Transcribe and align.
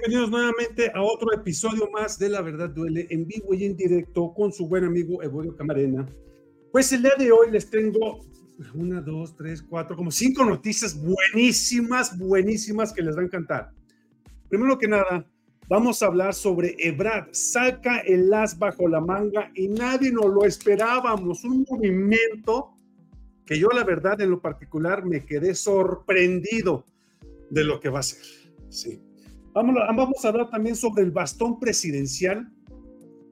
Bienvenidos 0.00 0.30
nuevamente 0.30 0.90
a 0.94 1.02
otro 1.02 1.30
episodio 1.34 1.90
más 1.90 2.18
de 2.18 2.30
La 2.30 2.40
Verdad 2.40 2.70
Duele 2.70 3.06
en 3.10 3.26
vivo 3.26 3.52
y 3.52 3.66
en 3.66 3.76
directo 3.76 4.32
con 4.32 4.50
su 4.50 4.66
buen 4.66 4.84
amigo 4.84 5.22
Evodio 5.22 5.54
Camarena. 5.54 6.06
Pues 6.72 6.90
el 6.92 7.02
día 7.02 7.12
de 7.18 7.30
hoy 7.30 7.50
les 7.50 7.68
tengo 7.68 8.20
una, 8.72 9.02
dos, 9.02 9.36
tres, 9.36 9.60
cuatro, 9.62 9.94
como 9.96 10.10
cinco 10.10 10.42
noticias 10.42 10.98
buenísimas, 10.98 12.16
buenísimas 12.16 12.94
que 12.94 13.02
les 13.02 13.14
va 13.14 13.20
a 13.20 13.24
encantar. 13.24 13.72
Primero 14.48 14.78
que 14.78 14.88
nada, 14.88 15.26
vamos 15.68 16.02
a 16.02 16.06
hablar 16.06 16.32
sobre 16.32 16.76
Ebrad. 16.78 17.26
Saca 17.32 17.98
el 17.98 18.32
as 18.32 18.58
bajo 18.58 18.88
la 18.88 19.02
manga 19.02 19.52
y 19.54 19.68
nadie 19.68 20.10
nos 20.12 20.32
lo 20.32 20.46
esperábamos. 20.46 21.44
Un 21.44 21.66
movimiento 21.68 22.70
que 23.44 23.58
yo 23.58 23.68
la 23.68 23.84
verdad 23.84 24.18
en 24.22 24.30
lo 24.30 24.40
particular 24.40 25.04
me 25.04 25.26
quedé 25.26 25.54
sorprendido 25.54 26.86
de 27.50 27.64
lo 27.64 27.80
que 27.80 27.90
va 27.90 27.98
a 27.98 28.04
ser. 28.04 28.24
Sí. 28.70 29.09
Vamos 29.52 29.76
a, 29.76 29.92
vamos 29.92 30.24
a 30.24 30.28
hablar 30.28 30.50
también 30.50 30.76
sobre 30.76 31.02
el 31.02 31.10
bastón 31.10 31.58
presidencial. 31.58 32.50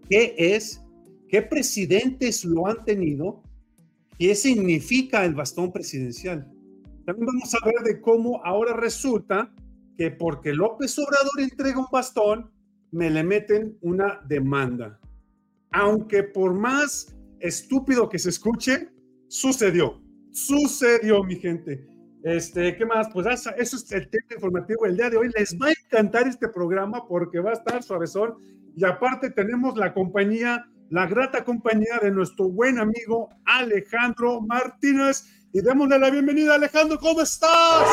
¿Qué 0.08 0.34
es? 0.36 0.82
¿Qué 1.28 1.42
presidentes 1.42 2.44
lo 2.44 2.66
han 2.66 2.84
tenido? 2.84 3.42
¿Qué 4.18 4.34
significa 4.34 5.24
el 5.24 5.34
bastón 5.34 5.72
presidencial? 5.72 6.50
También 7.06 7.26
vamos 7.26 7.54
a 7.54 7.64
ver 7.64 7.84
de 7.84 8.00
cómo 8.00 8.44
ahora 8.44 8.74
resulta 8.74 9.52
que 9.96 10.10
porque 10.10 10.52
López 10.52 10.98
Obrador 10.98 11.40
entrega 11.40 11.78
un 11.78 11.86
bastón, 11.90 12.50
me 12.90 13.10
le 13.10 13.22
meten 13.22 13.76
una 13.80 14.20
demanda. 14.26 14.98
Aunque 15.70 16.22
por 16.22 16.54
más 16.54 17.16
estúpido 17.40 18.08
que 18.08 18.18
se 18.18 18.30
escuche, 18.30 18.88
sucedió. 19.28 20.00
Sucedió, 20.30 21.22
mi 21.24 21.36
gente. 21.36 21.86
Este, 22.22 22.76
¿qué 22.76 22.84
más? 22.84 23.08
Pues 23.12 23.26
eso, 23.26 23.50
es 23.56 23.92
el 23.92 24.08
tema 24.08 24.26
informativo 24.34 24.84
del 24.84 24.96
día 24.96 25.10
de 25.10 25.16
hoy. 25.16 25.30
Les 25.36 25.56
va 25.56 25.68
a 25.68 25.70
encantar 25.70 26.26
este 26.26 26.48
programa 26.48 27.06
porque 27.06 27.38
va 27.38 27.50
a 27.50 27.54
estar 27.54 27.82
suavezón. 27.82 28.34
Y 28.76 28.84
aparte 28.84 29.30
tenemos 29.30 29.76
la 29.76 29.92
compañía, 29.94 30.66
la 30.90 31.06
grata 31.06 31.44
compañía 31.44 31.98
de 32.02 32.10
nuestro 32.10 32.48
buen 32.48 32.78
amigo 32.78 33.30
Alejandro 33.44 34.40
Martínez. 34.40 35.24
Y 35.52 35.60
démosle 35.60 35.98
la 35.98 36.10
bienvenida, 36.10 36.56
Alejandro, 36.56 36.98
¿cómo 36.98 37.22
estás? 37.22 37.86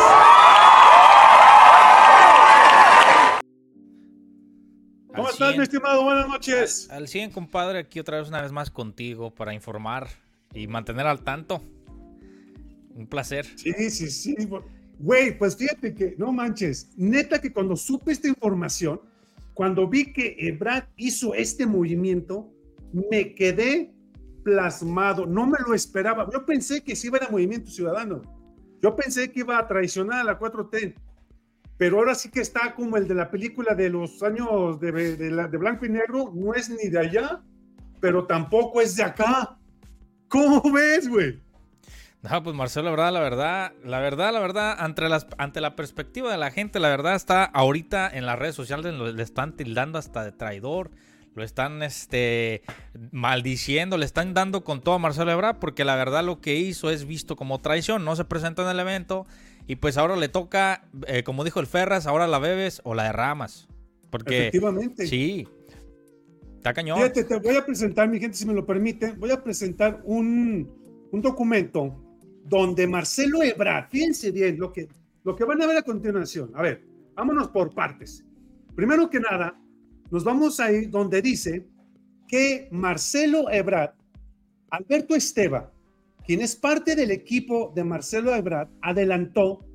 ¿Cómo 5.16 5.30
estás, 5.30 5.56
mi 5.56 5.64
estimado? 5.64 6.04
Buenas 6.04 6.28
noches. 6.28 6.90
Al 6.92 7.08
100, 7.08 7.32
compadre, 7.32 7.80
aquí 7.80 8.00
otra 8.00 8.18
vez 8.18 8.28
una 8.28 8.42
vez 8.42 8.52
más 8.52 8.70
contigo 8.70 9.34
para 9.34 9.54
informar 9.54 10.08
y 10.54 10.68
mantener 10.68 11.08
al 11.08 11.22
tanto 11.22 11.62
un 12.96 13.08
placer. 13.08 13.46
Sí, 13.56 13.74
sí, 13.90 14.10
sí. 14.10 14.36
Güey, 14.98 15.38
pues 15.38 15.56
fíjate 15.58 15.94
que, 15.94 16.16
no 16.18 16.32
manches, 16.32 16.90
neta 16.96 17.40
que 17.40 17.52
cuando 17.52 17.76
supe 17.76 18.14
esta 18.14 18.28
información, 18.28 19.02
cuando 19.54 19.88
vi 19.88 20.12
que 20.12 20.36
Ebrad 20.40 20.86
hizo 20.96 21.34
este 21.34 21.66
movimiento, 21.66 22.50
me 23.12 23.36
quedé 23.36 23.94
plasmado, 24.44 25.26
no 25.26 25.48
me 25.48 25.58
lo 25.66 25.74
esperaba. 25.74 26.30
Yo 26.32 26.46
pensé 26.46 26.82
que 26.82 26.96
sí 26.96 27.08
iba 27.08 27.18
a 27.18 27.30
Movimiento 27.30 27.70
Ciudadano. 27.70 28.22
Yo 28.82 28.96
pensé 28.96 29.32
que 29.32 29.42
iba 29.42 29.58
a 29.58 29.68
traicionar 29.68 30.22
a 30.22 30.24
la 30.24 30.40
4T, 30.40 30.96
pero 31.78 31.98
ahora 31.98 32.16
sí 32.16 32.30
que 32.30 32.42
está 32.42 32.74
como 32.76 32.96
el 32.96 33.08
de 33.08 33.16
la 33.16 33.32
película 33.32 33.76
de 33.76 33.90
los 33.90 34.22
años 34.24 34.80
de, 34.80 34.92
de, 34.92 35.30
de 35.30 35.58
blanco 35.58 35.86
y 35.86 35.90
negro, 35.90 36.32
no 36.34 36.54
es 36.54 36.70
ni 36.70 36.90
de 36.90 37.00
allá, 37.00 37.44
pero 38.00 38.26
tampoco 38.26 38.80
es 38.82 38.96
de 38.96 39.04
acá. 39.04 39.58
¿Cómo 40.30 40.62
ves, 40.72 41.10
güey? 41.10 41.45
No, 42.30 42.44
pues 42.44 42.56
Marcelo, 42.56 42.86
la 42.86 42.92
verdad, 42.92 43.14
la 43.14 43.20
verdad, 43.20 43.72
la 43.84 44.00
verdad, 44.00 44.34
la 44.34 44.40
verdad, 44.40 44.76
ante, 44.80 45.08
las, 45.08 45.28
ante 45.38 45.62
la 45.62 45.76
perspectiva 45.76 46.32
de 46.32 46.38
la 46.38 46.50
gente, 46.50 46.80
la 46.80 46.90
verdad 46.90 47.16
está 47.16 47.44
ahorita 47.44 48.10
en 48.10 48.26
las 48.26 48.40
redes 48.40 48.56
sociales, 48.56 48.94
le 48.94 49.22
están 49.22 49.56
tildando 49.56 50.00
hasta 50.00 50.24
de 50.24 50.32
traidor, 50.32 50.90
lo 51.36 51.44
están 51.44 51.84
este, 51.84 52.64
maldiciendo, 53.12 53.98
le 53.98 54.06
están 54.06 54.34
dando 54.34 54.64
con 54.64 54.82
todo 54.82 54.96
a 54.96 55.00
Marcelo 55.00 55.32
Ebrard, 55.32 55.60
porque 55.60 55.86
la 55.86 55.96
verdad 55.96 56.24
lo 56.24 56.42
que 56.42 56.56
hizo 56.56 56.90
es 56.90 57.06
visto 57.06 57.36
como 57.36 57.62
traición, 57.62 58.04
no 58.04 58.16
se 58.16 58.26
presentó 58.26 58.64
en 58.64 58.70
el 58.70 58.80
evento, 58.80 59.28
y 59.68 59.76
pues 59.76 59.98
ahora 59.98 60.16
le 60.16 60.28
toca, 60.30 60.88
eh, 61.08 61.24
como 61.24 61.44
dijo 61.44 61.60
el 61.60 61.68
Ferras, 61.68 62.08
ahora 62.08 62.26
la 62.28 62.40
bebes 62.40 62.82
o 62.84 62.96
la 62.96 63.04
derramas. 63.04 63.68
Porque, 64.10 64.48
Efectivamente. 64.48 65.06
Sí. 65.08 65.48
Está 66.58 66.74
cañón. 66.74 66.98
Fíjate, 66.98 67.24
te 67.26 67.36
voy 67.38 67.56
a 67.56 67.66
presentar, 67.66 68.08
mi 68.10 68.20
gente, 68.20 68.38
si 68.38 68.46
me 68.48 68.54
lo 68.54 68.66
permite, 68.66 69.12
voy 69.12 69.30
a 69.30 69.44
presentar 69.44 70.02
un, 70.06 70.72
un 71.12 71.22
documento 71.22 72.05
donde 72.48 72.88
Marcelo 72.88 73.44
Ebrard, 73.44 73.90
fíjense 73.90 74.32
bien 74.32 74.58
lo 74.58 74.72
que, 74.72 74.88
lo 75.24 75.36
que 75.36 75.44
van 75.44 75.62
a 75.62 75.68
ver 75.68 75.78
a 75.78 75.82
continuación. 75.82 76.52
A 76.54 76.62
ver, 76.62 76.84
vámonos 77.16 77.50
por 77.50 77.74
partes. 77.74 78.24
Primero 78.76 79.10
que 79.10 79.20
nada, 79.20 79.60
nos 80.12 80.24
vamos 80.24 80.60
a 80.60 80.72
ir 80.72 80.90
donde 80.90 81.22
dice 81.22 81.66
que 82.28 82.68
Marcelo 82.72 83.50
Ebrard, 83.52 83.94
Alberto 84.70 85.16
Esteba, 85.16 85.72
quien 86.26 86.42
es 86.42 86.56
parte 86.56 86.96
del 86.96 87.12
equipo 87.12 87.72
de 87.76 87.84
Marcelo 87.84 88.34
Ebrard, 88.34 88.70
adelantó 88.82 89.66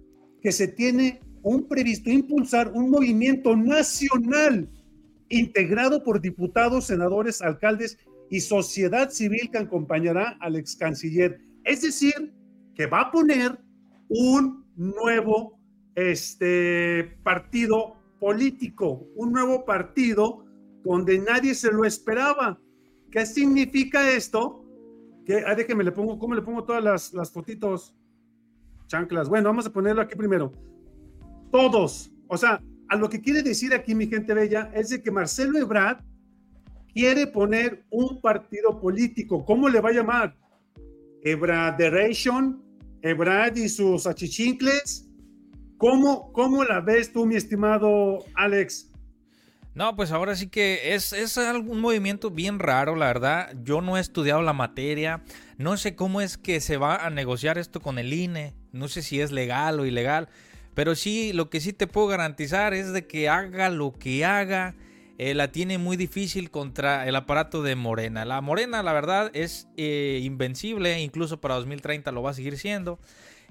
que 0.40 0.52
se 0.52 0.68
tiene 0.68 1.20
un 1.42 1.66
previsto 1.66 2.10
impulsar 2.10 2.70
un 2.72 2.90
movimiento 2.90 3.56
nacional 3.56 4.68
integrado 5.28 6.02
por 6.02 6.20
diputados, 6.20 6.86
senadores, 6.86 7.40
alcaldes 7.40 7.98
y 8.30 8.40
sociedad 8.40 9.10
civil 9.10 9.48
que 9.50 9.58
acompañará 9.58 10.36
al 10.40 10.56
ex 10.56 10.76
canciller. 10.76 11.40
Es 11.64 11.82
decir, 11.82 12.32
que 12.80 12.86
va 12.86 13.02
a 13.02 13.10
poner 13.10 13.60
un 14.08 14.64
nuevo 14.74 15.60
este, 15.94 17.14
partido 17.22 17.98
político, 18.18 19.06
un 19.16 19.32
nuevo 19.32 19.66
partido 19.66 20.46
donde 20.82 21.18
nadie 21.18 21.54
se 21.54 21.70
lo 21.70 21.84
esperaba. 21.84 22.58
¿Qué 23.10 23.26
significa 23.26 24.10
esto? 24.10 24.64
Que, 25.26 25.44
ah, 25.46 25.54
déjeme, 25.54 25.84
le 25.84 25.92
pongo, 25.92 26.18
¿cómo 26.18 26.34
le 26.34 26.40
pongo 26.40 26.64
todas 26.64 26.82
las, 26.82 27.12
las 27.12 27.30
fotitos? 27.30 27.94
Chanclas. 28.86 29.28
Bueno, 29.28 29.50
vamos 29.50 29.66
a 29.66 29.72
ponerlo 29.74 30.00
aquí 30.00 30.16
primero. 30.16 30.50
Todos. 31.52 32.10
O 32.28 32.38
sea, 32.38 32.62
a 32.88 32.96
lo 32.96 33.10
que 33.10 33.20
quiere 33.20 33.42
decir 33.42 33.74
aquí 33.74 33.94
mi 33.94 34.06
gente 34.06 34.32
bella 34.32 34.70
es 34.72 34.88
de 34.88 35.02
que 35.02 35.10
Marcelo 35.10 35.58
Ebrard 35.58 35.98
quiere 36.94 37.26
poner 37.26 37.84
un 37.90 38.22
partido 38.22 38.80
político. 38.80 39.44
¿Cómo 39.44 39.68
le 39.68 39.82
va 39.82 39.90
a 39.90 39.92
llamar? 39.92 40.34
Ebraderation, 41.22 42.69
Ebrad 43.02 43.56
y 43.56 43.68
sus 43.68 44.06
achichincles. 44.06 45.06
¿Cómo, 45.76 46.32
¿Cómo 46.32 46.64
la 46.64 46.80
ves 46.80 47.12
tú, 47.12 47.26
mi 47.26 47.36
estimado 47.36 48.24
Alex? 48.34 48.90
No, 49.74 49.94
pues 49.96 50.10
ahora 50.10 50.34
sí 50.34 50.48
que 50.48 50.94
es, 50.94 51.12
es 51.12 51.36
un 51.36 51.80
movimiento 51.80 52.30
bien 52.30 52.58
raro, 52.58 52.96
la 52.96 53.06
verdad. 53.06 53.54
Yo 53.62 53.80
no 53.80 53.96
he 53.96 54.00
estudiado 54.00 54.42
la 54.42 54.52
materia. 54.52 55.22
No 55.58 55.76
sé 55.76 55.94
cómo 55.94 56.20
es 56.20 56.36
que 56.36 56.60
se 56.60 56.76
va 56.76 56.96
a 56.96 57.10
negociar 57.10 57.56
esto 57.56 57.80
con 57.80 57.98
el 57.98 58.12
INE. 58.12 58.54
No 58.72 58.88
sé 58.88 59.02
si 59.02 59.20
es 59.20 59.30
legal 59.30 59.78
o 59.78 59.86
ilegal. 59.86 60.28
Pero 60.74 60.94
sí, 60.94 61.32
lo 61.32 61.50
que 61.50 61.60
sí 61.60 61.72
te 61.72 61.86
puedo 61.86 62.08
garantizar 62.08 62.74
es 62.74 62.92
de 62.92 63.06
que 63.06 63.28
haga 63.28 63.70
lo 63.70 63.92
que 63.92 64.24
haga 64.24 64.74
eh, 65.22 65.34
la 65.34 65.52
tiene 65.52 65.76
muy 65.76 65.98
difícil 65.98 66.50
contra 66.50 67.06
el 67.06 67.14
aparato 67.14 67.62
de 67.62 67.76
Morena. 67.76 68.24
La 68.24 68.40
Morena, 68.40 68.82
la 68.82 68.94
verdad, 68.94 69.30
es 69.34 69.68
eh, 69.76 70.18
invencible, 70.22 70.98
incluso 70.98 71.42
para 71.42 71.56
2030 71.56 72.10
lo 72.10 72.22
va 72.22 72.30
a 72.30 72.32
seguir 72.32 72.56
siendo. 72.56 72.98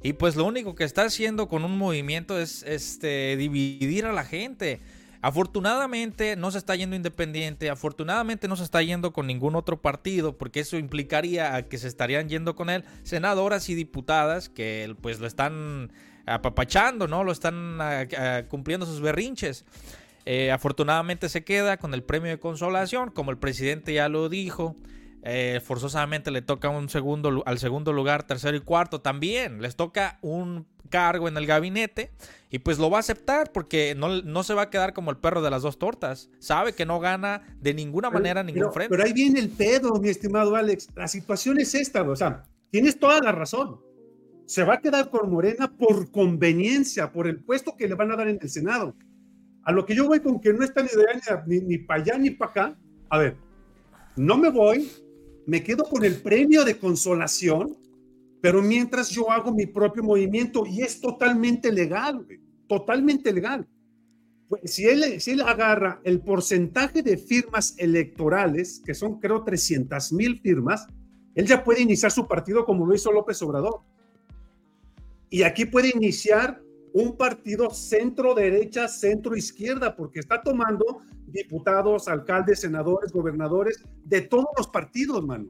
Y 0.01 0.13
pues 0.13 0.35
lo 0.35 0.45
único 0.45 0.73
que 0.73 0.83
está 0.83 1.03
haciendo 1.03 1.47
con 1.47 1.63
un 1.63 1.77
movimiento 1.77 2.39
es 2.39 2.63
este, 2.63 3.37
dividir 3.37 4.07
a 4.07 4.13
la 4.13 4.23
gente. 4.23 4.81
Afortunadamente 5.21 6.35
no 6.35 6.49
se 6.49 6.57
está 6.57 6.75
yendo 6.75 6.95
independiente, 6.95 7.69
afortunadamente 7.69 8.47
no 8.47 8.55
se 8.55 8.63
está 8.63 8.81
yendo 8.81 9.13
con 9.13 9.27
ningún 9.27 9.55
otro 9.55 9.79
partido, 9.79 10.39
porque 10.39 10.61
eso 10.61 10.75
implicaría 10.75 11.53
a 11.53 11.67
que 11.67 11.77
se 11.77 11.87
estarían 11.87 12.29
yendo 12.29 12.55
con 12.55 12.71
él 12.71 12.83
senadoras 13.03 13.69
y 13.69 13.75
diputadas 13.75 14.49
que 14.49 14.95
pues 15.03 15.19
lo 15.19 15.27
están 15.27 15.91
apapachando, 16.25 17.07
¿no? 17.07 17.23
Lo 17.23 17.31
están 17.31 17.79
ah, 17.79 18.07
ah, 18.17 18.41
cumpliendo 18.49 18.87
sus 18.87 19.01
berrinches. 19.01 19.65
Eh, 20.25 20.51
afortunadamente 20.51 21.29
se 21.29 21.43
queda 21.43 21.77
con 21.77 21.93
el 21.93 22.03
premio 22.03 22.29
de 22.31 22.39
consolación, 22.39 23.11
como 23.11 23.31
el 23.31 23.37
presidente 23.37 23.93
ya 23.93 24.09
lo 24.09 24.29
dijo. 24.29 24.75
Eh, 25.23 25.59
forzosamente 25.63 26.31
le 26.31 26.41
toca 26.41 26.69
un 26.69 26.87
segundo, 26.87 27.43
al 27.45 27.59
segundo 27.59 27.91
lugar, 27.91 28.23
tercero 28.23 28.55
y 28.55 28.61
cuarto 28.61 29.01
también. 29.01 29.61
Les 29.61 29.75
toca 29.75 30.17
un 30.21 30.65
cargo 30.89 31.27
en 31.27 31.37
el 31.37 31.45
gabinete 31.45 32.11
y 32.49 32.59
pues 32.59 32.79
lo 32.79 32.89
va 32.89 32.97
a 32.97 32.99
aceptar 33.01 33.51
porque 33.51 33.95
no, 33.95 34.21
no 34.21 34.43
se 34.43 34.53
va 34.53 34.63
a 34.63 34.69
quedar 34.69 34.93
como 34.93 35.11
el 35.11 35.17
perro 35.17 35.41
de 35.41 35.49
las 35.49 35.61
dos 35.61 35.77
tortas. 35.77 36.29
Sabe 36.39 36.73
que 36.73 36.85
no 36.85 36.99
gana 36.99 37.41
de 37.59 37.73
ninguna 37.73 38.09
manera 38.09 38.43
ningún 38.43 38.71
frente. 38.73 38.89
Pero 38.89 39.03
ahí 39.03 39.13
viene 39.13 39.39
el 39.39 39.49
pedo, 39.49 39.93
mi 39.99 40.09
estimado 40.09 40.55
Alex. 40.55 40.89
La 40.95 41.07
situación 41.07 41.59
es 41.59 41.75
esta, 41.75 42.01
o 42.03 42.15
sea, 42.15 42.43
tienes 42.71 42.97
toda 42.99 43.19
la 43.21 43.31
razón. 43.31 43.81
Se 44.45 44.63
va 44.63 44.75
a 44.75 44.81
quedar 44.81 45.11
con 45.11 45.29
Morena 45.29 45.71
por 45.77 46.09
conveniencia, 46.11 47.11
por 47.11 47.27
el 47.27 47.43
puesto 47.43 47.75
que 47.77 47.87
le 47.87 47.93
van 47.93 48.11
a 48.11 48.15
dar 48.15 48.27
en 48.27 48.39
el 48.41 48.49
Senado. 48.49 48.95
A 49.69 49.71
lo 49.71 49.85
que 49.85 49.93
yo 49.93 50.07
voy 50.07 50.19
con 50.19 50.41
que 50.41 50.51
no 50.51 50.63
está 50.63 50.81
ni 50.81 50.89
de 50.89 51.61
ni, 51.61 51.77
para 51.77 52.01
allá 52.01 52.17
ni 52.17 52.31
para 52.31 52.49
acá. 52.49 52.79
A 53.07 53.19
ver, 53.19 53.37
no 54.17 54.35
me 54.35 54.49
voy, 54.49 54.89
me 55.45 55.61
quedo 55.61 55.83
con 55.83 56.03
el 56.03 56.15
premio 56.23 56.65
de 56.65 56.79
consolación, 56.79 57.77
pero 58.41 58.63
mientras 58.63 59.11
yo 59.11 59.29
hago 59.29 59.53
mi 59.53 59.67
propio 59.67 60.01
movimiento 60.01 60.65
y 60.65 60.81
es 60.81 60.99
totalmente 60.99 61.71
legal, 61.71 62.25
totalmente 62.67 63.31
legal. 63.31 63.67
Pues, 64.47 64.73
si, 64.73 64.87
él, 64.87 65.21
si 65.21 65.33
él 65.33 65.41
agarra 65.41 66.01
el 66.03 66.19
porcentaje 66.21 67.03
de 67.03 67.17
firmas 67.17 67.75
electorales, 67.77 68.81
que 68.83 68.95
son 68.95 69.19
creo 69.19 69.43
300 69.43 70.13
mil 70.13 70.39
firmas, 70.39 70.87
él 71.35 71.45
ya 71.45 71.63
puede 71.63 71.83
iniciar 71.83 72.11
su 72.11 72.27
partido 72.27 72.65
como 72.65 72.87
lo 72.87 72.95
hizo 72.95 73.11
López 73.11 73.39
Obrador. 73.43 73.81
Y 75.29 75.43
aquí 75.43 75.65
puede 75.65 75.89
iniciar 75.89 76.59
un 76.99 77.17
partido 77.17 77.69
centro 77.69 78.33
derecha, 78.33 78.87
centro 78.87 79.35
izquierda, 79.35 79.95
porque 79.95 80.19
está 80.19 80.41
tomando 80.41 81.01
diputados, 81.27 82.07
alcaldes, 82.07 82.61
senadores, 82.61 83.11
gobernadores 83.11 83.83
de 84.03 84.21
todos 84.21 84.47
los 84.57 84.67
partidos, 84.67 85.23
mano. 85.23 85.49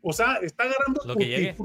O 0.00 0.12
sea, 0.12 0.36
está 0.36 0.64
agarrando 0.64 1.02
lo 1.04 1.16
que 1.16 1.56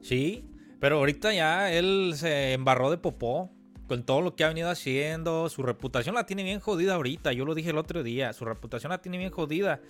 Sí, 0.00 0.44
pero 0.80 0.98
ahorita 0.98 1.32
ya 1.32 1.72
él 1.72 2.12
se 2.16 2.52
embarró 2.52 2.90
de 2.90 2.98
popó 2.98 3.50
con 3.86 4.04
todo 4.04 4.20
lo 4.20 4.34
que 4.34 4.44
ha 4.44 4.48
venido 4.48 4.68
haciendo. 4.68 5.48
Su 5.48 5.62
reputación 5.62 6.14
la 6.14 6.26
tiene 6.26 6.42
bien 6.42 6.60
jodida 6.60 6.94
ahorita. 6.94 7.32
Yo 7.32 7.44
lo 7.44 7.54
dije 7.54 7.70
el 7.70 7.78
otro 7.78 8.02
día. 8.02 8.32
Su 8.32 8.44
reputación 8.44 8.90
la 8.90 9.00
tiene 9.00 9.18
bien 9.18 9.30
jodida. 9.30 9.80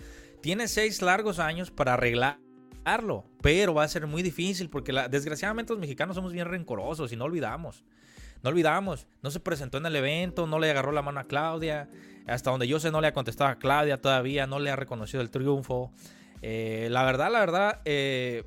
Tiene 0.41 0.69
seis 0.69 1.01
largos 1.01 1.39
años 1.39 1.71
para 1.71 1.95
arreglarlo, 1.95 3.25
pero 3.41 3.75
va 3.75 3.85
a 3.85 3.89
ser 3.89 4.07
muy 4.07 4.23
difícil 4.23 4.69
porque 4.69 4.93
desgraciadamente 5.11 5.73
los 5.73 5.81
mexicanos 5.81 6.17
somos 6.17 6.33
bien 6.33 6.47
rencorosos 6.47 7.13
y 7.13 7.17
no 7.17 7.25
olvidamos. 7.25 7.85
No 8.45 8.51
olvidamos, 8.51 9.07
no 9.23 9.31
se 9.31 9.41
presentó 9.41 9.79
en 9.79 9.87
el 9.87 9.97
evento, 9.97 10.47
no 10.47 10.59
le 10.59 10.71
agarró 10.71 10.93
la 10.93 11.01
mano 11.01 11.19
a 11.19 11.25
Claudia, 11.25 11.89
hasta 12.27 12.51
donde 12.51 12.69
yo 12.69 12.79
sé 12.79 12.91
no 12.91 13.01
le 13.01 13.07
ha 13.07 13.15
contestado 13.15 13.49
a 13.49 13.55
Claudia 13.57 14.03
todavía, 14.03 14.47
no 14.47 14.59
le 14.59 14.71
ha 14.71 14.77
reconocido 14.77 15.23
el 15.23 15.31
triunfo. 15.31 15.91
Eh, 16.43 16.89
la 16.91 17.05
verdad, 17.05 17.33
la 17.33 17.41
verdad, 17.41 17.81
eh, 17.87 18.45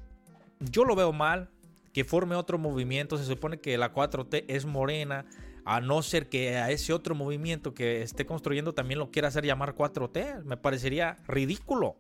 yo 0.60 0.86
lo 0.86 0.96
veo 0.96 1.14
mal 1.14 1.50
que 1.94 2.04
forme 2.04 2.36
otro 2.36 2.60
movimiento. 2.60 3.18
Se 3.18 3.26
supone 3.26 3.60
que 3.60 3.76
la 3.80 3.92
4T 3.92 4.46
es 4.48 4.68
morena, 4.68 5.26
a 5.66 5.82
no 5.82 6.04
ser 6.04 6.30
que 6.30 6.58
a 6.58 6.70
ese 6.70 6.94
otro 6.94 7.16
movimiento 7.16 7.74
que 7.74 8.04
esté 8.04 8.28
construyendo 8.28 8.76
también 8.76 9.00
lo 9.00 9.10
quiera 9.10 9.30
hacer 9.30 9.46
llamar 9.46 9.74
4T. 9.74 10.44
Me 10.44 10.58
parecería 10.58 11.18
ridículo. 11.28 11.98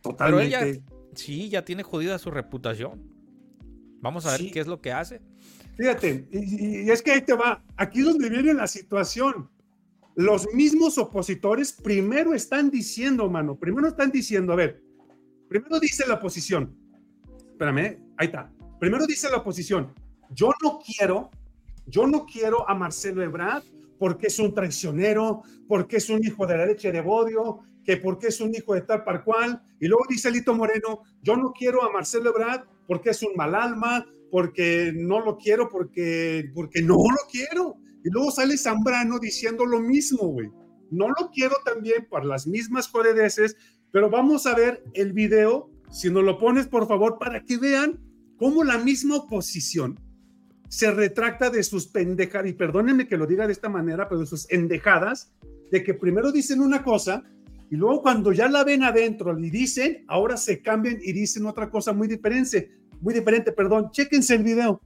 Totalmente. 0.00 0.48
Pero 0.48 0.66
ella, 0.66 0.80
sí, 1.14 1.50
ya 1.50 1.62
tiene 1.62 1.82
jodida 1.82 2.18
su 2.18 2.30
reputación. 2.30 3.18
Vamos 4.00 4.24
a 4.24 4.30
ver 4.30 4.50
qué 4.50 4.60
es 4.60 4.66
lo 4.66 4.80
que 4.80 4.92
hace. 4.92 5.20
Fíjate, 5.78 6.26
y, 6.32 6.90
es 6.90 7.00
que 7.00 7.12
ahí 7.12 7.20
te 7.20 7.34
va, 7.34 7.62
aquí 7.76 8.00
es 8.00 8.06
donde 8.06 8.28
viene 8.28 8.52
la 8.52 8.66
situación. 8.66 9.48
Los 10.16 10.52
mismos 10.52 10.98
opositores 10.98 11.72
primero 11.72 12.34
están 12.34 12.68
diciendo, 12.68 13.30
mano, 13.30 13.56
primero 13.56 13.86
están 13.86 14.10
diciendo, 14.10 14.52
a 14.52 14.56
ver, 14.56 14.82
primero 15.48 15.78
dice 15.78 16.04
la 16.08 16.14
oposición, 16.14 16.76
espérame, 17.52 18.00
ahí 18.16 18.26
está, 18.26 18.52
primero 18.80 19.06
dice 19.06 19.30
la 19.30 19.36
oposición, 19.36 19.94
yo 20.30 20.50
no 20.64 20.80
quiero, 20.84 21.30
yo 21.86 22.08
no 22.08 22.26
quiero 22.26 22.68
a 22.68 22.74
Marcelo 22.74 23.22
Ebrard 23.22 23.62
porque 24.00 24.26
es 24.26 24.38
un 24.40 24.52
traicionero, 24.52 25.42
porque 25.68 25.98
es 25.98 26.10
un 26.10 26.24
hijo 26.24 26.44
de 26.44 26.56
la 26.56 26.66
leche 26.66 26.90
de 26.90 27.00
Bodio, 27.00 27.60
que 27.84 27.98
porque 27.98 28.28
es 28.28 28.40
un 28.40 28.52
hijo 28.52 28.74
de 28.74 28.80
tal 28.80 29.04
par 29.04 29.22
cual, 29.22 29.62
y 29.78 29.86
luego 29.86 30.04
dice 30.08 30.28
Lito 30.32 30.54
Moreno, 30.54 31.02
yo 31.22 31.36
no 31.36 31.52
quiero 31.52 31.84
a 31.84 31.92
Marcelo 31.92 32.30
Ebrard 32.30 32.64
porque 32.88 33.10
es 33.10 33.22
un 33.22 33.36
mal 33.36 33.54
alma, 33.54 34.04
porque 34.30 34.92
no 34.94 35.20
lo 35.20 35.36
quiero, 35.36 35.68
porque, 35.68 36.50
porque 36.54 36.82
no 36.82 36.94
lo 36.94 37.30
quiero. 37.30 37.76
Y 38.04 38.10
luego 38.10 38.30
sale 38.30 38.56
Zambrano 38.56 39.18
diciendo 39.18 39.66
lo 39.66 39.80
mismo, 39.80 40.28
güey. 40.28 40.50
No 40.90 41.08
lo 41.08 41.30
quiero 41.32 41.56
también 41.64 42.06
por 42.08 42.24
las 42.24 42.46
mismas 42.46 42.88
jodedeces, 42.88 43.56
pero 43.90 44.10
vamos 44.10 44.46
a 44.46 44.54
ver 44.54 44.82
el 44.94 45.12
video, 45.12 45.70
si 45.90 46.10
nos 46.10 46.24
lo 46.24 46.38
pones 46.38 46.66
por 46.66 46.86
favor, 46.88 47.18
para 47.18 47.44
que 47.44 47.58
vean 47.58 48.00
cómo 48.36 48.64
la 48.64 48.78
misma 48.78 49.16
oposición 49.16 49.98
se 50.68 50.90
retracta 50.90 51.50
de 51.50 51.62
sus 51.62 51.86
pendejadas, 51.86 52.50
y 52.50 52.52
perdónenme 52.52 53.08
que 53.08 53.16
lo 53.16 53.26
diga 53.26 53.46
de 53.46 53.52
esta 53.52 53.68
manera, 53.68 54.08
pero 54.08 54.20
de 54.20 54.26
sus 54.26 54.50
endejadas, 54.50 55.32
de 55.70 55.82
que 55.82 55.94
primero 55.94 56.32
dicen 56.32 56.60
una 56.60 56.82
cosa 56.82 57.24
y 57.70 57.76
luego 57.76 58.02
cuando 58.02 58.32
ya 58.32 58.48
la 58.48 58.64
ven 58.64 58.82
adentro 58.82 59.38
y 59.38 59.50
dicen, 59.50 60.04
ahora 60.08 60.36
se 60.36 60.62
cambian 60.62 60.98
y 61.02 61.12
dicen 61.12 61.46
otra 61.46 61.70
cosa 61.70 61.92
muy 61.92 62.08
diferente 62.08 62.70
muy 63.00 63.14
diferente, 63.14 63.52
perdón. 63.52 63.90
Chéquense 63.90 64.34
el 64.34 64.42
video. 64.42 64.80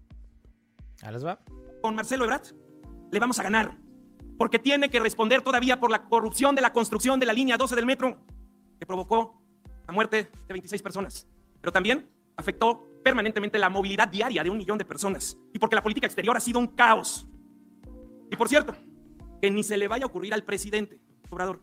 Les 1.10 1.24
va. 1.24 1.38
Con 1.80 1.94
Marcelo 1.94 2.24
Ebrard 2.24 2.54
le 3.10 3.18
vamos 3.18 3.38
a 3.38 3.42
ganar, 3.42 3.76
porque 4.38 4.58
tiene 4.58 4.88
que 4.88 5.00
responder 5.00 5.42
todavía 5.42 5.80
por 5.80 5.90
la 5.90 6.04
corrupción 6.04 6.54
de 6.54 6.62
la 6.62 6.72
construcción 6.72 7.18
de 7.20 7.26
la 7.26 7.32
línea 7.32 7.56
12 7.56 7.74
del 7.74 7.86
metro, 7.86 8.24
que 8.78 8.86
provocó 8.86 9.42
la 9.86 9.92
muerte 9.92 10.30
de 10.46 10.52
26 10.52 10.80
personas, 10.82 11.26
pero 11.60 11.72
también 11.72 12.08
afectó 12.36 12.88
permanentemente 13.02 13.58
la 13.58 13.68
movilidad 13.68 14.08
diaria 14.08 14.42
de 14.42 14.50
un 14.50 14.58
millón 14.58 14.78
de 14.78 14.84
personas, 14.84 15.36
y 15.52 15.58
porque 15.58 15.76
la 15.76 15.82
política 15.82 16.06
exterior 16.06 16.36
ha 16.36 16.40
sido 16.40 16.58
un 16.58 16.68
caos. 16.68 17.26
Y 18.30 18.36
por 18.36 18.48
cierto, 18.48 18.74
que 19.40 19.50
ni 19.50 19.62
se 19.62 19.76
le 19.76 19.88
vaya 19.88 20.04
a 20.04 20.06
ocurrir 20.06 20.32
al 20.32 20.44
presidente 20.44 21.00
Obrador 21.28 21.60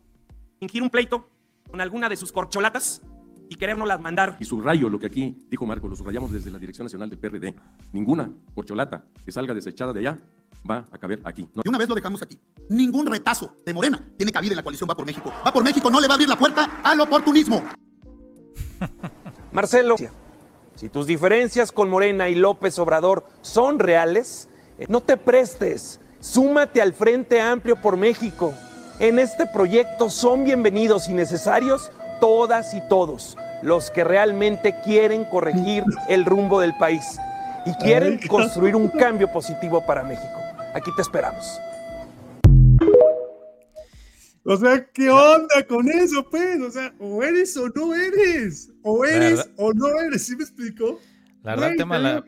fingir 0.59 0.83
un 0.83 0.89
pleito 0.89 1.29
con 1.69 1.79
alguna 1.79 2.09
de 2.09 2.17
sus 2.17 2.31
corcholatas 2.31 3.01
y 3.49 3.57
las 3.85 3.99
mandar. 3.99 4.37
Y 4.39 4.45
subrayo 4.45 4.89
lo 4.89 4.99
que 4.99 5.07
aquí 5.07 5.35
dijo 5.49 5.65
Marco, 5.65 5.87
lo 5.87 5.95
subrayamos 5.95 6.31
desde 6.31 6.51
la 6.51 6.59
Dirección 6.59 6.85
Nacional 6.85 7.09
del 7.09 7.17
PRD. 7.17 7.55
Ninguna 7.91 8.31
corcholata 8.53 9.03
que 9.25 9.31
salga 9.31 9.53
desechada 9.53 9.91
de 9.91 10.01
allá 10.01 10.17
va 10.69 10.85
a 10.91 10.97
caber 10.97 11.19
aquí. 11.23 11.47
Y 11.63 11.67
una 11.67 11.77
vez 11.77 11.89
lo 11.89 11.95
dejamos 11.95 12.21
aquí. 12.21 12.39
Ningún 12.69 13.07
retazo 13.07 13.55
de 13.65 13.73
Morena 13.73 13.99
tiene 14.17 14.31
cabida 14.31 14.51
en 14.51 14.57
la 14.57 14.63
coalición 14.63 14.87
Va 14.89 14.95
por 14.95 15.05
México. 15.05 15.33
Va 15.45 15.51
por 15.51 15.63
México 15.63 15.89
no 15.89 15.99
le 15.99 16.07
va 16.07 16.13
a 16.13 16.15
abrir 16.15 16.29
la 16.29 16.37
puerta 16.37 16.79
al 16.83 17.01
oportunismo. 17.01 17.63
Marcelo, 19.51 19.95
si 20.75 20.89
tus 20.89 21.07
diferencias 21.07 21.71
con 21.71 21.89
Morena 21.89 22.29
y 22.29 22.35
López 22.35 22.77
Obrador 22.77 23.25
son 23.41 23.79
reales, 23.79 24.47
eh, 24.77 24.85
no 24.89 25.01
te 25.01 25.17
prestes. 25.17 25.99
Súmate 26.19 26.81
al 26.81 26.93
Frente 26.93 27.41
Amplio 27.41 27.81
por 27.81 27.97
México. 27.97 28.53
En 28.99 29.17
este 29.17 29.47
proyecto 29.47 30.09
son 30.09 30.43
bienvenidos 30.43 31.09
y 31.09 31.13
necesarios 31.13 31.89
todas 32.19 32.73
y 32.73 32.81
todos 32.87 33.37
los 33.61 33.91
que 33.91 34.03
realmente 34.03 34.75
quieren 34.83 35.25
corregir 35.25 35.83
el 36.09 36.25
rumbo 36.25 36.59
del 36.59 36.75
país 36.77 37.17
y 37.65 37.73
quieren 37.73 38.19
construir 38.27 38.75
un 38.75 38.87
cambio 38.89 39.31
positivo 39.31 39.85
para 39.85 40.03
México. 40.03 40.39
Aquí 40.73 40.91
te 40.95 41.01
esperamos. 41.01 41.59
O 44.45 44.57
sea, 44.57 44.83
¿qué 44.91 45.09
onda 45.09 45.63
con 45.67 45.87
eso, 45.89 46.27
pues? 46.29 46.59
O 46.61 46.71
sea, 46.71 46.93
o 46.99 47.21
eres 47.21 47.55
o 47.57 47.67
no 47.69 47.93
eres. 47.93 48.71
O 48.81 49.05
eres 49.05 49.47
o 49.57 49.73
no 49.73 49.87
eres, 49.99 50.25
¿sí 50.25 50.35
me 50.35 50.43
explico? 50.43 50.99
La 51.43 51.55
verdad, 51.55 51.73
tema 51.77 51.99
la... 51.99 52.23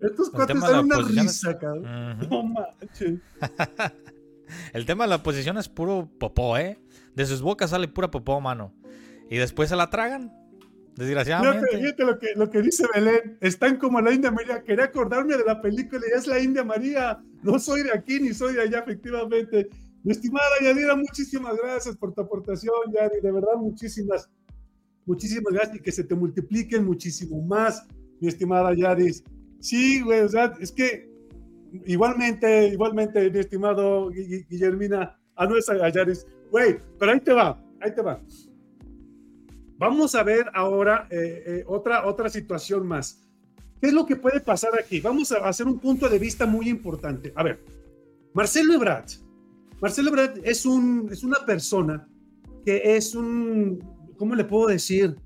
Estos 0.00 0.28
cuates 0.30 0.60
dan 0.60 0.84
una 0.84 0.98
risa, 0.98 1.56
cabrón. 1.58 2.18
No 2.28 2.42
manches. 2.42 3.20
el 4.74 4.84
tema 4.84 5.04
de 5.04 5.10
la 5.10 5.16
oposición 5.16 5.56
es 5.56 5.68
puro 5.68 6.10
popó, 6.18 6.58
¿eh? 6.58 6.78
De 7.14 7.24
sus 7.24 7.40
bocas 7.40 7.70
sale 7.70 7.88
pura 7.88 8.10
popó, 8.10 8.40
mano 8.40 8.74
y 9.30 9.38
después 9.38 9.68
se 9.68 9.76
la 9.76 9.90
tragan. 9.90 10.32
Desgraciadamente. 10.96 11.76
Fíjate, 11.76 12.04
lo, 12.04 12.18
que, 12.18 12.28
lo 12.36 12.50
que 12.50 12.62
dice 12.62 12.84
Belén. 12.94 13.36
Están 13.40 13.78
como 13.78 14.00
la 14.00 14.12
India 14.12 14.30
María. 14.30 14.62
Quería 14.62 14.84
acordarme 14.84 15.36
de 15.36 15.44
la 15.44 15.60
película 15.60 16.02
y 16.08 16.16
es 16.16 16.26
la 16.26 16.38
India 16.38 16.62
María. 16.62 17.20
No 17.42 17.58
soy 17.58 17.82
de 17.82 17.92
aquí 17.92 18.20
ni 18.20 18.32
soy 18.32 18.54
de 18.54 18.62
allá, 18.62 18.78
efectivamente. 18.80 19.68
Mi 20.04 20.12
estimada 20.12 20.50
Yadira, 20.62 20.94
muchísimas 20.94 21.56
gracias 21.56 21.96
por 21.96 22.12
tu 22.12 22.20
aportación, 22.20 22.74
Yadi. 22.92 23.20
De 23.22 23.32
verdad, 23.32 23.56
muchísimas, 23.56 24.28
muchísimas 25.06 25.52
gracias 25.52 25.76
y 25.76 25.80
que 25.80 25.92
se 25.92 26.04
te 26.04 26.14
multipliquen 26.14 26.84
muchísimo 26.84 27.40
más, 27.40 27.86
mi 28.20 28.28
estimada 28.28 28.74
Yadis. 28.74 29.24
Sí, 29.60 30.02
güey, 30.02 30.20
o 30.20 30.28
sea, 30.28 30.52
es 30.60 30.70
que 30.72 31.10
igualmente, 31.86 32.68
igualmente, 32.68 33.30
mi 33.30 33.38
estimado 33.38 34.10
Guillermina, 34.10 35.18
a 35.36 35.46
nuestra 35.46 35.88
Yadis. 35.88 36.26
Güey, 36.50 36.76
pero 36.98 37.12
ahí 37.12 37.20
te 37.20 37.32
va, 37.32 37.58
ahí 37.80 37.94
te 37.94 38.02
va. 38.02 38.20
Vamos 39.76 40.14
a 40.14 40.22
ver 40.22 40.46
ahora 40.54 41.08
eh, 41.10 41.44
eh, 41.46 41.64
otra, 41.66 42.06
otra 42.06 42.28
situación 42.28 42.86
más. 42.86 43.20
¿Qué 43.80 43.88
es 43.88 43.92
lo 43.92 44.06
que 44.06 44.16
puede 44.16 44.40
pasar 44.40 44.70
aquí? 44.78 45.00
Vamos 45.00 45.32
a 45.32 45.46
hacer 45.48 45.66
un 45.66 45.78
punto 45.78 46.08
de 46.08 46.18
vista 46.18 46.46
muy 46.46 46.68
importante. 46.68 47.32
A 47.34 47.42
ver, 47.42 47.60
Marcelo 48.32 48.74
Ebrard. 48.74 49.06
Marcelo 49.80 50.10
Ebrard 50.10 50.38
es, 50.44 50.64
un, 50.64 51.08
es 51.10 51.24
una 51.24 51.44
persona 51.44 52.08
que 52.64 52.96
es 52.96 53.14
un, 53.14 53.78
¿cómo 54.16 54.34
le 54.34 54.44
puedo 54.44 54.68
decir? 54.68 55.16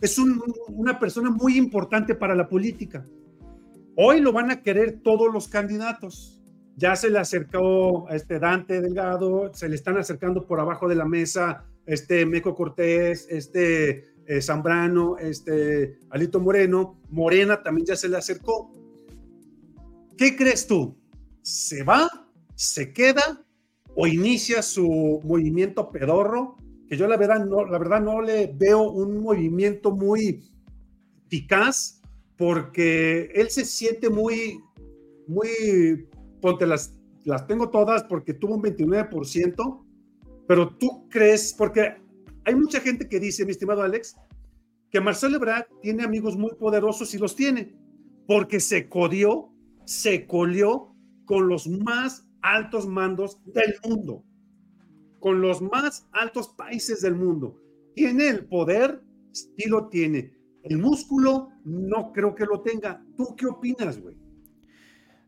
Es 0.00 0.16
una 0.18 0.98
persona 0.98 1.30
muy 1.30 1.56
importante 1.56 2.14
para 2.14 2.36
la 2.36 2.48
política. 2.48 3.04
Hoy 3.96 4.20
lo 4.20 4.32
van 4.32 4.50
a 4.52 4.62
querer 4.62 5.00
todos 5.02 5.32
los 5.32 5.48
candidatos. 5.48 6.40
Ya 6.76 6.94
se 6.94 7.10
le 7.10 7.18
acercó 7.18 8.08
a 8.08 8.14
este 8.14 8.38
Dante 8.38 8.80
Delgado, 8.80 9.52
se 9.52 9.68
le 9.68 9.74
están 9.74 9.96
acercando 9.96 10.46
por 10.46 10.60
abajo 10.60 10.86
de 10.86 10.94
la 10.94 11.04
mesa 11.04 11.64
este 11.88 12.26
Meco 12.26 12.54
Cortés, 12.54 13.26
este 13.30 14.04
eh, 14.26 14.42
Zambrano, 14.42 15.16
este 15.16 15.98
Alito 16.10 16.38
Moreno, 16.38 17.00
Morena 17.08 17.62
también 17.62 17.86
ya 17.86 17.96
se 17.96 18.10
le 18.10 18.18
acercó. 18.18 18.70
¿Qué 20.18 20.36
crees 20.36 20.66
tú? 20.66 20.98
¿Se 21.40 21.82
va? 21.82 22.28
¿Se 22.54 22.92
queda? 22.92 23.42
¿O 23.94 24.06
inicia 24.06 24.60
su 24.60 25.22
movimiento 25.24 25.90
pedorro? 25.90 26.56
Que 26.88 26.96
yo 26.98 27.08
la 27.08 27.16
verdad 27.16 27.46
no, 27.46 27.64
la 27.64 27.78
verdad 27.78 28.02
no 28.02 28.20
le 28.20 28.52
veo 28.54 28.82
un 28.90 29.22
movimiento 29.22 29.90
muy 29.90 30.44
eficaz 31.26 32.02
porque 32.36 33.30
él 33.34 33.48
se 33.48 33.64
siente 33.64 34.10
muy, 34.10 34.60
muy, 35.26 36.06
ponte 36.42 36.66
las, 36.66 36.94
las 37.24 37.46
tengo 37.46 37.70
todas 37.70 38.04
porque 38.04 38.34
tuvo 38.34 38.56
un 38.56 38.62
29%, 38.62 39.87
pero 40.48 40.74
tú 40.76 41.06
crees, 41.10 41.54
porque 41.56 41.96
hay 42.44 42.54
mucha 42.54 42.80
gente 42.80 43.06
que 43.06 43.20
dice, 43.20 43.44
mi 43.44 43.52
estimado 43.52 43.82
Alex, 43.82 44.16
que 44.90 44.98
Marcelo 44.98 45.36
Ebrard 45.36 45.66
tiene 45.82 46.02
amigos 46.02 46.38
muy 46.38 46.54
poderosos 46.54 47.12
y 47.14 47.18
los 47.18 47.36
tiene, 47.36 47.76
porque 48.26 48.58
se 48.58 48.88
codió, 48.88 49.52
se 49.84 50.26
colió 50.26 50.96
con 51.26 51.48
los 51.48 51.68
más 51.68 52.26
altos 52.40 52.86
mandos 52.86 53.38
del 53.44 53.74
mundo, 53.84 54.24
con 55.20 55.42
los 55.42 55.60
más 55.60 56.08
altos 56.12 56.48
países 56.56 57.02
del 57.02 57.14
mundo. 57.14 57.60
Tiene 57.94 58.28
el 58.28 58.46
poder, 58.46 59.02
sí 59.32 59.68
lo 59.68 59.88
tiene. 59.88 60.32
El 60.62 60.78
músculo 60.78 61.50
no 61.64 62.10
creo 62.10 62.34
que 62.34 62.46
lo 62.46 62.62
tenga. 62.62 63.04
¿Tú 63.18 63.36
qué 63.36 63.46
opinas, 63.46 64.00
güey? 64.00 64.16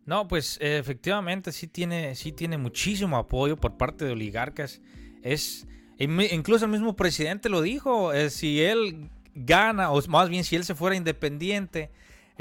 No, 0.07 0.27
pues 0.27 0.57
efectivamente 0.63 1.53
sí 1.53 1.67
tiene, 1.67 2.15
sí 2.15 2.33
tiene 2.33 2.57
muchísimo 2.57 3.19
apoyo 3.19 3.59
por 3.59 3.77
parte 3.77 4.07
de 4.07 4.13
oligarcas. 4.13 4.81
Es, 5.23 5.67
incluso 5.99 6.65
el 6.65 6.71
mismo 6.71 6.97
presidente 6.97 7.49
lo 7.49 7.63
dijo, 7.63 8.13
eh, 8.13 8.31
si 8.31 8.63
él 8.63 9.11
gana, 9.35 9.91
o 9.91 10.01
más 10.09 10.29
bien 10.29 10.45
si 10.45 10.57
él 10.57 10.65
se 10.65 10.75
fuera 10.75 10.97
independiente, 10.97 11.91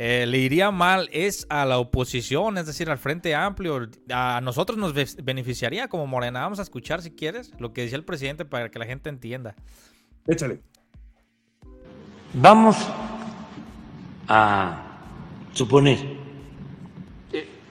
eh, 0.01 0.25
le 0.25 0.37
iría 0.37 0.71
mal 0.71 1.09
es 1.11 1.45
a 1.49 1.65
la 1.65 1.77
oposición, 1.77 2.57
es 2.57 2.65
decir, 2.65 2.89
al 2.89 2.97
Frente 2.97 3.35
Amplio. 3.35 3.89
A 4.09 4.39
nosotros 4.41 4.77
nos 4.77 4.93
beneficiaría 4.93 5.89
como 5.89 6.07
Morena. 6.07 6.39
Vamos 6.39 6.59
a 6.59 6.61
escuchar 6.61 7.01
si 7.01 7.11
quieres 7.11 7.51
lo 7.59 7.73
que 7.73 7.81
decía 7.81 7.97
el 7.97 8.05
presidente 8.05 8.45
para 8.45 8.71
que 8.71 8.79
la 8.79 8.85
gente 8.85 9.09
entienda. 9.09 9.55
Échale. 10.25 10.61
Vamos 12.33 12.77
a 14.29 15.01
suponer, 15.51 15.97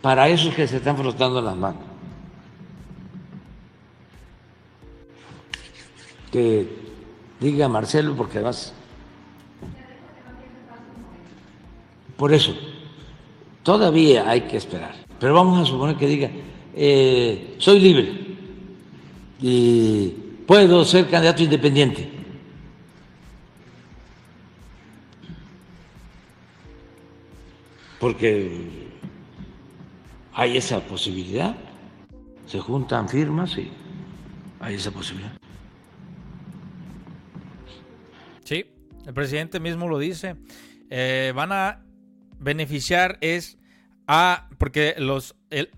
para 0.03 0.29
esos 0.29 0.55
que 0.55 0.69
se 0.69 0.77
están 0.79 0.99
frotando 0.99 1.41
las 1.41 1.57
manos, 1.57 1.83
que 6.31 6.69
diga 7.41 7.69
Marcelo, 7.69 8.15
porque 8.17 8.39
además 8.39 8.75
Por 12.19 12.35
eso, 12.35 12.53
todavía 13.63 14.29
hay 14.29 14.41
que 14.43 14.57
esperar. 14.57 14.93
Pero 15.21 15.35
vamos 15.35 15.63
a 15.63 15.65
suponer 15.65 15.97
que 15.97 16.07
diga, 16.09 16.29
eh, 16.75 17.55
soy 17.59 17.79
libre 17.79 18.37
y 19.41 20.09
puedo 20.45 20.85
ser 20.85 21.09
candidato 21.09 21.45
independiente. 21.45 22.11
Porque 28.01 28.89
hay 30.35 30.57
esa 30.57 30.81
posibilidad, 30.81 31.55
se 32.47 32.59
juntan 32.59 33.09
firmas 33.09 33.57
y 33.57 33.71
hay 34.59 34.75
esa 34.75 34.91
posibilidad. 34.91 35.33
Sí, 38.43 38.67
el 39.09 39.15
presidente 39.15 39.59
mismo 39.59 39.89
lo 39.89 39.99
dice. 39.99 40.37
Eh, 40.91 41.33
van 41.35 41.51
a 41.51 41.83
beneficiar 42.39 43.17
es 43.23 43.57
a. 44.07 44.51
Porque 44.59 44.95
los. 44.99 45.35
El, 45.49 45.71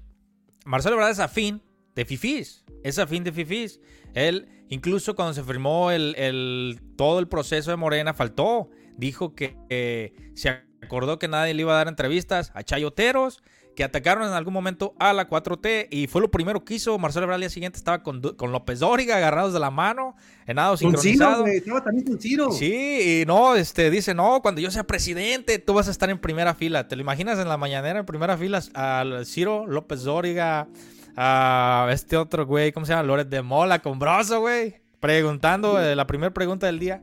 Marcelo 0.64 0.96
Ebrard 0.96 1.12
es 1.12 1.20
afín 1.20 1.62
de 1.94 2.04
FIFIs. 2.04 2.64
Es 2.82 2.98
afín 2.98 3.22
de 3.22 3.30
FIFIs. 3.30 3.80
Él, 4.14 4.48
incluso 4.68 5.14
cuando 5.14 5.32
se 5.32 5.44
firmó 5.44 5.92
el, 5.92 6.80
todo 6.96 7.20
el 7.20 7.28
proceso 7.28 7.70
de 7.70 7.76
Morena, 7.76 8.14
faltó. 8.14 8.68
Dijo 8.96 9.36
que 9.36 10.12
se 10.34 10.48
acordó 10.82 11.20
que 11.20 11.28
nadie 11.28 11.54
le 11.54 11.62
iba 11.62 11.72
a 11.72 11.76
dar 11.76 11.88
entrevistas 11.88 12.50
a 12.54 12.64
chayoteros 12.64 13.44
que 13.80 13.84
atacaron 13.84 14.28
en 14.28 14.34
algún 14.34 14.52
momento 14.52 14.94
a 14.98 15.14
la 15.14 15.26
4T 15.26 15.86
y 15.88 16.06
fue 16.06 16.20
lo 16.20 16.30
primero 16.30 16.62
que 16.66 16.74
hizo 16.74 16.98
Marcelo 16.98 17.24
Ebrard 17.24 17.36
al 17.36 17.40
día 17.40 17.48
siguiente 17.48 17.78
estaba 17.78 18.02
con, 18.02 18.20
con 18.20 18.52
López 18.52 18.80
Dóriga 18.80 19.16
agarrados 19.16 19.54
de 19.54 19.58
la 19.58 19.70
mano 19.70 20.16
en 20.46 20.56
nado 20.56 20.76
sincronizado. 20.76 21.46
Ciro, 21.46 21.82
también 21.82 22.06
con 22.06 22.20
Ciro. 22.20 22.52
Sí, 22.52 23.22
y 23.22 23.24
no, 23.26 23.56
este 23.56 23.88
dice, 23.88 24.12
"No, 24.12 24.42
cuando 24.42 24.60
yo 24.60 24.70
sea 24.70 24.84
presidente, 24.84 25.58
tú 25.58 25.72
vas 25.72 25.88
a 25.88 25.92
estar 25.92 26.10
en 26.10 26.18
primera 26.18 26.54
fila." 26.54 26.88
¿Te 26.88 26.94
lo 26.94 27.00
imaginas 27.00 27.38
en 27.38 27.48
la 27.48 27.56
mañanera 27.56 28.00
en 28.00 28.04
primera 28.04 28.36
fila 28.36 28.60
al 28.74 29.24
Ciro 29.24 29.66
López 29.66 30.02
Dóriga, 30.02 30.68
a 31.16 31.88
este 31.90 32.18
otro 32.18 32.44
güey, 32.44 32.72
¿cómo 32.72 32.84
se 32.84 32.92
llama? 32.92 33.04
Loret 33.04 33.30
de 33.30 33.40
Mola 33.40 33.78
con 33.78 33.98
Broso, 33.98 34.40
güey, 34.40 34.74
preguntando 35.00 35.80
eh, 35.80 35.96
la 35.96 36.06
primera 36.06 36.34
pregunta 36.34 36.66
del 36.66 36.80
día. 36.80 37.02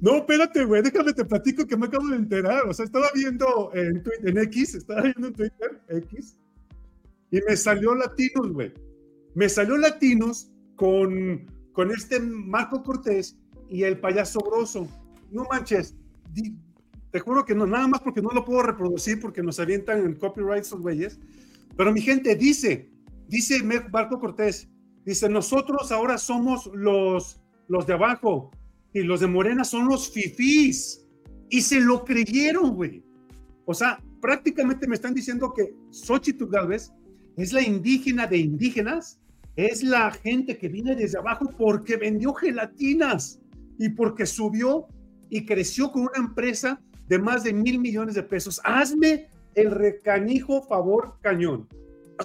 No, 0.00 0.16
espérate, 0.16 0.64
güey, 0.64 0.82
déjame 0.82 1.12
te 1.12 1.24
platico 1.24 1.66
que 1.66 1.76
me 1.76 1.86
acabo 1.86 2.08
de 2.08 2.16
enterar. 2.16 2.68
O 2.68 2.74
sea, 2.74 2.84
estaba 2.84 3.06
viendo 3.14 3.70
en, 3.74 4.02
en 4.24 4.38
X, 4.38 4.74
estaba 4.74 5.02
viendo 5.02 5.28
en 5.28 5.34
Twitter, 5.34 5.80
X, 5.88 6.38
y 7.30 7.40
me 7.48 7.56
salió 7.56 7.94
Latinos, 7.94 8.52
güey. 8.52 8.72
Me 9.34 9.48
salió 9.48 9.76
Latinos 9.76 10.50
con, 10.76 11.46
con 11.72 11.90
este 11.90 12.20
Marco 12.20 12.82
Cortés 12.82 13.36
y 13.68 13.82
el 13.82 13.98
payaso 13.98 14.40
broso. 14.40 14.88
No 15.30 15.44
manches, 15.50 15.96
te 17.10 17.20
juro 17.20 17.44
que 17.44 17.54
no, 17.54 17.66
nada 17.66 17.88
más 17.88 18.00
porque 18.00 18.22
no 18.22 18.30
lo 18.30 18.44
puedo 18.44 18.62
reproducir 18.62 19.20
porque 19.20 19.42
nos 19.42 19.58
avientan 19.58 20.04
el 20.04 20.18
copyright 20.18 20.62
esos 20.62 20.80
güeyes. 20.80 21.18
Pero 21.76 21.92
mi 21.92 22.00
gente 22.00 22.34
dice, 22.36 22.90
dice 23.28 23.62
Marco 23.62 24.18
Cortés, 24.18 24.68
dice, 25.04 25.28
nosotros 25.28 25.92
ahora 25.92 26.18
somos 26.18 26.70
los, 26.74 27.40
los 27.68 27.86
de 27.86 27.94
abajo, 27.94 28.50
y 29.00 29.04
los 29.04 29.20
de 29.20 29.26
Morena 29.26 29.64
son 29.64 29.88
los 29.88 30.10
fifís. 30.10 31.06
Y 31.48 31.60
se 31.60 31.80
lo 31.80 32.04
creyeron, 32.04 32.74
güey. 32.74 33.04
O 33.66 33.74
sea, 33.74 34.02
prácticamente 34.20 34.88
me 34.88 34.94
están 34.94 35.14
diciendo 35.14 35.52
que 35.54 35.74
Xochitl 35.90 36.46
Galvez 36.46 36.90
es 37.36 37.52
la 37.52 37.62
indígena 37.62 38.26
de 38.26 38.38
indígenas, 38.38 39.20
es 39.54 39.82
la 39.82 40.10
gente 40.10 40.56
que 40.56 40.68
viene 40.68 40.96
desde 40.96 41.18
abajo 41.18 41.50
porque 41.56 41.96
vendió 41.96 42.32
gelatinas 42.32 43.38
y 43.78 43.90
porque 43.90 44.26
subió 44.26 44.86
y 45.28 45.44
creció 45.44 45.92
con 45.92 46.02
una 46.02 46.16
empresa 46.16 46.80
de 47.08 47.18
más 47.18 47.44
de 47.44 47.52
mil 47.52 47.78
millones 47.78 48.14
de 48.14 48.22
pesos. 48.22 48.60
Hazme 48.64 49.28
el 49.54 49.70
recanijo 49.70 50.62
favor 50.62 51.18
cañón. 51.20 51.68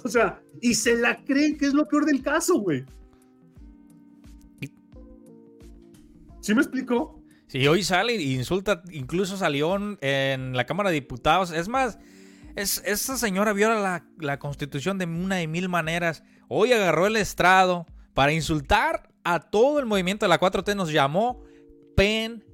O 0.02 0.08
sea, 0.08 0.40
y 0.60 0.74
se 0.74 0.96
la 0.96 1.22
creen 1.22 1.58
que 1.58 1.66
es 1.66 1.74
lo 1.74 1.86
peor 1.86 2.06
del 2.06 2.22
caso, 2.22 2.60
güey. 2.60 2.84
¿Sí 6.42 6.54
me 6.54 6.60
explicó? 6.60 7.22
Sí, 7.46 7.66
hoy 7.68 7.84
sale 7.84 8.16
e 8.16 8.22
insulta, 8.22 8.82
incluso 8.90 9.36
salió 9.36 9.76
en 10.00 10.56
la 10.56 10.66
Cámara 10.66 10.90
de 10.90 10.94
Diputados. 10.94 11.52
Es 11.52 11.68
más, 11.68 11.98
es, 12.56 12.82
esa 12.84 13.16
señora 13.16 13.52
viola 13.52 14.04
la, 14.18 14.38
constitución 14.38 14.98
de 14.98 15.04
una 15.04 15.36
de 15.36 15.46
mil 15.46 15.68
maneras. 15.68 16.24
Hoy 16.48 16.72
agarró 16.72 17.06
el 17.06 17.16
estrado 17.16 17.86
para 18.12 18.32
insultar 18.32 19.08
a 19.22 19.38
todo 19.38 19.78
el 19.78 19.86
movimiento 19.86 20.26
de 20.26 20.30
la 20.30 20.40
4T. 20.40 20.74
Nos 20.74 20.92
llamó 20.92 21.44
pen, 21.96 22.44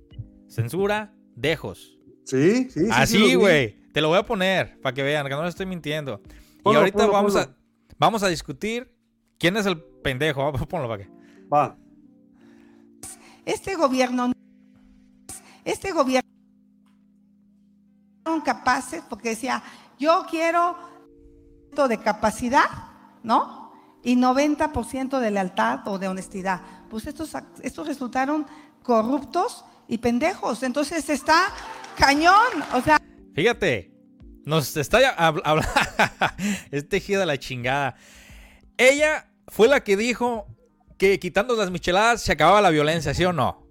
censura, 0.49 1.15
dejos. 1.35 1.99
Sí, 2.25 2.69
sí, 2.71 2.81
sí. 2.81 2.89
Así, 2.93 3.35
güey. 3.37 3.79
Te 3.93 4.03
lo 4.03 4.09
voy 4.09 4.19
a 4.19 4.27
poner 4.27 4.79
para 4.83 4.95
que 4.95 5.03
vean 5.03 5.27
que 5.27 5.35
no 5.35 5.43
le 5.43 5.49
estoy 5.49 5.65
mintiendo. 5.65 6.21
y 6.65 6.75
ahorita 6.75 7.07
vamos, 7.07 7.37
A, 7.37 7.57
vamos 7.99 8.23
a 8.23 8.29
discutir 8.29 8.93
quién 9.39 9.57
es 9.57 9.65
el 9.65 9.81
pendejo. 10.03 10.53
Ponlo 10.69 10.89
para 10.89 11.05
que. 11.05 11.11
Va. 11.51 11.79
Este 13.49 13.77
gobierno, 13.77 14.31
este 15.65 15.91
gobierno 15.91 16.29
capaces 18.45 19.03
porque 19.09 19.31
decía, 19.31 19.63
yo 19.99 20.27
quiero 20.29 20.77
de 21.89 21.99
capacidad, 21.99 22.69
¿no? 23.23 23.73
Y 24.03 24.17
90% 24.17 25.19
de 25.19 25.31
lealtad 25.31 25.89
o 25.89 25.99
de 25.99 26.09
honestidad. 26.09 26.61
Pues 26.91 27.07
estos, 27.07 27.33
estos 27.63 27.87
resultaron 27.87 28.47
corruptos 28.83 29.65
y 29.89 29.97
pendejos. 29.97 30.63
Entonces 30.63 31.09
está 31.09 31.51
cañón. 31.97 32.35
O 32.75 32.83
sea. 32.83 32.99
Fíjate, 33.35 33.95
nos 34.45 34.77
está 34.77 34.99
hablando. 35.17 35.67
este 36.71 37.01
de 37.01 37.25
la 37.25 37.39
chingada. 37.39 37.97
Ella 38.77 39.31
fue 39.47 39.69
la 39.69 39.83
que 39.83 39.97
dijo 39.97 40.47
que 40.99 41.19
quitando 41.19 41.57
las 41.57 41.71
micheladas 41.71 42.21
se 42.21 42.33
acababa 42.33 42.61
la 42.61 42.71
violencia, 42.71 43.15
¿sí 43.15 43.25
o 43.25 43.33
no? 43.33 43.67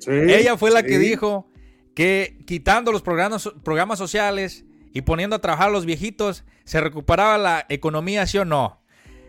Sí, 0.00 0.10
Ella 0.10 0.56
fue 0.56 0.70
la 0.70 0.82
que 0.82 0.98
dijo 0.98 1.48
que 1.94 2.36
quitando 2.46 2.92
los 2.92 3.00
programas, 3.00 3.48
programas 3.62 3.98
sociales 3.98 4.64
y 4.92 5.02
poniendo 5.02 5.36
a 5.36 5.38
trabajar 5.40 5.68
a 5.68 5.72
los 5.72 5.86
viejitos 5.86 6.44
se 6.64 6.80
recuperaba 6.80 7.38
la 7.38 7.66
economía, 7.68 8.26
¿sí 8.26 8.38
o 8.38 8.44
no? 8.44 8.82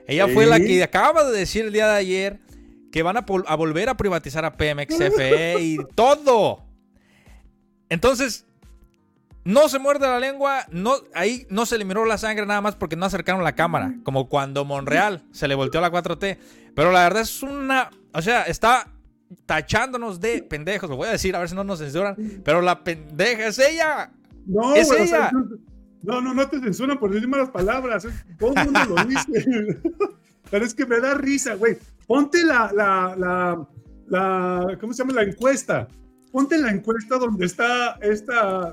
Ella 0.08 0.28
fue 0.28 0.46
la 0.46 0.60
que 0.60 0.84
acaba 0.84 1.24
de 1.24 1.38
decir 1.38 1.66
el 1.66 1.74
día 1.74 1.88
de 1.88 1.98
ayer 1.98 2.40
que 2.92 3.04
van 3.04 3.18
a, 3.18 3.26
a 3.48 3.56
volver 3.56 3.90
a 3.90 3.98
privatizar 3.98 4.46
a 4.46 4.56
Pemex, 4.56 4.96
CFE 4.96 5.56
y 5.60 5.78
todo. 5.96 6.64
Entonces, 7.90 8.46
no 9.44 9.70
se 9.70 9.80
muerde 9.80 10.08
la 10.08 10.20
lengua, 10.20 10.66
no, 10.72 10.96
ahí 11.14 11.46
no 11.50 11.66
se 11.66 11.78
le 11.78 11.86
miró 11.86 12.06
la 12.06 12.18
sangre 12.18 12.46
nada 12.46 12.62
más 12.62 12.76
porque 12.76 12.96
no 12.96 13.06
acercaron 13.06 13.44
la 13.44 13.54
cámara, 13.54 13.94
como 14.04 14.28
cuando 14.28 14.66
Monreal 14.66 15.24
se 15.32 15.48
le 15.48 15.56
volteó 15.56 15.82
la 15.82 15.92
4T. 15.92 16.38
Pero 16.76 16.92
la 16.92 17.04
verdad 17.04 17.22
es 17.22 17.42
una, 17.42 17.90
o 18.14 18.22
sea, 18.22 18.44
está 18.44 18.92
tachándonos 19.46 20.20
de 20.20 20.44
pendejos, 20.44 20.90
lo 20.90 20.98
voy 20.98 21.08
a 21.08 21.12
decir 21.12 21.36
a 21.36 21.40
ver 21.40 21.50
si 21.50 21.56
no 21.56 21.64
nos 21.64 21.80
censuran, 21.80 22.16
pero 22.44 22.62
la 22.62 22.84
pendeja 22.84 23.48
es 23.48 23.60
ella. 23.60 24.12
No, 24.46 24.76
es 24.76 24.92
ella. 24.92 25.32
No, 26.04 26.22
no, 26.22 26.34
no 26.34 26.48
te 26.48 26.60
censuran 26.60 27.00
por 27.00 27.12
decir 27.12 27.28
malas 27.28 27.50
palabras. 27.50 28.08
Todo 28.38 28.54
el 28.56 28.66
mundo 28.66 28.96
lo 28.96 29.06
dice. 29.06 29.82
Pero 30.52 30.64
es 30.64 30.76
que 30.76 30.86
me 30.86 31.00
da 31.00 31.16
risa, 31.16 31.56
güey. 31.56 31.78
Ponte 32.06 32.44
la, 32.44 32.72
la, 32.72 33.16
la, 33.18 33.68
la, 34.08 34.78
¿cómo 34.80 34.94
se 34.94 35.00
llama? 35.02 35.14
La 35.14 35.24
encuesta. 35.24 35.88
Ponte 36.32 36.60
la 36.60 36.70
encuesta 36.70 37.18
donde 37.18 37.48
está 37.48 37.98
esta 38.02 38.72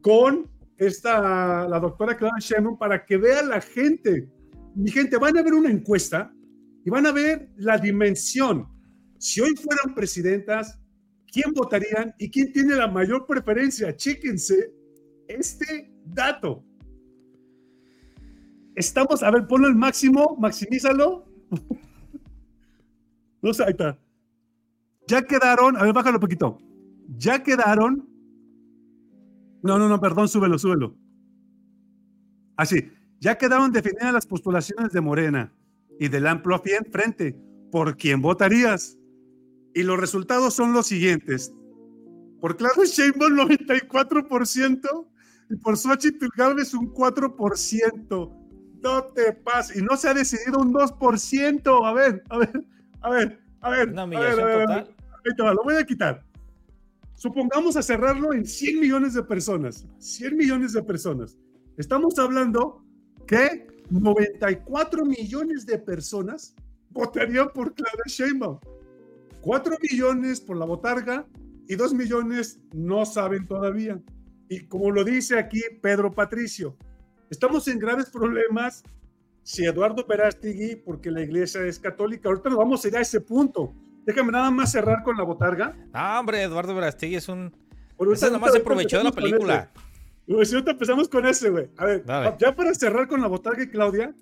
con 0.00 0.48
esta, 0.76 1.66
la 1.68 1.80
doctora 1.80 2.16
Clara 2.16 2.36
Sheinbaum 2.38 2.78
para 2.78 3.04
que 3.04 3.16
vea 3.16 3.42
la 3.42 3.60
gente. 3.60 4.28
Mi 4.74 4.90
gente, 4.90 5.16
van 5.16 5.36
a 5.36 5.42
ver 5.42 5.54
una 5.54 5.70
encuesta 5.70 6.32
y 6.84 6.90
van 6.90 7.06
a 7.06 7.12
ver 7.12 7.50
la 7.56 7.78
dimensión. 7.78 8.68
Si 9.18 9.40
hoy 9.40 9.54
fueran 9.54 9.94
presidentas, 9.94 10.78
¿quién 11.30 11.52
votarían 11.52 12.14
y 12.18 12.30
quién 12.30 12.52
tiene 12.52 12.74
la 12.74 12.88
mayor 12.88 13.26
preferencia? 13.26 13.94
Chéquense 13.96 14.72
este 15.28 15.92
dato. 16.04 16.64
Estamos, 18.74 19.22
a 19.22 19.30
ver, 19.30 19.46
ponlo 19.46 19.68
al 19.68 19.74
máximo, 19.74 20.36
maximízalo. 20.38 21.24
No 23.44 23.52
sé, 23.52 23.64
ahí 23.64 23.70
está. 23.70 23.98
Ya 25.08 25.22
quedaron, 25.22 25.76
a 25.76 25.82
ver, 25.82 25.92
bájalo 25.92 26.18
un 26.18 26.20
poquito. 26.20 26.58
Ya 27.08 27.42
quedaron. 27.42 28.08
No, 29.64 29.80
no, 29.80 29.88
no, 29.88 30.00
perdón, 30.00 30.28
súbelo, 30.28 30.60
súbelo. 30.60 30.96
Así, 32.56 32.88
ya 33.18 33.36
quedaron 33.36 33.72
definidas 33.72 34.12
las 34.12 34.26
postulaciones 34.28 34.92
de 34.92 35.00
Morena 35.00 35.52
y 35.98 36.08
del 36.08 36.26
amplio 36.26 36.62
frente. 36.90 37.36
¿Por 37.70 37.96
quién 37.96 38.20
votarías? 38.20 38.98
Y 39.74 39.82
los 39.82 39.98
resultados 39.98 40.54
son 40.54 40.72
los 40.72 40.86
siguientes. 40.86 41.52
Por 42.40 42.56
Claudia 42.56 42.84
Sheinbaum, 42.84 43.36
94%, 43.38 45.06
y 45.50 45.56
por 45.56 45.76
Xochitl 45.76 46.26
Galvez, 46.36 46.74
un 46.74 46.92
4%. 46.92 48.38
No 48.82 49.04
te 49.04 49.32
pases. 49.32 49.76
Y 49.76 49.82
no 49.82 49.96
se 49.96 50.08
ha 50.08 50.14
decidido 50.14 50.58
un 50.58 50.72
2%. 50.72 51.86
A 51.86 51.92
ver, 51.92 52.22
a 52.28 52.38
ver, 52.38 52.66
a 53.00 53.10
ver, 53.10 53.40
a 53.60 53.70
ver. 53.70 53.88
Una 53.90 54.02
a 54.02 54.06
ver, 54.06 54.18
humillación 54.18 54.40
a 54.40 54.44
ver, 54.44 54.54
a 54.54 54.74
ver. 54.74 54.84
total. 54.84 54.96
Te 55.36 55.42
va, 55.42 55.54
lo 55.54 55.62
voy 55.62 55.76
a 55.76 55.84
quitar. 55.84 56.24
Supongamos 57.14 57.76
a 57.76 57.82
cerrarlo 57.82 58.32
en 58.32 58.44
100 58.44 58.80
millones 58.80 59.14
de 59.14 59.22
personas. 59.22 59.86
100 59.98 60.36
millones 60.36 60.72
de 60.72 60.82
personas. 60.82 61.38
Estamos 61.76 62.18
hablando 62.18 62.84
que 63.26 63.71
94 63.90 65.04
millones 65.04 65.66
de 65.66 65.78
personas 65.78 66.54
votarían 66.90 67.50
por 67.52 67.74
Claudia 67.74 68.04
Sheinbaum. 68.06 68.58
4 69.40 69.76
millones 69.82 70.40
por 70.40 70.56
la 70.56 70.66
botarga 70.66 71.26
y 71.66 71.74
2 71.74 71.94
millones 71.94 72.60
no 72.72 73.04
saben 73.04 73.46
todavía. 73.46 74.00
Y 74.48 74.66
como 74.66 74.90
lo 74.90 75.04
dice 75.04 75.38
aquí 75.38 75.60
Pedro 75.80 76.12
Patricio, 76.12 76.76
estamos 77.30 77.66
en 77.68 77.78
graves 77.78 78.10
problemas 78.10 78.84
si 79.42 79.64
Eduardo 79.64 80.06
Verástegui, 80.06 80.76
porque 80.76 81.10
la 81.10 81.20
iglesia 81.20 81.66
es 81.66 81.78
católica, 81.78 82.28
ahorita 82.28 82.48
nos 82.50 82.58
vamos 82.58 82.84
a 82.84 82.88
ir 82.88 82.96
a 82.96 83.00
ese 83.00 83.20
punto. 83.20 83.72
Déjame 84.04 84.32
nada 84.32 84.50
más 84.50 84.72
cerrar 84.72 85.02
con 85.02 85.16
la 85.16 85.24
botarga. 85.24 85.76
Ah, 85.92 86.18
hombre, 86.20 86.42
Eduardo 86.42 86.74
Verastegui 86.74 87.16
es 87.16 87.28
un. 87.28 87.52
Ese 88.12 88.30
nomás 88.30 88.52
se 88.52 88.58
aprovechó 88.58 88.98
de 88.98 89.04
la 89.04 89.12
película. 89.12 89.70
ese. 89.74 89.91
Güey, 90.32 90.46
si 90.46 90.54
ahorita 90.54 90.72
empezamos 90.72 91.08
con 91.08 91.26
ese, 91.26 91.50
güey. 91.50 91.68
A 91.76 91.84
ver, 91.86 92.04
Dale. 92.04 92.36
ya 92.38 92.54
para 92.54 92.74
cerrar 92.74 93.08
con 93.08 93.20
la 93.20 93.28
botarga 93.28 93.62
y 93.64 93.68
Claudia, 93.68 94.14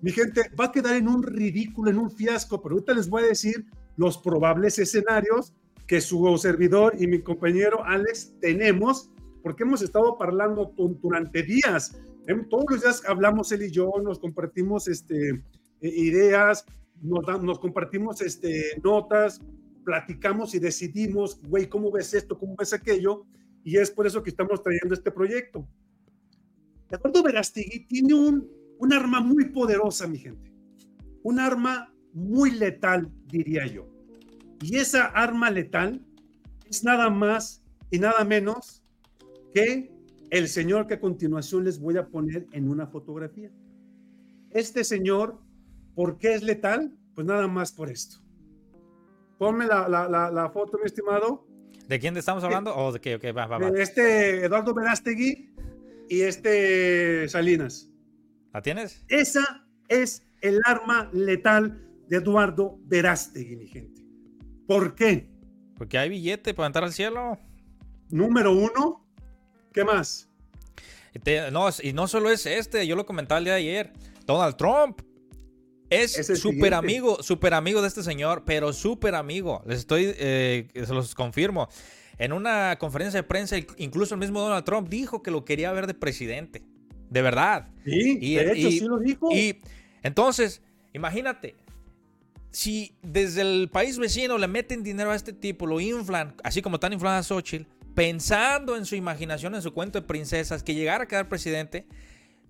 mi 0.00 0.10
gente, 0.10 0.42
va 0.58 0.66
a 0.66 0.72
quedar 0.72 0.96
en 0.96 1.08
un 1.08 1.22
ridículo, 1.22 1.90
en 1.90 1.98
un 1.98 2.10
fiasco, 2.10 2.60
pero 2.62 2.74
ahorita 2.74 2.94
les 2.94 3.08
voy 3.08 3.22
a 3.22 3.26
decir 3.26 3.66
los 3.96 4.18
probables 4.18 4.78
escenarios 4.78 5.52
que 5.86 6.00
su 6.00 6.36
servidor 6.38 6.94
y 6.98 7.06
mi 7.06 7.20
compañero 7.22 7.84
Alex 7.84 8.34
tenemos, 8.40 9.10
porque 9.42 9.64
hemos 9.64 9.82
estado 9.82 10.20
hablando 10.22 10.72
durante 11.02 11.42
días. 11.42 11.96
Em, 12.26 12.48
Todos 12.48 12.64
los 12.70 12.80
días 12.82 13.02
hablamos 13.06 13.52
él 13.52 13.62
y 13.64 13.70
yo, 13.70 13.90
nos 14.02 14.18
compartimos 14.18 14.88
este, 14.88 15.30
eh, 15.30 15.40
ideas, 15.82 16.64
nos, 17.00 17.26
da- 17.26 17.38
nos 17.38 17.58
compartimos 17.58 18.20
este, 18.22 18.80
notas, 18.82 19.40
platicamos 19.84 20.54
y 20.54 20.60
decidimos, 20.60 21.40
güey, 21.48 21.68
¿cómo 21.68 21.90
ves 21.90 22.14
esto? 22.14 22.38
¿Cómo 22.38 22.54
ves 22.56 22.72
aquello? 22.72 23.24
Y 23.64 23.76
es 23.76 23.90
por 23.90 24.06
eso 24.06 24.22
que 24.22 24.30
estamos 24.30 24.62
trayendo 24.62 24.94
este 24.94 25.10
proyecto. 25.10 25.66
Eduardo 26.90 27.22
Verástegui 27.22 27.86
tiene 27.86 28.14
un, 28.14 28.48
un 28.78 28.92
arma 28.92 29.20
muy 29.20 29.46
poderosa, 29.46 30.06
mi 30.06 30.18
gente. 30.18 30.52
Un 31.22 31.38
arma 31.38 31.92
muy 32.12 32.50
letal, 32.50 33.10
diría 33.26 33.66
yo. 33.66 33.86
Y 34.60 34.76
esa 34.76 35.06
arma 35.06 35.50
letal 35.50 36.04
es 36.68 36.84
nada 36.84 37.08
más 37.10 37.62
y 37.90 37.98
nada 37.98 38.24
menos 38.24 38.82
que 39.54 39.90
el 40.30 40.48
señor 40.48 40.86
que 40.86 40.94
a 40.94 41.00
continuación 41.00 41.64
les 41.64 41.78
voy 41.78 41.96
a 41.96 42.06
poner 42.08 42.46
en 42.52 42.68
una 42.68 42.86
fotografía. 42.86 43.50
Este 44.50 44.82
señor, 44.84 45.38
¿por 45.94 46.18
qué 46.18 46.34
es 46.34 46.42
letal? 46.42 46.92
Pues 47.14 47.26
nada 47.26 47.46
más 47.48 47.72
por 47.72 47.90
esto. 47.90 48.18
Ponme 49.38 49.66
la, 49.66 49.88
la- 49.88 50.08
la- 50.08 50.30
la 50.30 50.50
foto, 50.50 50.78
mi 50.78 50.84
estimado. 50.86 51.46
¿De 51.92 52.00
quién 52.00 52.16
estamos 52.16 52.42
hablando? 52.42 52.74
¿O 52.74 52.90
de 52.90 53.00
qué? 53.02 53.16
Ok, 53.16 53.24
va, 53.36 53.46
va, 53.46 53.58
va. 53.58 53.70
de 53.70 53.82
este 53.82 54.46
Eduardo 54.46 54.72
Verástegui 54.72 55.54
y 56.08 56.22
este 56.22 57.28
Salinas. 57.28 57.90
¿La 58.54 58.62
tienes? 58.62 59.04
Esa 59.08 59.66
es 59.88 60.22
el 60.40 60.58
arma 60.64 61.10
letal 61.12 61.86
de 62.08 62.16
Eduardo 62.16 62.78
Verástegui, 62.84 63.56
mi 63.56 63.66
gente. 63.66 64.00
¿Por 64.66 64.94
qué? 64.94 65.28
Porque 65.76 65.98
hay 65.98 66.08
billete 66.08 66.54
para 66.54 66.68
entrar 66.68 66.84
al 66.84 66.94
cielo. 66.94 67.38
Número 68.08 68.52
uno, 68.52 69.06
¿qué 69.74 69.84
más? 69.84 70.30
Y 71.14 71.18
te- 71.18 71.50
no, 71.50 71.66
y 71.82 71.92
no 71.92 72.08
solo 72.08 72.30
es 72.30 72.46
este, 72.46 72.86
yo 72.86 72.96
lo 72.96 73.04
comentaba 73.04 73.38
el 73.38 73.44
día 73.44 73.52
de 73.52 73.60
ayer. 73.60 73.92
Donald 74.24 74.56
Trump 74.56 75.02
es 75.92 76.40
súper 76.40 76.74
amigo, 76.74 77.22
súper 77.22 77.54
amigo 77.54 77.82
de 77.82 77.88
este 77.88 78.02
señor, 78.02 78.42
pero 78.44 78.72
súper 78.72 79.14
amigo. 79.14 79.62
Les 79.66 79.80
estoy, 79.80 80.12
eh, 80.16 80.68
se 80.74 80.92
los 80.94 81.14
confirmo. 81.14 81.68
En 82.18 82.32
una 82.32 82.76
conferencia 82.78 83.20
de 83.20 83.24
prensa, 83.26 83.56
incluso 83.78 84.14
el 84.14 84.20
mismo 84.20 84.40
Donald 84.40 84.64
Trump 84.64 84.88
dijo 84.88 85.22
que 85.22 85.30
lo 85.30 85.44
quería 85.44 85.72
ver 85.72 85.86
de 85.86 85.94
presidente. 85.94 86.62
De 87.10 87.20
verdad. 87.22 87.68
Sí, 87.84 88.18
Y- 88.20 88.34
de 88.36 88.52
hecho, 88.52 88.68
y- 88.68 88.78
sí 88.78 88.84
lo 88.86 88.98
dijo. 88.98 89.28
Y 89.32 89.60
entonces, 90.02 90.62
imagínate, 90.92 91.56
si 92.50 92.94
desde 93.02 93.40
el 93.42 93.68
país 93.70 93.98
vecino 93.98 94.38
le 94.38 94.46
meten 94.48 94.82
dinero 94.82 95.10
a 95.10 95.14
este 95.14 95.32
tipo, 95.32 95.66
lo 95.66 95.80
inflan, 95.80 96.34
así 96.44 96.60
como 96.62 96.76
están 96.76 96.92
inflando 96.92 97.18
a 97.18 97.22
Xochitl, 97.22 97.64
pensando 97.94 98.76
en 98.76 98.86
su 98.86 98.94
imaginación, 98.94 99.54
en 99.54 99.62
su 99.62 99.72
cuento 99.72 100.00
de 100.00 100.06
princesas, 100.06 100.62
que 100.62 100.74
llegara 100.74 101.04
a 101.04 101.08
quedar 101.08 101.28
presidente, 101.28 101.86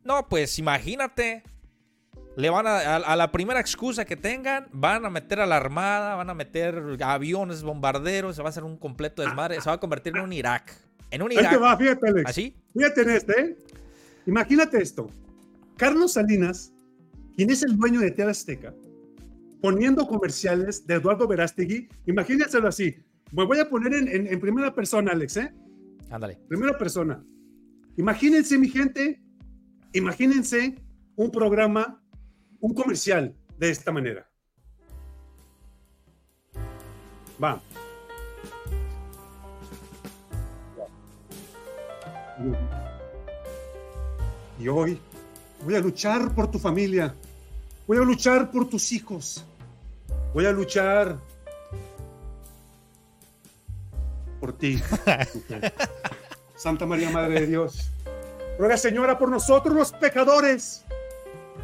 no, 0.05 0.29
pues 0.29 0.59
imagínate. 0.59 1.43
Le 2.37 2.49
van 2.49 2.67
a, 2.67 2.79
a, 2.79 2.97
a 2.97 3.17
la 3.17 3.31
primera 3.31 3.61
excusa 3.61 4.05
que 4.07 4.17
tengan, 4.17 4.67
van 4.73 5.05
a 5.05 5.11
meter 5.11 5.41
a 5.41 5.47
la 5.47 5.57
armada, 5.59 6.15
van 6.15 6.31
a 6.31 6.35
meter 6.35 6.83
aviones, 7.05 7.63
bombarderos, 7.63 8.37
se 8.37 8.43
va 8.43 8.49
a 8.49 8.51
hacer 8.51 8.65
un 8.65 8.79
completo 8.79 9.21
desmadre, 9.23 9.61
se 9.61 9.69
va 9.69 9.75
a 9.75 9.81
convertir 9.81 10.17
en 10.17 10.23
un 10.23 10.33
Irak. 10.33 10.73
En 11.11 11.21
un 11.23 11.31
Irak. 11.33 11.61
va, 11.61 11.77
fíjate, 11.77 12.09
Alex. 12.09 12.31
¿Así? 12.31 12.57
Fíjate 12.73 13.03
en 13.03 13.11
este, 13.11 13.41
¿eh? 13.41 13.57
Imagínate 14.27 14.81
esto. 14.81 15.11
Carlos 15.77 16.15
Salinas, 16.15 16.73
quien 17.37 17.51
es 17.51 17.63
el 17.65 17.77
dueño 17.77 18.01
de 18.01 18.11
TV 18.13 18.31
Azteca, 18.31 18.73
poniendo 19.61 20.07
comerciales 20.07 20.87
de 20.87 20.95
Eduardo 20.95 21.29
Verástegui, 21.29 21.89
imagínenselo 22.07 22.67
así. 22.69 22.97
Me 23.33 23.45
voy 23.45 23.59
a 23.59 23.69
poner 23.69 23.93
en, 23.95 24.09
en- 24.09 24.27
en 24.27 24.41
primera 24.41 24.75
persona, 24.75 25.13
Alex, 25.13 25.37
¿eh? 25.37 25.53
Ándale. 26.11 26.39
Primera 26.49 26.77
persona. 26.79 27.23
Imagínense, 27.99 28.57
mi 28.59 28.69
gente, 28.69 29.23
imagínense 29.93 30.77
un 31.17 31.31
programa, 31.31 32.02
un 32.63 32.75
comercial 32.75 33.35
de 33.59 33.71
esta 33.71 33.93
manera. 33.93 34.27
Va. 37.43 37.61
Y 44.59 44.69
hoy 44.69 44.99
voy 45.65 45.75
a 45.75 45.81
luchar 45.81 46.35
por 46.35 46.51
tu 46.51 46.59
familia. 46.59 47.15
Voy 47.87 47.99
a 47.99 48.03
luchar 48.03 48.51
por 48.51 48.69
tus 48.69 48.93
hijos. 48.93 49.45
Voy 50.33 50.47
a 50.47 50.53
luchar 50.53 51.19
por 54.39 54.53
ti. 54.53 54.81
Santa 56.57 56.87
María, 56.87 57.11
Madre 57.11 57.41
de 57.41 57.47
Dios. 57.49 57.91
Ruega, 58.57 58.77
Señora, 58.77 59.19
por 59.19 59.31
nosotros 59.31 59.75
los 59.75 59.93
pecadores, 59.93 60.82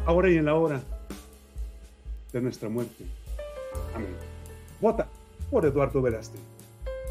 ahora 0.05 0.29
y 0.29 0.37
en 0.37 0.45
la 0.45 0.55
hora 0.55 0.81
de 2.31 2.41
nuestra 2.41 2.69
muerte. 2.69 3.03
Amén. 3.95 4.15
Vota 4.79 5.07
por 5.49 5.65
Eduardo 5.65 6.01
Velázquez. 6.01 6.39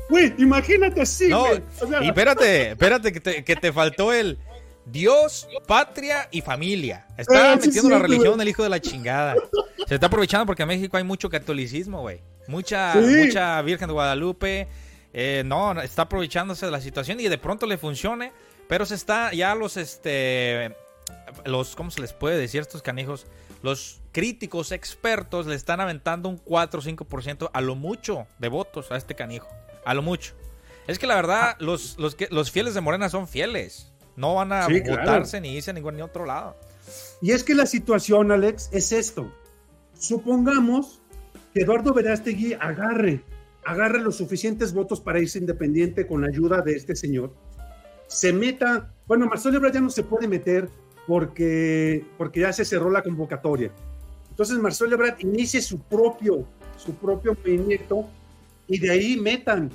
Güey, 0.08 0.32
imagínate 0.38 1.02
así, 1.02 1.28
No. 1.28 1.44
O 1.80 1.86
sea, 1.86 2.02
y 2.02 2.08
espérate, 2.08 2.70
espérate, 2.70 3.12
que 3.12 3.20
te, 3.20 3.44
que 3.44 3.56
te 3.56 3.72
faltó 3.72 4.12
el 4.12 4.38
Dios, 4.86 5.46
patria 5.66 6.28
y 6.30 6.40
familia. 6.40 7.06
Está 7.18 7.54
sí, 7.60 7.66
metiendo 7.68 7.90
la 7.90 7.96
sí, 7.96 8.02
religión 8.02 8.28
güey. 8.28 8.38
del 8.38 8.48
hijo 8.48 8.62
de 8.62 8.70
la 8.70 8.80
chingada. 8.80 9.34
Se 9.86 9.94
está 9.94 10.06
aprovechando 10.06 10.46
porque 10.46 10.62
en 10.62 10.68
México 10.68 10.96
hay 10.96 11.04
mucho 11.04 11.28
catolicismo, 11.28 12.00
güey. 12.00 12.20
Mucha, 12.46 12.94
Sí. 12.94 13.24
mucha 13.26 13.60
Virgen 13.60 13.88
de 13.88 13.92
Guadalupe. 13.92 14.68
Eh, 15.12 15.42
no, 15.44 15.78
está 15.82 16.02
aprovechándose 16.02 16.64
de 16.66 16.72
la 16.72 16.80
situación 16.80 17.18
y 17.20 17.28
de 17.28 17.38
pronto 17.38 17.64
le 17.66 17.78
funcione 17.78 18.30
Pero 18.68 18.84
se 18.84 18.94
está, 18.94 19.32
ya 19.32 19.54
los, 19.54 19.76
este, 19.78 20.74
los, 21.44 21.76
¿cómo 21.76 21.90
se 21.90 22.00
les 22.00 22.12
puede 22.12 22.36
decir 22.38 22.60
a 22.60 22.62
estos 22.62 22.82
canijos? 22.82 23.26
Los 23.62 24.00
críticos 24.12 24.72
expertos 24.72 25.46
le 25.46 25.54
están 25.54 25.80
aventando 25.80 26.28
un 26.28 26.36
4 26.38 26.80
o 26.80 26.82
5% 26.82 27.50
a 27.52 27.60
lo 27.60 27.74
mucho 27.74 28.26
de 28.38 28.48
votos 28.48 28.90
a 28.92 28.96
este 28.96 29.14
canijo. 29.14 29.48
A 29.84 29.94
lo 29.94 30.02
mucho. 30.02 30.34
Es 30.86 30.98
que 30.98 31.06
la 31.06 31.16
verdad, 31.16 31.56
los, 31.58 31.98
los, 31.98 32.14
que, 32.14 32.28
los 32.30 32.50
fieles 32.50 32.74
de 32.74 32.80
Morena 32.80 33.08
son 33.08 33.28
fieles. 33.28 33.92
No 34.16 34.34
van 34.34 34.52
a 34.52 34.66
Sí, 34.66 34.82
claro. 34.82 35.00
votarse 35.02 35.40
ni 35.40 35.54
irse 35.54 35.70
a 35.70 35.74
ningún 35.74 35.96
ni 35.96 36.02
otro 36.02 36.24
lado. 36.26 36.56
Y 37.20 37.32
es 37.32 37.44
que 37.44 37.54
la 37.54 37.66
situación, 37.66 38.32
Alex, 38.32 38.70
es 38.72 38.92
esto. 38.92 39.30
Supongamos 39.98 41.00
que 41.52 41.60
Eduardo 41.62 41.92
Verástegui 41.92 42.54
agarre, 42.54 43.22
agarre 43.64 44.00
los 44.00 44.16
suficientes 44.16 44.72
votos 44.72 45.00
para 45.00 45.20
irse 45.20 45.38
independiente 45.38 46.06
con 46.06 46.22
la 46.22 46.28
ayuda 46.28 46.62
de 46.62 46.72
este 46.72 46.96
señor. 46.96 47.34
Se 48.06 48.32
meta, 48.32 48.94
bueno, 49.06 49.26
Marcelo 49.26 49.56
Ebrard 49.58 49.74
ya 49.74 49.80
no 49.80 49.90
se 49.90 50.02
puede 50.02 50.26
meter 50.26 50.70
porque, 51.08 52.06
porque 52.16 52.40
ya 52.40 52.52
se 52.52 52.64
cerró 52.64 52.88
la 52.90 53.02
convocatoria. 53.02 53.72
Entonces 54.30 54.56
Marcelo 54.58 54.94
Ebrard 54.94 55.18
inicie 55.18 55.60
su 55.60 55.80
propio, 55.80 56.46
su 56.76 56.94
propio 56.94 57.34
movimiento 57.34 58.08
y 58.68 58.78
de 58.78 58.90
ahí 58.92 59.16
metan 59.16 59.70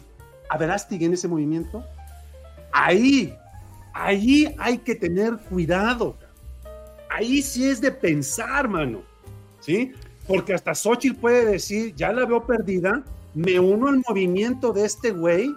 a 0.47 0.57
Verástegui 0.57 1.03
en 1.05 1.13
ese 1.13 1.27
movimiento. 1.27 1.83
Ahí, 2.71 3.35
ahí 3.93 4.55
hay 4.57 4.77
que 4.77 4.95
tener 4.95 5.37
cuidado 5.49 6.15
ahí 7.13 7.41
sí 7.41 7.69
es 7.69 7.79
de 7.79 7.91
pensar, 7.91 8.67
mano. 8.67 9.03
¿Sí? 9.59 9.93
Porque 10.27 10.53
hasta 10.53 10.75
Xochitl 10.75 11.19
puede 11.19 11.45
decir, 11.45 11.93
ya 11.95 12.11
la 12.11 12.25
veo 12.25 12.45
perdida, 12.45 13.03
me 13.33 13.59
uno 13.59 13.87
al 13.87 14.01
movimiento 14.07 14.73
de 14.73 14.85
este 14.85 15.11
güey 15.11 15.55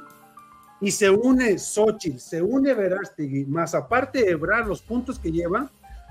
y 0.87 0.93
se 0.93 1.11
une 1.11 1.59
Xochitl, 1.59 2.21
se 2.21 2.41
une 2.41 2.73
Verástegui, 2.73 3.45
más 3.47 3.75
aparte 3.75 4.31
Ebrard, 4.31 4.69
los 4.69 4.81
puntos 4.81 5.19
que 5.19 5.33
lleva, 5.33 5.69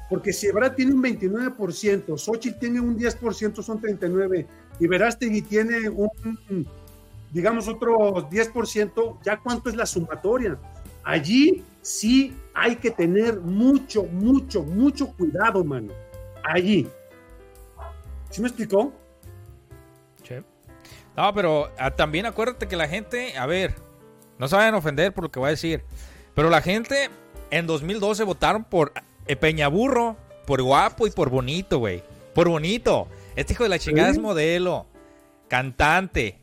porque 0.09 0.33
si 0.33 0.47
Ebrard 0.47 0.75
tiene 0.75 0.93
un 0.93 1.01
29%, 1.01 2.17
Xochitl 2.17 2.59
tiene 2.59 2.81
un 2.81 2.99
10%, 2.99 3.63
son 3.63 3.79
39, 3.79 4.45
y 4.77 4.87
Verástegui 4.87 5.43
tiene 5.43 5.87
un, 5.87 6.67
digamos, 7.31 7.69
otro 7.69 8.29
10%, 8.29 9.19
¿ya 9.23 9.37
cuánto 9.37 9.69
es 9.69 9.77
la 9.77 9.85
sumatoria? 9.85 10.57
Allí 11.05 11.63
sí 11.81 12.35
hay 12.53 12.75
que 12.75 12.91
tener 12.91 13.39
mucho, 13.39 14.03
mucho, 14.03 14.61
mucho 14.61 15.07
cuidado, 15.15 15.63
mano. 15.63 15.93
Allí. 16.43 16.85
¿Sí 18.29 18.41
me 18.41 18.49
explicó? 18.49 18.91
No, 21.15 21.33
pero 21.33 21.71
ah, 21.77 21.91
también 21.91 22.25
acuérdate 22.25 22.67
que 22.67 22.75
la 22.75 22.89
gente, 22.89 23.37
a 23.37 23.45
ver, 23.45 23.84
no 24.37 24.47
se 24.47 24.55
vayan 24.55 24.75
a 24.75 24.77
ofender 24.77 25.13
por 25.13 25.25
lo 25.25 25.31
que 25.31 25.39
voy 25.39 25.47
a 25.47 25.51
decir, 25.51 25.83
pero 26.33 26.49
la 26.49 26.61
gente 26.61 27.09
en 27.51 27.67
2012 27.67 28.23
votaron 28.23 28.63
por 28.63 28.93
eh, 29.27 29.35
Peñaburro, 29.35 30.17
por 30.45 30.61
guapo 30.61 31.07
y 31.07 31.11
por 31.11 31.29
bonito, 31.29 31.79
güey. 31.79 32.03
Por 32.33 32.49
bonito. 32.49 33.07
Este 33.35 33.53
hijo 33.53 33.63
de 33.63 33.69
la 33.69 33.79
chingada 33.79 34.09
¿Sí? 34.09 34.15
es 34.17 34.21
modelo, 34.21 34.87
cantante. 35.47 36.39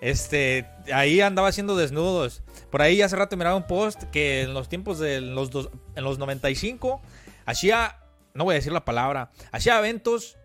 Este, 0.00 0.66
ahí 0.92 1.20
andaba 1.20 1.48
haciendo 1.48 1.76
desnudos. 1.76 2.42
Por 2.70 2.82
ahí 2.82 3.02
hace 3.02 3.16
rato 3.16 3.36
miraba 3.36 3.56
un 3.56 3.66
post 3.66 4.02
que 4.04 4.42
en 4.42 4.54
los 4.54 4.68
tiempos 4.68 4.98
de 4.98 5.20
los, 5.20 5.50
dos- 5.50 5.70
en 5.94 6.04
los 6.04 6.18
95 6.18 7.00
hacía, 7.44 7.98
no 8.34 8.44
voy 8.44 8.54
a 8.54 8.56
decir 8.56 8.72
la 8.72 8.84
palabra, 8.84 9.30
hacía 9.52 9.78
eventos 9.78 10.36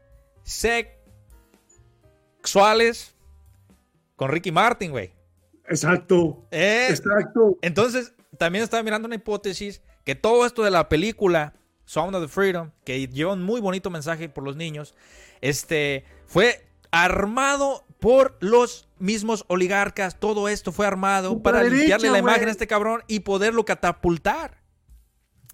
sexuales 0.44 0.98
con 4.16 4.30
Ricky 4.30 4.52
Martin, 4.52 4.92
güey. 4.92 5.14
Exacto. 5.68 6.46
Eh, 6.52 6.88
Exacto. 6.90 7.58
entonces, 7.62 8.14
también 8.38 8.64
estaba 8.64 8.84
mirando 8.84 9.06
una 9.08 9.16
hipótesis 9.16 9.82
que 10.04 10.16
todo 10.16 10.46
esto 10.46 10.64
de 10.64 10.72
la 10.72 10.90
película 10.90 11.54
Sound 11.86 12.16
of 12.16 12.24
the 12.24 12.28
Freedom, 12.28 12.72
que 12.84 13.08
lleva 13.08 13.34
un 13.34 13.44
muy 13.44 13.62
bonito 13.62 13.90
mensaje 13.90 14.30
por 14.30 14.44
los 14.44 14.56
niños, 14.56 14.96
este, 15.42 16.06
fue 16.26 16.66
armado 16.92 17.84
por 18.00 18.38
los 18.40 18.88
mismos 18.98 19.46
oligarcas. 19.48 20.20
Todo 20.20 20.48
esto 20.50 20.72
fue 20.72 20.88
armado 20.88 21.42
para 21.44 21.64
limpiarle 21.64 22.10
la 22.10 22.20
imagen 22.20 22.48
a 22.48 22.52
este 22.52 22.68
cabrón 22.68 23.04
y 23.08 23.20
poderlo 23.22 23.64
catapultar. 23.66 24.52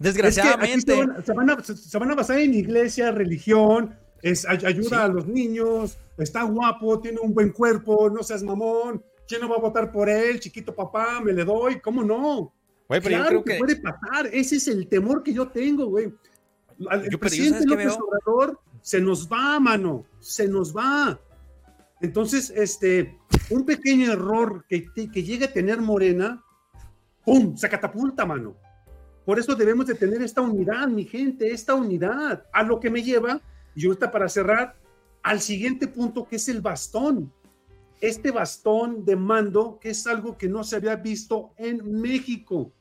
que 0.00 0.08
aquí 0.08 0.22
Desgraciadamente. 0.22 0.94
se, 0.94 1.06
van, 1.06 1.24
se 1.26 1.32
van 1.32 1.50
a, 1.50 1.62
se- 1.64 1.76
se 1.76 1.98
van 1.98 2.10
a 2.10 2.14
basar 2.14 2.38
en 2.38 2.54
iglesia, 2.54 3.10
religión, 3.10 3.96
es, 4.22 4.46
ayuda 4.46 4.88
Sí. 4.88 4.94
a 4.94 5.08
los 5.08 5.26
niños, 5.26 5.98
está 6.18 6.42
guapo, 6.44 7.00
tiene 7.00 7.18
un 7.20 7.34
buen 7.34 7.50
cuerpo, 7.50 8.08
no 8.08 8.22
seas 8.22 8.42
mamón. 8.42 9.02
¿Quién 9.28 9.42
no 9.42 9.48
va 9.48 9.56
a 9.56 9.60
votar 9.60 9.92
por 9.92 10.08
él? 10.08 10.40
Chiquito 10.40 10.74
papá, 10.74 11.20
me 11.20 11.32
le 11.32 11.44
doy. 11.44 11.80
¿Cómo 11.80 12.02
no? 12.02 12.52
Güey, 12.88 13.00
pero 13.02 13.10
yo 13.10 13.16
claro 13.18 13.28
creo 13.28 13.44
que, 13.44 13.52
que. 13.52 13.58
puede 13.58 13.76
pasar. 13.76 14.26
Ese 14.32 14.56
es 14.56 14.66
el 14.68 14.88
temor 14.88 15.22
que 15.22 15.34
yo 15.34 15.48
tengo, 15.48 15.86
güey. 15.86 16.06
El 16.78 17.02
Yo- 17.04 17.10
yo, 17.10 17.20
presidente 17.20 17.58
¿sabes 17.58 17.64
qué 17.66 17.84
López 17.84 17.98
veo? 17.98 18.06
Obrador 18.06 18.60
se 18.80 19.00
nos 19.00 19.28
va, 19.30 19.60
mano. 19.60 20.06
Se 20.20 20.48
nos 20.48 20.74
va. 20.74 21.20
Entonces, 22.00 22.50
este, 22.56 23.18
un 23.50 23.66
pequeño 23.66 24.12
error 24.12 24.64
que, 24.68 24.86
que 24.94 25.22
llegue 25.22 25.46
a 25.46 25.52
tener 25.52 25.80
Morena, 25.80 26.42
¡pum! 27.24 27.56
Se 27.56 27.68
catapulta, 27.68 28.24
mano. 28.24 28.56
Por 29.26 29.38
eso 29.38 29.54
debemos 29.54 29.86
de 29.86 29.94
tener 29.94 30.22
esta 30.22 30.40
unidad, 30.40 30.88
mi 30.88 31.04
gente, 31.04 31.50
esta 31.52 31.74
unidad. 31.74 32.46
A 32.52 32.62
lo 32.62 32.80
que 32.80 32.88
me 32.88 33.02
lleva, 33.02 33.42
y 33.74 33.84
ahorita 33.86 34.10
para 34.10 34.28
cerrar, 34.28 34.76
al 35.22 35.40
siguiente 35.40 35.86
punto 35.88 36.26
que 36.26 36.36
es 36.36 36.48
el 36.48 36.62
bastón. 36.62 37.30
Este 38.00 38.30
bastón 38.30 39.04
de 39.04 39.16
mando, 39.16 39.78
que 39.80 39.90
es 39.90 40.06
algo 40.06 40.36
que 40.38 40.48
no 40.48 40.64
se 40.64 40.76
había 40.76 40.96
visto 40.96 41.52
en 41.56 42.00
México. 42.00 42.72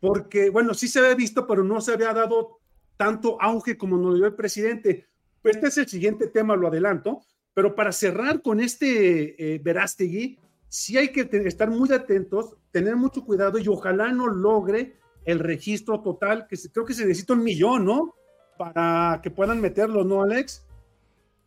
Porque, 0.00 0.50
bueno, 0.50 0.74
sí 0.74 0.88
se 0.88 1.00
había 1.00 1.14
visto, 1.14 1.46
pero 1.46 1.64
no 1.64 1.80
se 1.80 1.92
había 1.92 2.12
dado 2.12 2.60
tanto 2.96 3.40
auge 3.40 3.76
como 3.76 3.96
nos 3.96 4.16
dio 4.16 4.26
el 4.26 4.34
presidente. 4.34 5.06
Pues 5.42 5.56
este 5.56 5.68
es 5.68 5.78
el 5.78 5.88
siguiente 5.88 6.28
tema, 6.28 6.56
lo 6.56 6.68
adelanto. 6.68 7.22
Pero 7.54 7.74
para 7.74 7.92
cerrar 7.92 8.42
con 8.42 8.60
este 8.60 9.54
eh, 9.54 9.58
Verástegui, 9.58 10.38
sí 10.68 10.98
hay 10.98 11.08
que 11.08 11.28
estar 11.46 11.70
muy 11.70 11.90
atentos, 11.92 12.54
tener 12.70 12.96
mucho 12.96 13.24
cuidado 13.24 13.58
y 13.58 13.66
ojalá 13.68 14.12
no 14.12 14.26
logre 14.26 14.96
el 15.24 15.38
registro 15.40 16.00
total, 16.02 16.46
que 16.48 16.56
creo 16.72 16.84
que 16.84 16.94
se 16.94 17.04
necesita 17.04 17.32
un 17.32 17.42
millón, 17.42 17.84
¿no? 17.84 18.14
Para 18.58 19.20
que 19.22 19.30
puedan 19.30 19.60
meterlo, 19.60 20.04
¿no, 20.04 20.22
Alex? 20.22 20.64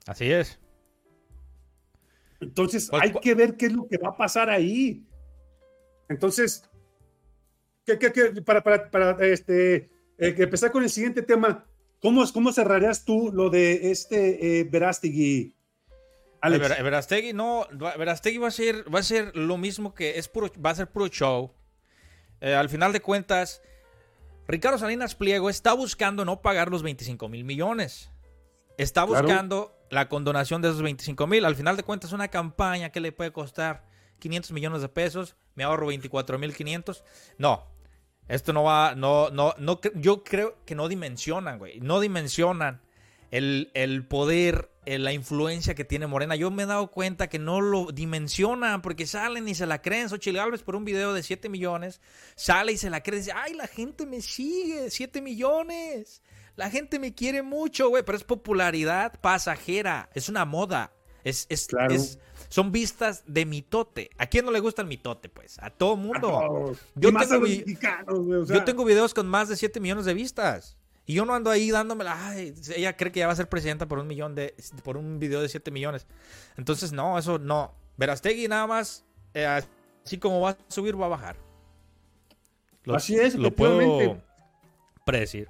Así 0.06 0.32
es. 0.32 0.60
Entonces 2.42 2.88
Pues, 2.90 3.02
hay 3.04 3.14
que 3.14 3.36
ver 3.36 3.58
qué 3.58 3.66
es 3.68 3.74
lo 3.74 3.88
que 3.88 3.98
va 3.98 4.10
a 4.10 4.18
pasar 4.18 4.50
ahí. 4.50 5.04
Entonces, 6.08 6.64
¿qué, 7.86 7.98
qué- 8.00 8.12
qué- 8.12 8.42
para, 8.42 8.64
para, 8.64 8.90
para, 8.90 9.26
este, 9.26 9.76
eh, 10.18 10.36
empezar 10.38 10.72
con 10.72 10.84
el 10.84 10.90
siguiente 10.90 11.22
tema, 11.22 11.66
¿cómo, 12.02 12.24
cómo 12.34 12.52
cerrarías 12.52 13.04
tú 13.06 13.32
lo 13.34 13.50
de 13.50 13.92
este 13.92 14.60
eh, 14.60 14.64
Verástegui? 14.64 15.54
Alex? 16.42 16.70
Ver- 16.70 16.84
Verastegui 16.84 17.34
no, 17.34 17.68
Verastegui 17.72 18.38
va 18.38 18.48
a 18.48 18.52
ser, 18.52 18.86
va 18.94 19.00
a 19.00 19.04
ser 19.04 19.36
lo 19.36 19.58
mismo 19.58 19.94
que 19.94 20.18
es 20.18 20.28
puro, 20.30 20.50
va 20.64 20.70
a 20.72 20.76
ser 20.76 20.88
puro 20.90 21.08
show. 21.08 21.52
Eh, 22.42 22.54
al 22.56 22.70
final 22.70 22.94
de 22.94 23.02
cuentas, 23.02 23.62
Ricardo 24.48 24.78
Salinas 24.78 25.14
Pliego 25.16 25.50
está 25.50 25.74
buscando 25.74 26.24
no 26.24 26.42
pagar 26.42 26.72
los 26.72 26.82
25 26.82 27.28
mil 27.28 27.44
millones. 27.44 28.10
Está 28.78 29.06
Claro. 29.06 29.28
La 29.90 30.10
condonación 30.10 30.62
de 30.62 30.70
esos 30.70 30.82
25 30.82 31.28
mil. 31.28 31.46
Al 31.46 31.56
final 31.56 31.78
de 31.78 31.84
cuentas, 31.84 32.12
una 32.14 32.28
campaña 32.28 32.90
que 32.92 33.00
le 33.00 33.12
puede 33.12 33.32
costar 33.32 33.86
500 34.20 34.52
millones 34.52 34.82
de 34.82 34.90
pesos. 34.90 35.36
Me 35.56 35.64
ahorro 35.64 35.88
24 35.88 36.38
mil 36.38 36.56
500. 36.56 37.04
No, 37.38 37.66
esto 38.28 38.54
no 38.54 38.64
va, 38.64 38.94
no, 38.96 39.30
no, 39.32 39.56
no, 39.58 39.80
yo 39.96 40.24
creo 40.24 40.58
que 40.66 40.76
no 40.76 40.88
dimensionan, 40.88 41.58
güey. 41.58 41.80
No 41.80 42.00
dimensionan 42.00 42.82
el, 43.32 43.72
el 43.74 44.06
poder, 44.06 44.70
eh, 44.86 45.00
la 45.00 45.14
influencia 45.14 45.76
que 45.76 45.86
tiene 45.86 46.08
Morena. 46.08 46.36
Yo 46.36 46.52
me 46.52 46.64
he 46.64 46.66
dado 46.66 46.92
cuenta 46.92 47.28
que 47.28 47.40
no 47.40 47.62
lo 47.62 47.92
dimensionan 47.92 48.82
porque 48.82 49.08
salen 49.08 49.48
y 49.48 49.56
se 49.56 49.66
la 49.66 49.82
creen. 49.82 50.10
Xochitl 50.10 50.38
Gálvez 50.38 50.64
por 50.64 50.76
un 50.76 50.86
video 50.86 51.14
de 51.14 51.24
7 51.24 51.50
millones 51.50 52.02
sale 52.36 52.72
y 52.74 52.78
se 52.78 52.90
la 52.90 53.02
cree. 53.02 53.20
Dice, 53.20 53.32
ay, 53.36 53.54
la 53.56 53.68
gente 53.68 54.06
me 54.06 54.22
sigue, 54.22 54.90
7 54.90 55.22
millones. 55.22 56.22
La 56.60 56.70
gente 56.70 57.00
me 57.00 57.16
quiere 57.16 57.42
mucho, 57.42 57.88
güey, 57.88 58.04
pero 58.04 58.18
es 58.18 58.26
popularidad 58.26 59.14
pasajera, 59.22 60.10
es 60.14 60.28
una 60.28 60.44
moda. 60.44 60.92
Es, 61.24 61.46
es, 61.50 61.68
Claro. 61.68 61.94
es- 61.94 62.20
son 62.50 62.74
vistas 62.74 63.24
de 63.28 63.46
mitote. 63.46 64.10
¿A 64.18 64.26
quién 64.28 64.44
no 64.44 64.52
le 64.52 64.60
gusta 64.60 64.82
el 64.82 64.88
mitote? 64.90 65.30
Pues 65.30 65.58
a 65.60 65.70
todo 65.70 65.96
mundo. 65.96 66.30
Oh, 66.34 66.74
Yo 66.96 67.12
tengo 67.14 67.46
o 68.42 68.46
sea, 68.46 68.58
Yo 68.58 68.64
videos 68.84 69.14
con 69.14 69.26
más 69.28 69.48
de 69.48 69.56
7 69.56 69.80
millones 69.80 70.04
de 70.04 70.14
vistas. 70.14 70.76
Y 71.06 71.14
yo 71.14 71.24
no 71.26 71.34
ando 71.34 71.50
ahí 71.50 71.72
dándomela. 71.72 72.28
Ay, 72.30 72.54
ella 72.76 72.98
cree 72.98 73.12
que 73.14 73.22
ya 73.22 73.28
va 73.28 73.34
a 73.34 73.38
ser 73.38 73.48
presidenta 73.48 73.88
por 73.88 73.98
un 74.00 74.08
millón 74.08 74.36
de. 74.36 74.54
por 74.84 74.98
un 74.98 75.18
video 75.18 75.42
de 75.42 75.48
7 75.48 75.72
millones. 75.72 76.08
Entonces, 76.58 76.92
no, 76.92 77.18
eso 77.18 77.40
no. 77.40 77.74
Verastegui 77.98 78.48
nada 78.50 78.68
más. 78.68 79.06
eh, 79.34 79.46
así 79.46 80.18
como 80.18 80.42
va 80.42 80.50
a 80.52 80.58
subir, 80.68 81.00
va 81.00 81.06
a 81.06 81.10
bajar. 81.10 81.38
Lo- 82.84 82.96
Así 82.96 83.16
es, 83.16 83.36
Lo 83.36 83.56
puedo 83.56 84.22
predecir. 85.06 85.48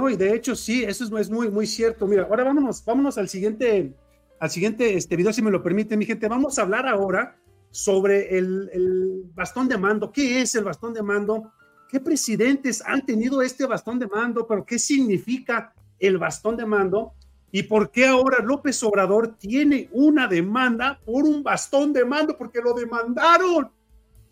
No, 0.00 0.08
y 0.08 0.16
de 0.16 0.34
hecho 0.34 0.56
sí, 0.56 0.84
eso 0.84 1.04
es, 1.04 1.12
es 1.12 1.30
muy, 1.30 1.50
muy 1.50 1.66
cierto. 1.66 2.06
Mira, 2.06 2.22
ahora 2.22 2.44
vámonos, 2.44 2.84
vámonos 2.84 3.18
al 3.18 3.28
siguiente, 3.28 3.94
al 4.38 4.50
siguiente 4.50 4.96
este 4.96 5.16
video, 5.16 5.32
si 5.32 5.42
me 5.42 5.50
lo 5.50 5.62
permite, 5.62 5.96
mi 5.96 6.06
gente. 6.06 6.28
Vamos 6.28 6.58
a 6.58 6.62
hablar 6.62 6.86
ahora 6.86 7.36
sobre 7.70 8.38
el, 8.38 8.70
el 8.72 9.24
bastón 9.34 9.68
de 9.68 9.76
mando. 9.76 10.10
¿Qué 10.10 10.40
es 10.40 10.54
el 10.54 10.64
bastón 10.64 10.94
de 10.94 11.02
mando? 11.02 11.52
¿qué 11.90 11.98
presidentes 11.98 12.82
han 12.86 13.04
tenido 13.04 13.42
este 13.42 13.66
bastón 13.66 13.98
de 13.98 14.06
mando? 14.06 14.46
¿Pero 14.46 14.64
qué 14.64 14.78
significa 14.78 15.74
el 15.98 16.18
bastón 16.18 16.56
de 16.56 16.64
mando? 16.64 17.12
¿Y 17.50 17.64
por 17.64 17.90
qué 17.90 18.06
ahora 18.06 18.44
López 18.44 18.80
Obrador 18.84 19.36
tiene 19.36 19.88
una 19.92 20.28
demanda 20.28 21.00
por 21.04 21.24
un 21.24 21.42
bastón 21.42 21.92
de 21.92 22.04
mando? 22.04 22.38
Porque 22.38 22.60
lo 22.60 22.74
demandaron. 22.74 23.70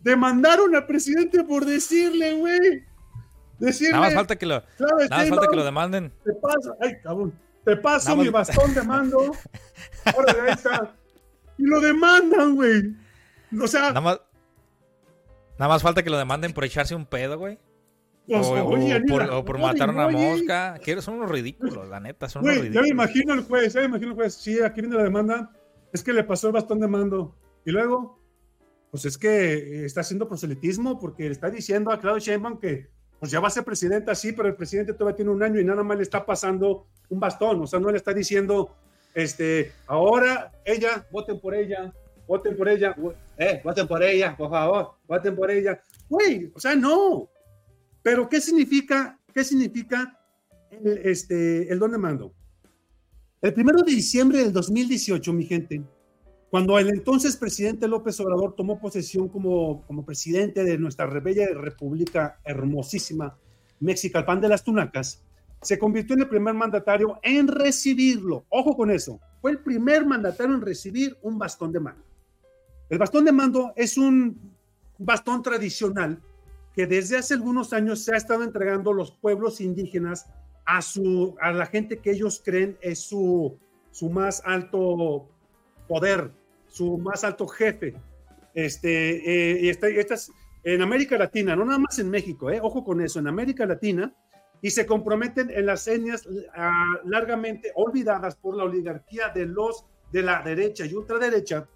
Demandaron 0.01 0.77
al 0.77 0.87
presidente 0.87 1.43
por 1.43 1.65
decirle, 1.65 2.35
güey. 2.35 2.85
Decirle. 3.59 3.93
Nada 3.93 4.05
más 4.05 4.15
falta 4.15 4.37
que 4.37 4.47
lo, 4.47 4.63
¿sabes 4.79 5.11
nada 5.11 5.23
más 5.23 5.29
falta 5.31 5.47
que 5.49 5.57
lo 5.57 5.65
demanden. 5.65 6.13
Te 6.25 6.33
paso, 6.35 6.77
ay, 6.81 6.93
cabrón. 7.03 7.35
Te 7.65 7.77
paso 7.77 8.17
mi 8.17 8.29
bastón 8.29 8.75
de 8.75 8.83
mando. 8.83 9.19
Órale, 10.17 10.41
ahí 10.43 10.51
está. 10.53 10.95
Y 11.59 11.65
lo 11.65 11.81
demandan, 11.81 12.55
güey. 12.55 12.95
O 13.61 13.67
sea, 13.67 13.89
Nada 13.89 14.01
más, 14.01 14.21
nada 15.59 15.69
más 15.69 15.83
falta 15.83 16.03
que 16.03 16.11
lo 16.11 16.19
demanden 16.19 16.53
por 16.53 16.65
echarse 16.65 16.95
un 16.95 17.05
pedo, 17.07 17.37
güey. 17.39 17.59
o, 18.31 18.37
o 18.39 18.65
oye, 18.75 19.01
por, 19.03 19.23
o 19.23 19.45
por 19.45 19.59
matar 19.59 19.91
una 19.91 20.09
mosca. 20.09 20.79
Que 20.83 21.01
son 21.03 21.15
unos 21.15 21.31
ridículos, 21.31 21.89
la 21.89 21.99
neta, 22.01 22.29
son 22.29 22.45
unos 22.45 22.57
Güey, 22.59 22.71
ya 22.73 22.81
me 22.81 22.87
ridículos. 22.87 22.91
imagino 22.91 23.35
el 23.35 23.43
juez, 23.45 23.73
ya 23.75 23.81
me 23.81 23.87
imagino 23.87 24.11
el 24.13 24.17
juez. 24.17 24.35
Sí, 24.35 24.61
aquí 24.63 24.81
viene 24.81 24.97
la 24.97 25.03
demanda. 25.03 25.51
Es 25.93 26.03
que 26.03 26.13
le 26.13 26.25
pasó 26.25 26.47
el 26.49 26.53
bastón 26.55 26.81
de 26.81 26.89
mando. 26.89 27.35
Y 27.67 27.71
luego, 27.71 28.19
pues 28.91 29.05
es 29.05 29.19
que 29.19 29.85
está 29.85 30.01
haciendo 30.03 30.29
proselitismo 30.29 30.99
porque 30.99 31.25
le 31.25 31.33
está 31.33 31.51
diciendo 31.51 31.91
a 31.91 31.99
Claudio 32.01 32.21
Sheinbaum 32.21 32.59
que 32.61 32.89
pues 33.19 33.33
ya 33.33 33.41
va 33.41 33.49
a 33.49 33.51
ser 33.51 33.65
presidenta, 33.65 34.15
sí, 34.15 34.33
pero 34.33 34.49
el 34.49 34.55
presidente 34.55 34.93
todavía 34.93 35.17
tiene 35.17 35.31
un 35.31 35.43
año 35.43 35.61
y 35.61 35.65
nada 35.65 35.83
más 35.83 35.97
le 35.97 36.03
está 36.03 36.25
pasando 36.25 36.87
un 37.09 37.19
bastón. 37.19 37.61
O 37.63 37.67
sea, 37.67 37.81
no 37.81 37.91
le 37.91 37.97
está 37.97 38.13
diciendo, 38.13 38.75
este, 39.15 39.73
ahora 39.87 40.53
ella, 40.65 41.07
voten 41.11 41.41
por 41.41 41.55
ella, 41.55 41.93
voten 42.27 42.57
por 42.57 42.69
ella, 42.69 42.95
eh, 43.37 43.61
voten 43.65 43.89
por 43.89 44.03
ella, 44.03 44.37
por 44.37 44.51
favor, 44.51 44.93
voten 45.07 45.35
por 45.35 45.51
ella. 45.51 45.81
Güey, 46.09 46.53
o 46.55 46.61
sea, 46.61 46.77
no. 46.77 47.29
Pero 48.03 48.29
¿qué 48.29 48.41
significa, 48.41 49.19
qué 49.35 49.43
significa 49.43 50.19
el, 50.71 50.99
este, 50.99 51.73
el 51.73 51.79
don 51.79 51.91
de 51.91 51.99
mando? 51.99 52.33
El 53.41 53.53
primero 53.53 53.83
de 53.83 53.93
diciembre 53.93 54.39
del 54.39 54.53
2018, 54.53 55.33
mi 55.33 55.45
gente, 55.45 55.83
cuando 56.51 56.79
el 56.79 56.89
entonces 56.89 57.37
presidente 57.37 57.89
López 57.89 58.19
Obrador 58.21 58.55
tomó 58.55 58.81
posesión 58.81 59.29
como, 59.29 59.83
como 59.87 60.05
presidente 60.05 60.65
de 60.65 60.79
nuestra 60.79 61.07
bella 61.07 61.47
república 61.55 62.41
hermosísima, 62.45 63.37
Mexicalpan 63.81 64.41
de 64.41 64.49
las 64.49 64.65
Tunacas, 64.65 65.23
se 65.61 65.79
convirtió 65.79 66.15
en 66.15 66.23
el 66.23 66.29
primer 66.29 66.55
mandatario 66.55 67.19
en 67.23 67.49
recibirlo. 67.49 68.45
Ojo 68.49 68.77
con 68.77 68.91
eso, 68.91 69.21
fue 69.41 69.53
el 69.53 69.59
primer 69.59 70.07
mandatario 70.07 70.55
en 70.55 70.63
recibir 70.63 71.17
un 71.23 71.39
bastón 71.39 71.73
de 71.73 71.81
mando. 71.81 72.05
El 72.89 72.99
bastón 72.99 73.25
de 73.25 73.33
mando 73.33 73.73
es 73.77 73.99
un 73.99 74.55
bastón 74.99 75.43
tradicional 75.43 76.21
que 76.75 76.87
desde 76.87 77.19
hace 77.19 77.35
algunos 77.35 77.73
años 77.73 78.05
se 78.05 78.15
ha 78.15 78.17
estado 78.17 78.45
entregando 78.45 78.93
los 78.93 79.11
pueblos 79.11 79.61
indígenas 79.61 80.27
a, 80.65 80.81
su, 80.81 81.37
a 81.41 81.53
la 81.53 81.67
gente 81.67 81.99
que 81.99 82.13
ellos 82.13 82.41
creen 82.45 82.79
es 82.81 83.01
su, 83.01 83.59
su 83.91 84.09
más 84.11 84.43
alto 84.45 85.29
poder, 85.89 86.31
su 86.79 86.97
más 86.99 87.25
alto 87.25 87.47
jefe. 87.49 87.95
Este, 88.55 88.93
eh, 89.33 89.61
y 89.63 89.69
esta- 89.69 89.89
estas 89.89 90.31
en 90.65 90.83
América 90.83 91.17
Latina, 91.19 91.57
no 91.57 91.65
nada 91.65 91.79
más 91.79 91.99
en 91.99 92.11
México, 92.11 92.51
eh, 92.51 92.61
ojo 92.63 92.85
con 92.85 93.01
eso, 93.01 93.19
en 93.19 93.29
América 93.29 93.65
Latina, 93.67 94.15
y 94.61 94.71
se 94.71 94.87
comprometen 94.87 95.51
en 95.51 95.67
las 95.67 95.87
etnias 95.87 96.29
ah, 96.55 97.01
largamente 97.05 97.73
olvidadas 97.75 98.37
por 98.37 98.57
la 98.57 98.65
oligarquía 98.65 99.29
de 99.35 99.47
los 99.47 99.87
de 100.13 100.23
la 100.23 100.43
derecha 100.43 100.85
y 100.87 100.95
ultraderecha, 100.95 101.69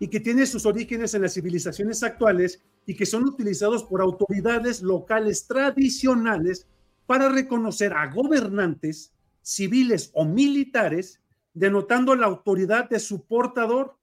y 0.00 0.08
que 0.08 0.20
tiene 0.20 0.46
sus 0.46 0.66
orígenes 0.66 1.14
en 1.14 1.22
las 1.22 1.34
civilizaciones 1.34 2.02
actuales 2.02 2.60
y 2.86 2.94
que 2.96 3.06
son 3.06 3.24
utilizados 3.24 3.84
por 3.84 4.00
autoridades 4.00 4.82
locales 4.82 5.46
tradicionales 5.46 6.66
para 7.06 7.28
reconocer 7.28 7.92
a 7.92 8.12
gobernantes 8.12 9.12
civiles 9.42 10.10
o 10.12 10.24
militares, 10.24 11.20
denotando 11.54 12.14
la 12.14 12.26
autoridad 12.26 12.90
de 12.90 12.98
su 12.98 13.24
portador. 13.24 13.95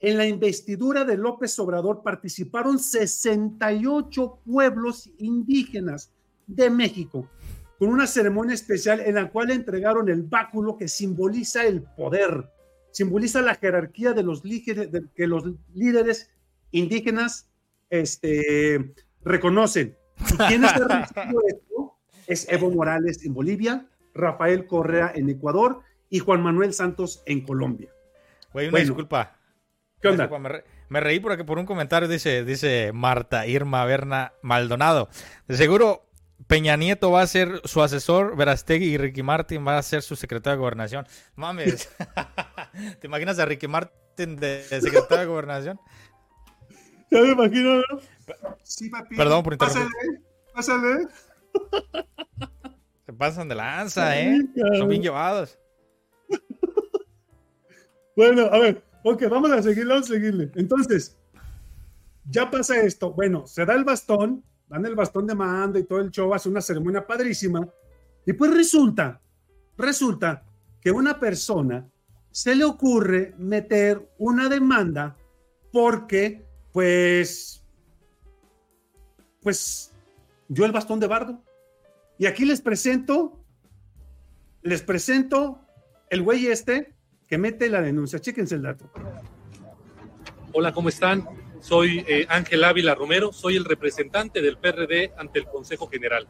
En 0.00 0.18
la 0.18 0.26
investidura 0.26 1.04
de 1.04 1.16
López 1.16 1.58
Obrador 1.58 2.02
participaron 2.02 2.78
68 2.78 4.38
pueblos 4.44 5.10
indígenas 5.18 6.12
de 6.46 6.70
México, 6.70 7.28
con 7.78 7.88
una 7.88 8.06
ceremonia 8.06 8.54
especial 8.54 9.00
en 9.00 9.14
la 9.16 9.30
cual 9.30 9.50
entregaron 9.50 10.08
el 10.08 10.22
báculo 10.22 10.76
que 10.76 10.88
simboliza 10.88 11.64
el 11.64 11.82
poder, 11.82 12.50
simboliza 12.90 13.40
la 13.42 13.54
jerarquía 13.54 14.12
de 14.12 14.22
los 14.22 14.44
líderes, 14.44 14.92
de- 14.92 15.04
que 15.14 15.26
los 15.26 15.44
líderes 15.74 16.30
indígenas 16.72 17.48
este, 17.90 18.94
reconocen. 19.24 19.96
¿Y 20.32 20.36
quién 20.48 20.64
está 20.64 21.04
esto? 21.48 21.94
Es 22.26 22.46
Evo 22.50 22.70
Morales 22.70 23.24
en 23.24 23.34
Bolivia, 23.34 23.86
Rafael 24.14 24.66
Correa 24.66 25.12
en 25.14 25.28
Ecuador 25.30 25.80
y 26.10 26.18
Juan 26.18 26.42
Manuel 26.42 26.72
Santos 26.72 27.22
en 27.26 27.42
Colombia. 27.44 27.90
Güey, 28.52 28.66
una 28.66 28.72
Bueno, 28.72 28.84
disculpa. 28.86 29.38
¿Qué 30.08 30.12
onda? 30.12 30.24
Disculpa, 30.24 30.42
Me, 30.42 30.48
re- 30.48 30.64
me 30.88 31.00
reí 31.00 31.20
porque 31.20 31.44
por 31.44 31.58
un 31.58 31.66
comentario 31.66 32.08
dice, 32.08 32.44
dice 32.44 32.90
Marta 32.94 33.46
Irma 33.46 33.84
Berna 33.84 34.32
Maldonado. 34.42 35.08
De 35.48 35.56
seguro 35.56 36.06
Peña 36.46 36.76
Nieto 36.76 37.10
va 37.10 37.22
a 37.22 37.26
ser 37.26 37.60
su 37.64 37.82
asesor, 37.82 38.36
Verastegui 38.36 38.86
y 38.86 38.98
Ricky 38.98 39.22
Martin 39.22 39.66
va 39.66 39.78
a 39.78 39.82
ser 39.82 40.02
su 40.02 40.16
secretario 40.16 40.56
de 40.56 40.60
gobernación. 40.60 41.06
Mames. 41.34 41.88
¿Te 43.00 43.06
imaginas 43.06 43.38
a 43.38 43.44
Ricky 43.46 43.66
Martin 43.68 44.36
de, 44.36 44.64
de 44.68 44.80
secretario 44.80 45.18
de 45.20 45.26
gobernación? 45.26 45.80
Ya 47.10 47.20
me 47.22 47.30
imagino, 47.32 47.76
¿no? 47.78 47.84
Sí, 48.62 48.90
papi. 48.90 49.16
Perdón 49.16 49.42
por 49.42 49.52
interrumpir. 49.54 49.88
Pásale, 50.54 50.98
pásale. 51.02 51.08
Se 53.06 53.12
pasan 53.12 53.48
de 53.48 53.54
lanza, 53.54 54.18
¿eh? 54.20 54.40
Son 54.76 54.88
bien 54.88 55.02
llevados. 55.02 55.58
Bueno, 58.16 58.46
a 58.46 58.58
ver, 58.58 58.82
ok, 59.08 59.22
vamos 59.30 59.52
a 59.52 59.62
seguirle, 59.62 59.94
vamos 59.94 60.10
a 60.10 60.14
seguirle. 60.14 60.50
Entonces, 60.56 61.16
ya 62.28 62.50
pasa 62.50 62.80
esto. 62.80 63.12
Bueno, 63.12 63.46
se 63.46 63.64
da 63.64 63.74
el 63.74 63.84
bastón, 63.84 64.42
dan 64.68 64.84
el 64.84 64.96
bastón 64.96 65.28
de 65.28 65.34
mando 65.34 65.78
y 65.78 65.84
todo 65.84 66.00
el 66.00 66.10
show, 66.10 66.34
hace 66.34 66.48
una 66.48 66.60
ceremonia 66.60 67.06
padrísima. 67.06 67.68
Y 68.26 68.32
pues 68.32 68.52
resulta, 68.52 69.20
resulta 69.76 70.44
que 70.80 70.90
una 70.90 71.20
persona 71.20 71.88
se 72.32 72.56
le 72.56 72.64
ocurre 72.64 73.32
meter 73.38 74.10
una 74.18 74.48
demanda 74.48 75.16
porque, 75.72 76.44
pues, 76.72 77.62
pues, 79.40 79.92
dio 80.48 80.64
el 80.64 80.72
bastón 80.72 80.98
de 80.98 81.06
bardo. 81.06 81.44
Y 82.18 82.26
aquí 82.26 82.44
les 82.44 82.60
presento, 82.60 83.38
les 84.62 84.82
presento 84.82 85.60
el 86.10 86.22
güey 86.22 86.48
este 86.48 86.95
que 87.28 87.38
mete 87.38 87.68
la 87.68 87.80
denuncia. 87.80 88.18
Chéquense 88.18 88.54
el 88.54 88.62
dato. 88.62 88.90
Hola, 90.52 90.72
¿cómo 90.72 90.88
están? 90.88 91.28
Soy 91.60 92.04
eh, 92.06 92.26
Ángel 92.28 92.64
Ávila 92.64 92.94
Romero, 92.94 93.32
soy 93.32 93.56
el 93.56 93.64
representante 93.64 94.40
del 94.40 94.58
PRD 94.58 95.12
ante 95.18 95.40
el 95.40 95.46
Consejo 95.46 95.88
General. 95.88 96.28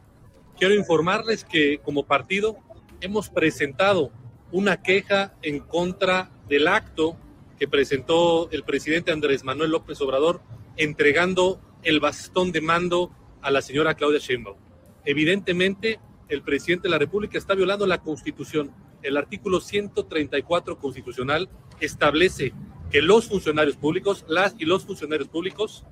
Quiero 0.57 0.73
informarles 0.73 1.43
que 1.43 1.79
como 1.79 2.05
partido 2.05 2.57
hemos 3.01 3.29
presentado 3.29 4.11
una 4.51 4.81
queja 4.81 5.35
en 5.41 5.59
contra 5.59 6.31
del 6.49 6.67
acto 6.67 7.17
que 7.59 7.67
presentó 7.67 8.49
el 8.51 8.63
presidente 8.63 9.11
Andrés 9.11 9.43
Manuel 9.43 9.71
López 9.71 9.99
Obrador 10.01 10.41
entregando 10.77 11.59
el 11.83 11.99
bastón 11.99 12.51
de 12.51 12.61
mando 12.61 13.11
a 13.41 13.51
la 13.51 13.61
señora 13.61 13.95
Claudia 13.95 14.19
Sheinbaum. 14.19 14.57
Evidentemente, 15.05 15.99
el 16.29 16.41
presidente 16.41 16.83
de 16.83 16.91
la 16.91 16.99
República 16.99 17.37
está 17.37 17.55
violando 17.55 17.85
la 17.85 17.99
Constitución. 17.99 18.71
El 19.01 19.17
artículo 19.17 19.59
134 19.59 20.77
constitucional 20.77 21.49
establece 21.79 22.53
que 22.91 23.01
los 23.01 23.27
funcionarios 23.27 23.77
públicos, 23.77 24.25
las 24.27 24.55
y 24.57 24.65
los 24.65 24.85
funcionarios 24.85 25.27
públicos 25.27 25.85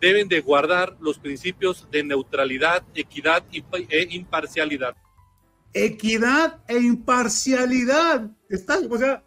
deben 0.00 0.28
de 0.28 0.40
guardar 0.40 0.96
los 1.00 1.18
principios 1.18 1.88
de 1.90 2.02
neutralidad, 2.02 2.82
equidad 2.94 3.44
e 3.52 4.08
imparcialidad. 4.10 4.96
Equidad 5.72 6.60
e 6.66 6.78
imparcialidad. 6.78 8.30
Está, 8.48 8.78
o 8.88 8.98
sea, 8.98 9.22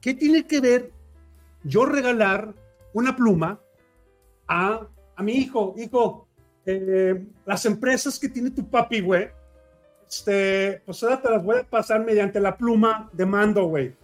¿qué 0.00 0.14
tiene 0.14 0.46
que 0.46 0.60
ver 0.60 0.92
yo 1.64 1.84
regalar 1.84 2.54
una 2.92 3.14
pluma 3.14 3.60
a, 4.46 4.86
a 5.16 5.22
mi 5.22 5.32
hijo? 5.32 5.74
Hijo, 5.76 6.28
eh, 6.64 7.26
las 7.44 7.66
empresas 7.66 8.18
que 8.18 8.28
tiene 8.28 8.50
tu 8.50 8.68
papi, 8.68 9.00
güey, 9.00 9.28
este, 10.08 10.82
pues 10.84 11.02
ahora 11.02 11.20
te 11.22 11.30
las 11.30 11.42
voy 11.42 11.58
a 11.58 11.64
pasar 11.64 12.04
mediante 12.04 12.40
la 12.40 12.56
pluma 12.56 13.08
de 13.12 13.26
mando, 13.26 13.64
güey. 13.64 13.94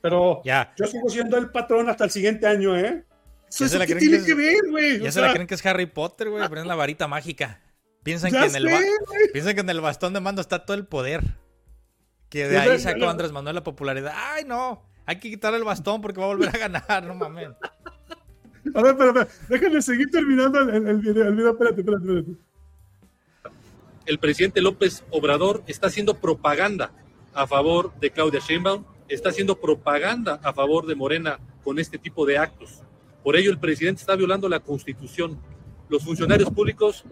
Pero 0.00 0.40
Ya. 0.44 0.72
yo 0.76 0.86
sigo 0.86 1.08
siendo 1.08 1.36
el 1.36 1.50
patrón 1.50 1.88
hasta 1.88 2.04
el 2.04 2.10
siguiente 2.10 2.46
año, 2.46 2.76
¿eh? 2.76 3.04
Eso, 3.48 3.64
Ya 3.64 3.68
se 3.68 3.76
eso 3.76 3.78
la 3.78 3.86
¿Qué 3.86 3.94
creen 3.96 4.10
tiene 4.10 4.24
que 4.26 4.34
ver, 4.34 4.70
güey? 4.70 4.98
Ya 5.00 5.08
O 5.08 5.12
se 5.12 5.20
la 5.20 5.32
creen 5.32 5.46
que 5.46 5.54
es 5.54 5.64
Harry 5.66 5.86
Potter, 5.86 6.28
güey, 6.30 6.46
pero 6.48 6.60
es 6.60 6.66
la 6.66 6.74
varita 6.74 7.08
mágica. 7.08 7.60
Piensan 8.02 8.30
que, 8.30 8.36
en 8.38 8.54
el 8.56 8.68
sé, 8.68 8.86
piensan 9.32 9.54
que 9.54 9.60
en 9.60 9.70
el 9.70 9.80
bastón 9.80 10.12
de 10.12 10.20
mando 10.20 10.40
está 10.40 10.64
todo 10.64 10.76
el 10.76 10.86
poder. 10.86 11.22
Que 12.28 12.46
de 12.46 12.54
Ya 12.54 12.62
ahí 12.62 12.78
sacó 12.78 13.00
ya- 13.00 13.10
Andrés 13.10 13.32
Manuel 13.32 13.54
la 13.56 13.64
popularidad. 13.64 14.12
Ay, 14.14 14.44
no. 14.44 14.82
Hay 15.06 15.18
que 15.18 15.30
quitarle 15.30 15.58
el 15.58 15.64
bastón 15.64 16.00
porque 16.02 16.20
va 16.20 16.26
a 16.26 16.28
volver 16.28 16.50
a 16.54 16.58
ganar, 16.58 17.02
no 17.04 17.14
mames. 17.14 17.48
A 18.74 18.82
ver, 18.82 18.96
pero, 18.98 19.14
pero 19.14 19.26
déjame 19.48 19.80
seguir 19.80 20.10
terminando 20.10 20.60
el, 20.60 20.68
el- 20.68 20.86
el 20.88 20.98
video, 20.98 21.28
el 21.28 21.34
video, 21.34 21.50
espérate, 21.52 21.80
espérate, 21.80 22.04
espérate. 22.06 22.47
El 24.08 24.18
presidente 24.18 24.62
López 24.62 25.04
Obrador 25.10 25.62
está 25.66 25.88
haciendo 25.88 26.14
propaganda 26.14 26.92
a 27.34 27.46
favor 27.46 27.92
de 28.00 28.10
Claudia 28.10 28.40
Sheinbaum, 28.40 28.84
está 29.06 29.28
haciendo 29.28 29.60
propaganda 29.60 30.40
a 30.42 30.54
favor 30.54 30.86
de 30.86 30.94
Morena 30.94 31.38
con 31.62 31.78
este 31.78 31.98
tipo 31.98 32.24
de 32.24 32.38
actos. 32.38 32.80
Por 33.22 33.36
ello, 33.36 33.50
el 33.50 33.58
presidente 33.58 34.00
está 34.00 34.16
violando 34.16 34.48
la 34.48 34.60
Constitución. 34.60 35.38
Los 35.90 36.04
funcionarios 36.04 36.48
públicos 36.50 37.04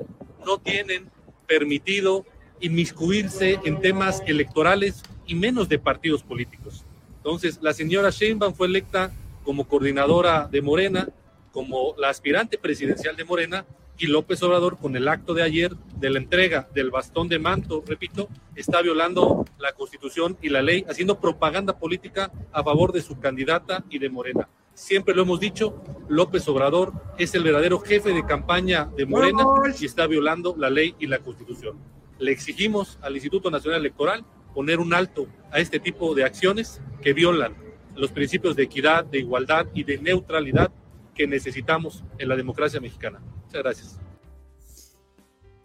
no 0.46 0.56
tienen 0.56 1.10
permitido 1.46 2.24
inmiscuirse 2.60 3.60
en 3.66 3.78
temas 3.82 4.22
electorales 4.26 5.02
y 5.26 5.34
menos 5.34 5.68
de 5.68 5.78
partidos 5.78 6.22
políticos. 6.22 6.86
Entonces, 7.18 7.58
la 7.60 7.74
señora 7.74 8.08
Sheinbaum 8.08 8.54
fue 8.54 8.68
electa 8.68 9.12
como 9.44 9.68
coordinadora 9.68 10.48
de 10.50 10.62
Morena, 10.62 11.10
como 11.52 11.94
la 11.98 12.08
aspirante 12.08 12.56
presidencial 12.56 13.16
de 13.16 13.24
Morena, 13.24 13.66
y 13.98 14.06
López 14.06 14.42
Obrador, 14.42 14.78
con 14.78 14.96
el 14.96 15.08
acto 15.08 15.34
de 15.34 15.42
ayer 15.42 15.74
de 15.96 16.10
la 16.10 16.18
entrega 16.18 16.68
del 16.74 16.90
bastón 16.90 17.28
de 17.28 17.38
manto, 17.38 17.82
repito, 17.86 18.28
está 18.54 18.82
violando 18.82 19.44
la 19.58 19.72
Constitución 19.72 20.36
y 20.42 20.50
la 20.50 20.62
ley, 20.62 20.84
haciendo 20.88 21.20
propaganda 21.20 21.78
política 21.78 22.30
a 22.52 22.62
favor 22.62 22.92
de 22.92 23.02
su 23.02 23.18
candidata 23.18 23.84
y 23.88 23.98
de 23.98 24.10
Morena. 24.10 24.48
Siempre 24.74 25.14
lo 25.14 25.22
hemos 25.22 25.40
dicho, 25.40 25.82
López 26.08 26.46
Obrador 26.48 26.92
es 27.16 27.34
el 27.34 27.42
verdadero 27.42 27.78
jefe 27.78 28.12
de 28.12 28.26
campaña 28.26 28.90
de 28.96 29.06
Morena 29.06 29.44
y 29.80 29.86
está 29.86 30.06
violando 30.06 30.54
la 30.58 30.68
ley 30.68 30.94
y 30.98 31.06
la 31.06 31.20
Constitución. 31.20 31.78
Le 32.18 32.32
exigimos 32.32 32.98
al 33.00 33.14
Instituto 33.14 33.50
Nacional 33.50 33.80
Electoral 33.80 34.24
poner 34.54 34.78
un 34.78 34.92
alto 34.92 35.26
a 35.50 35.60
este 35.60 35.80
tipo 35.80 36.14
de 36.14 36.24
acciones 36.24 36.82
que 37.00 37.14
violan 37.14 37.54
los 37.94 38.12
principios 38.12 38.56
de 38.56 38.64
equidad, 38.64 39.06
de 39.06 39.20
igualdad 39.20 39.66
y 39.74 39.84
de 39.84 39.96
neutralidad 39.96 40.70
que 41.14 41.26
necesitamos 41.26 42.04
en 42.18 42.28
la 42.28 42.36
democracia 42.36 42.78
mexicana. 42.78 43.22
Muchas 43.46 43.62
gracias. 43.62 43.98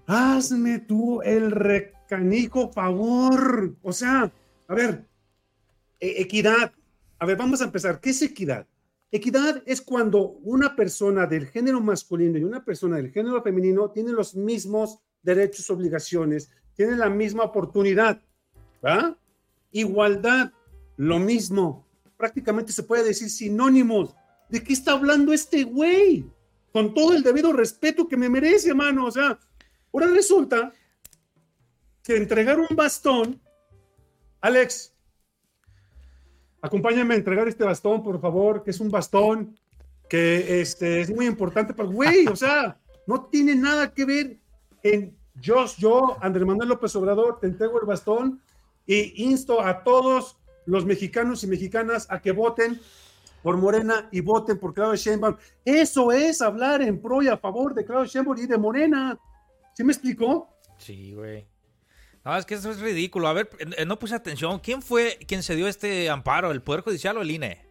Hazme 0.08 0.80
tú 0.80 1.22
el 1.22 1.52
recanico 1.52 2.72
favor. 2.72 3.76
O 3.82 3.94
sea, 3.94 4.32
a 4.68 4.74
ver, 4.74 5.06
e- 6.00 6.22
equidad. 6.22 6.74
A 7.20 7.26
ver, 7.26 7.38
vamos 7.38 7.62
a 7.62 7.66
empezar. 7.66 8.00
¿Qué 8.00 8.10
es 8.12 8.22
equidad? 8.22 8.68
Equidad 9.12 9.62
es 9.66 9.82
cuando 9.82 10.22
una 10.44 10.76
persona 10.76 11.28
del 11.28 11.48
género 11.48 11.82
masculino 11.82 12.38
y 12.38 12.44
una 12.44 12.64
persona 12.64 12.98
del 12.98 13.12
género 13.12 13.42
femenino 13.44 13.92
tienen 13.92 14.16
los 14.16 14.36
mismos 14.36 15.00
derechos, 15.22 15.70
obligaciones, 15.70 16.50
tienen 16.76 17.00
la 17.00 17.10
misma 17.10 17.44
oportunidad. 17.44 18.22
¿Va? 18.84 19.18
Igualdad, 19.72 20.54
lo 20.98 21.20
mismo. 21.20 21.86
Prácticamente 22.18 22.72
se 22.72 22.84
puede 22.84 23.04
decir 23.04 23.30
sinónimos. 23.30 24.16
¿De 24.50 24.64
qué 24.64 24.74
está 24.74 24.94
hablando 24.94 25.34
este 25.34 25.64
güey? 25.64 26.26
Con 26.72 26.94
todo 26.94 27.14
el 27.14 27.24
debido 27.24 27.52
respeto 27.54 28.08
que 28.08 28.18
me 28.18 28.30
merece, 28.30 28.70
hermano. 28.70 29.06
O 29.06 29.12
sea, 29.12 29.38
ahora 29.94 30.08
resulta 30.08 30.72
que 32.04 32.18
entregar 32.18 32.60
un 32.60 32.76
bastón, 32.76 33.42
Alex, 34.40 34.94
acompáñame 36.62 37.14
a 37.14 37.18
entregar 37.18 37.48
este 37.48 37.64
bastón, 37.64 38.04
por 38.04 38.20
favor, 38.20 38.64
que 38.64 38.72
es 38.72 38.80
un 38.80 38.90
bastón 38.90 39.58
que 40.10 40.62
este, 40.62 41.02
es 41.02 41.10
muy 41.10 41.26
importante 41.26 41.74
para 41.74 41.90
güey. 41.90 42.28
O 42.28 42.36
sea, 42.36 42.78
no 43.08 43.26
tiene 43.26 43.56
nada 43.56 43.94
que 43.94 44.06
ver 44.06 44.38
en 44.84 45.16
yo, 45.36 45.66
yo, 45.78 46.18
Andrés 46.22 46.46
Manuel 46.46 46.70
López 46.70 46.96
Obrador, 46.96 47.40
te 47.40 47.48
entrego 47.48 47.80
el 47.80 47.88
bastón 47.88 48.42
y 48.86 49.24
insto 49.24 49.62
a 49.62 49.84
todos 49.84 50.38
los 50.66 50.86
mexicanos 50.86 51.44
y 51.44 51.48
mexicanas 51.48 52.08
a 52.10 52.22
que 52.22 52.32
voten 52.32 52.80
por 53.44 53.58
Morena 53.58 54.08
y 54.12 54.22
voten 54.22 54.58
por 54.60 54.74
Claudio 54.74 54.96
Sheinbaum. 54.96 55.36
Eso 55.66 56.12
es 56.12 56.42
hablar 56.42 56.82
en 56.82 57.02
pro 57.02 57.22
y 57.22 57.28
a 57.28 57.38
favor 57.38 57.74
de 57.74 57.86
Claudio 57.86 58.06
Sheinbaum 58.06 58.38
y 58.38 58.46
de 58.48 58.58
Morena. 58.58 59.18
¿Sí 59.74 59.84
me 59.84 59.94
explicó? 59.94 60.50
Sí, 60.78 61.14
güey. 61.14 61.46
No, 62.24 62.38
es 62.38 62.46
que 62.46 62.54
eso 62.56 62.70
es 62.70 62.80
ridículo. 62.80 63.28
A 63.28 63.34
ver, 63.34 63.50
eh, 63.78 63.86
no 63.86 63.98
puse 63.98 64.14
atención. 64.14 64.60
¿Quién 64.60 64.82
fue 64.82 65.18
quien 65.28 65.42
se 65.42 65.56
dio 65.56 65.68
este 65.68 66.10
amparo? 66.10 66.52
¿El 66.52 66.62
Poder 66.62 66.82
Judicial 66.82 67.18
o 67.18 67.22
el 67.22 67.32
INE? 67.32 67.66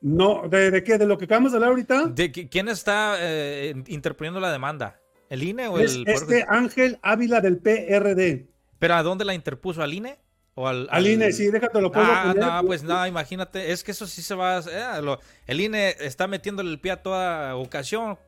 No, 0.00 0.48
¿de, 0.48 0.72
de 0.72 0.82
qué? 0.82 0.98
¿De 0.98 1.06
lo 1.06 1.16
que 1.16 1.26
acabamos 1.26 1.52
de 1.52 1.58
hablar 1.58 1.70
ahorita? 1.70 2.06
¿De 2.08 2.32
qui- 2.32 2.48
¿Quién 2.50 2.68
está 2.68 3.16
eh, 3.20 3.72
interponiendo 3.86 4.40
la 4.40 4.50
demanda? 4.50 4.98
¿El 5.30 5.44
INE 5.44 5.68
o 5.68 5.78
Es 5.78 5.94
el 5.94 6.02
Poder 6.04 6.14
este 6.16 6.26
Judicial? 6.26 6.48
Ángel 6.50 6.98
Ávila 7.02 7.40
del 7.40 7.58
PRD. 7.58 8.48
¿Pero 8.80 8.94
a 8.94 9.02
dónde 9.04 9.24
la 9.24 9.32
interpuso? 9.34 9.80
¿Al 9.80 9.94
INE? 9.94 10.18
¿O 10.54 10.68
al, 10.68 10.86
Al 10.90 11.06
INE, 11.06 11.32
sí, 11.32 11.50
déjate 11.50 11.80
lo. 11.80 11.90
Ah, 11.94 12.34
no, 12.36 12.66
pues 12.66 12.82
no, 12.82 13.06
imagínate, 13.06 13.72
es 13.72 13.82
que 13.82 13.92
eso 13.92 14.06
sí 14.06 14.20
se 14.20 14.34
va 14.34 14.58
a 14.58 14.98
eh, 14.98 15.02
lo- 15.02 15.18
el 15.46 15.60
INE 15.60 15.96
está 16.00 16.26
metiéndole 16.26 16.70
el 16.70 16.78
pie 16.78 16.92
a 16.92 17.02
toda 17.02 17.56
ocasión. 17.56 18.18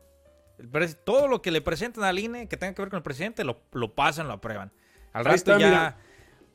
Todo 1.05 1.29
lo 1.29 1.43
que 1.43 1.51
le 1.51 1.61
presenten 1.61 2.05
al 2.05 2.19
INE 2.19 2.49
que 2.49 2.57
tenga 2.57 2.73
que 2.75 2.81
ver 2.83 2.89
con 2.89 2.97
el 2.99 3.03
presidente 3.03 3.45
lo, 3.45 3.61
lo 3.73 3.95
pasan, 3.95 4.29
lo 4.29 4.35
aprueban. 4.35 4.73
Al 5.13 5.27
está, 5.35 5.59
ya 5.59 5.67
mira. 5.69 5.97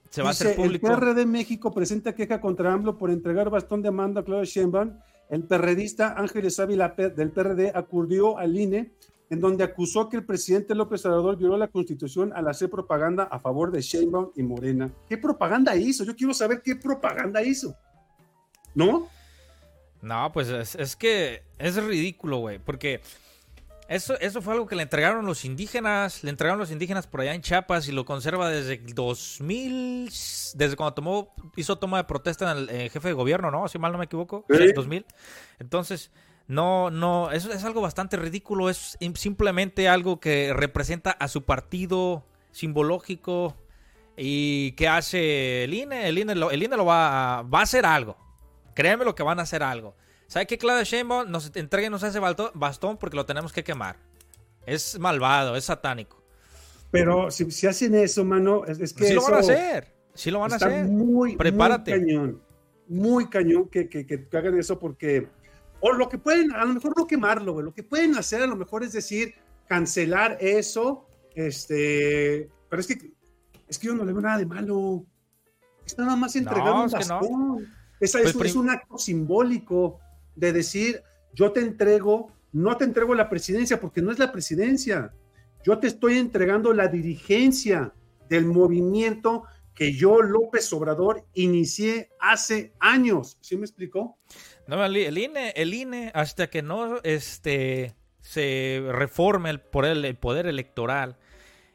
se 0.10 0.22
va 0.22 0.30
a 0.30 0.32
hacer 0.32 0.56
público. 0.56 0.88
El 0.88 0.94
PRD 0.98 1.26
México 1.26 1.72
presenta 1.72 2.16
queja 2.16 2.42
contra 2.42 2.74
AMLO 2.74 2.98
por 2.98 3.12
entregar 3.12 3.50
bastón 3.50 3.82
de 3.82 3.92
mando 3.92 4.22
a 4.22 4.26
Claudio 4.26 4.46
Sheinbaum. 4.46 4.98
El 5.30 5.44
perredista 5.44 6.16
Ángeles 6.18 6.60
Ávila 6.60 6.96
del 6.98 7.32
PRD 7.32 7.72
acudió 7.76 8.38
al 8.40 8.58
INE 8.58 8.92
en 9.30 9.40
donde 9.40 9.64
acusó 9.64 10.10
que 10.10 10.18
el 10.18 10.26
presidente 10.26 10.74
López 10.74 11.06
Obrador 11.06 11.38
violó 11.38 11.58
la 11.58 11.68
Constitución 11.68 12.32
al 12.36 12.48
hacer 12.48 12.70
propaganda 12.70 13.24
a 13.24 13.40
favor 13.40 13.72
de 13.72 13.82
Sheinbaum 13.82 14.32
y 14.36 14.44
Morena. 14.44 14.90
¿Qué 15.08 15.18
propaganda 15.18 15.76
hizo? 15.76 16.04
Yo 16.04 16.16
quiero 16.16 16.34
saber 16.34 16.62
qué 16.64 16.76
propaganda 16.76 17.42
hizo. 17.44 17.76
¿No? 18.74 19.08
No, 20.02 20.32
pues 20.32 20.48
es, 20.50 20.76
es 20.76 20.96
que 20.96 21.44
es 21.58 21.76
ridículo, 21.84 22.38
güey, 22.38 22.58
porque 22.60 23.02
eso, 23.90 24.18
eso 24.20 24.42
fue 24.42 24.54
algo 24.54 24.66
que 24.68 24.76
le 24.76 24.84
entregaron 24.84 25.26
los 25.26 25.44
indígenas, 25.46 26.24
le 26.24 26.30
entregaron 26.30 26.60
los 26.60 26.72
indígenas 26.72 27.06
por 27.08 27.22
allá 27.22 27.34
en 27.34 27.42
Chiapas 27.42 27.88
y 27.88 27.92
lo 27.92 28.06
conserva 28.06 28.50
desde 28.50 28.76
el 28.76 28.94
2000, 28.94 30.06
desde 30.56 30.76
cuando 30.76 30.94
tomó, 30.94 31.34
hizo 31.56 31.78
toma 31.78 31.98
de 31.98 32.04
protesta 32.06 32.52
en 32.52 32.58
el 32.60 32.70
eh, 32.70 32.90
jefe 32.90 33.10
de 33.10 33.14
gobierno, 33.14 33.52
¿no? 33.52 33.68
Si 33.68 33.78
mal 33.80 33.92
no 33.92 33.98
me 33.98 34.06
equivoco, 34.06 34.46
Sí. 34.50 34.56
en 34.58 34.62
el 34.62 34.74
2000. 34.74 35.06
Entonces, 35.60 36.12
no, 36.50 36.90
no, 36.92 37.32
eso 37.32 37.50
es 37.54 37.64
algo 37.64 37.80
bastante 37.80 38.18
ridículo, 38.18 38.70
es 38.70 38.98
im- 39.00 39.16
simplemente 39.16 39.88
algo 39.88 40.20
que 40.20 40.52
representa 40.54 41.12
a 41.12 41.30
su 41.30 41.46
partido 41.46 42.26
simbológico 42.52 43.56
y 44.18 44.74
que 44.74 44.90
hace 44.90 45.64
el 45.64 45.74
INE, 45.74 46.10
el 46.10 46.18
INE 46.18 46.36
lo, 46.36 46.52
el 46.52 46.62
INE 46.62 46.76
lo 46.76 46.84
va, 46.86 47.38
a, 47.40 47.42
va 47.44 47.60
a 47.60 47.64
hacer 47.64 47.86
algo. 47.86 48.18
Créeme 48.74 49.06
lo 49.06 49.16
que 49.16 49.24
van 49.24 49.40
a 49.40 49.44
hacer 49.44 49.64
algo. 49.64 49.96
¿Sabe 50.28 50.46
qué, 50.46 50.58
Claudia 50.58 50.84
Sheinbaum? 50.84 51.30
Nos 51.32 51.56
entreguen 51.56 51.94
ese 51.94 52.20
bastón 52.20 52.98
porque 52.98 53.16
lo 53.16 53.26
tenemos 53.26 53.54
que 53.54 53.64
quemar. 53.64 53.96
Es 54.66 55.00
malvado, 55.00 55.56
es 55.56 55.66
satánico. 55.66 56.22
Pero 56.92 57.32
si, 57.32 57.50
si 57.52 57.68
hacen 57.68 57.96
eso, 57.96 58.26
mano, 58.26 58.66
es, 58.66 58.80
es 58.80 58.94
que 58.94 59.06
sí 59.06 59.14
lo 59.14 59.22
van 59.24 59.34
a 59.36 59.40
hacer. 59.40 59.94
Sí 60.14 60.32
lo 60.32 60.40
van 60.40 60.54
a 60.54 60.56
hacer. 60.58 60.86
Muy, 60.86 61.36
Prepárate. 61.36 61.92
muy 61.96 62.06
cañón. 62.06 62.42
Muy 62.88 63.30
cañón 63.30 63.70
que, 63.70 63.88
que, 63.88 64.06
que 64.06 64.38
hagan 64.38 64.58
eso 64.58 64.80
porque, 64.80 65.28
o 65.82 65.92
lo 65.94 66.10
que 66.10 66.18
pueden, 66.18 66.52
a 66.52 66.66
lo 66.66 66.74
mejor 66.74 66.94
no 66.98 67.08
quemarlo, 67.08 67.54
güey, 67.54 67.66
lo 67.66 67.74
que 67.74 67.84
pueden 67.84 68.16
hacer 68.18 68.42
a 68.42 68.48
lo 68.48 68.56
mejor 68.56 68.84
es 68.84 68.92
decir, 68.92 69.36
cancelar 69.68 70.38
eso, 70.42 71.06
este, 71.36 72.50
pero 72.70 72.82
es 72.82 72.88
que, 72.88 73.14
es 73.68 73.80
que 73.80 73.88
yo 73.88 73.96
no 73.96 74.04
le 74.04 74.14
veo 74.14 74.22
nada 74.22 74.38
de 74.38 74.46
malo. 74.46 75.06
Es 75.86 75.98
nada 75.98 76.16
más 76.16 76.36
entregar 76.36 76.66
No, 76.66 76.84
un 76.84 76.88
no. 76.88 76.92
bastón. 76.92 77.68
Esa 78.00 78.20
Pues 78.20 78.36
es, 78.46 78.56
un 78.56 78.70
acto 78.70 78.98
simbólico 78.98 80.00
de 80.36 80.54
decir, 80.54 81.04
yo 81.34 81.52
te 81.52 81.60
entrego, 81.62 82.32
no 82.52 82.78
te 82.78 82.86
entrego 82.86 83.14
la 83.14 83.30
presidencia 83.30 83.80
porque 83.80 84.02
no 84.02 84.12
es 84.12 84.20
la 84.20 84.32
presidencia. 84.32 85.14
Yo 85.66 85.80
te 85.80 85.88
estoy 85.88 86.18
entregando 86.18 86.74
la 86.74 86.88
dirigencia 86.88 87.94
del 88.30 88.46
movimiento 88.46 89.44
que 89.80 89.94
yo, 89.94 90.22
López 90.22 90.74
Obrador, 90.74 91.26
inicié 91.34 92.10
hace 92.20 92.74
años. 92.82 93.38
¿Sí 93.40 93.56
me 93.56 93.64
explicó? 93.64 94.20
No, 94.68 94.84
el, 94.84 95.18
INE, 95.18 95.54
el 95.56 95.74
INE, 95.74 96.12
hasta 96.14 96.50
que 96.50 96.62
no 96.62 96.98
este, 97.04 97.96
se 98.20 98.84
reforme 98.90 99.50
el 99.50 99.62
poder, 99.62 100.06
el 100.06 100.18
poder 100.18 100.48
electoral 100.48 101.16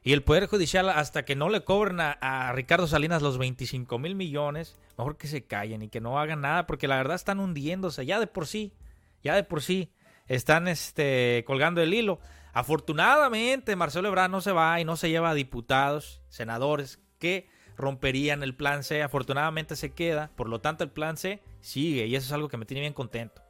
y 0.02 0.12
el 0.12 0.22
poder 0.22 0.48
judicial, 0.48 0.90
hasta 0.90 1.24
que 1.24 1.34
no 1.34 1.48
le 1.48 1.64
cobren 1.64 1.98
a, 1.98 2.12
a 2.20 2.52
Ricardo 2.52 2.86
Salinas 2.86 3.22
los 3.22 3.38
25 3.38 3.98
mil 3.98 4.16
millones, 4.16 4.78
mejor 4.98 5.16
que 5.16 5.26
se 5.26 5.46
callen 5.46 5.80
y 5.80 5.88
que 5.88 6.02
no 6.02 6.20
hagan 6.20 6.42
nada, 6.42 6.66
porque 6.66 6.88
la 6.88 6.98
verdad 6.98 7.16
están 7.16 7.40
hundiéndose 7.40 8.04
ya 8.04 8.20
de 8.20 8.26
por 8.26 8.46
sí, 8.46 8.74
ya 9.22 9.34
de 9.34 9.44
por 9.44 9.62
sí 9.62 9.94
están 10.26 10.68
este, 10.68 11.42
colgando 11.46 11.80
el 11.80 11.94
hilo. 11.94 12.20
Afortunadamente, 12.52 13.76
Marcelo 13.76 14.08
Ebrard 14.08 14.30
no 14.30 14.42
se 14.42 14.52
va 14.52 14.78
y 14.78 14.84
no 14.84 14.96
se 14.96 15.08
lleva 15.08 15.30
a 15.30 15.34
diputados, 15.34 16.20
senadores 16.28 17.00
que 17.18 17.48
romperían 17.76 18.42
el 18.42 18.54
plan 18.54 18.84
C. 18.84 19.02
Afortunadamente 19.02 19.76
se 19.76 19.92
queda, 19.92 20.30
por 20.36 20.48
lo 20.48 20.60
tanto 20.60 20.84
el 20.84 20.90
plan 20.90 21.16
C 21.16 21.40
sigue 21.60 22.06
y 22.06 22.16
eso 22.16 22.26
es 22.26 22.32
algo 22.32 22.48
que 22.48 22.56
me 22.56 22.66
tiene 22.66 22.80
bien 22.82 22.92
contento. 22.92 23.42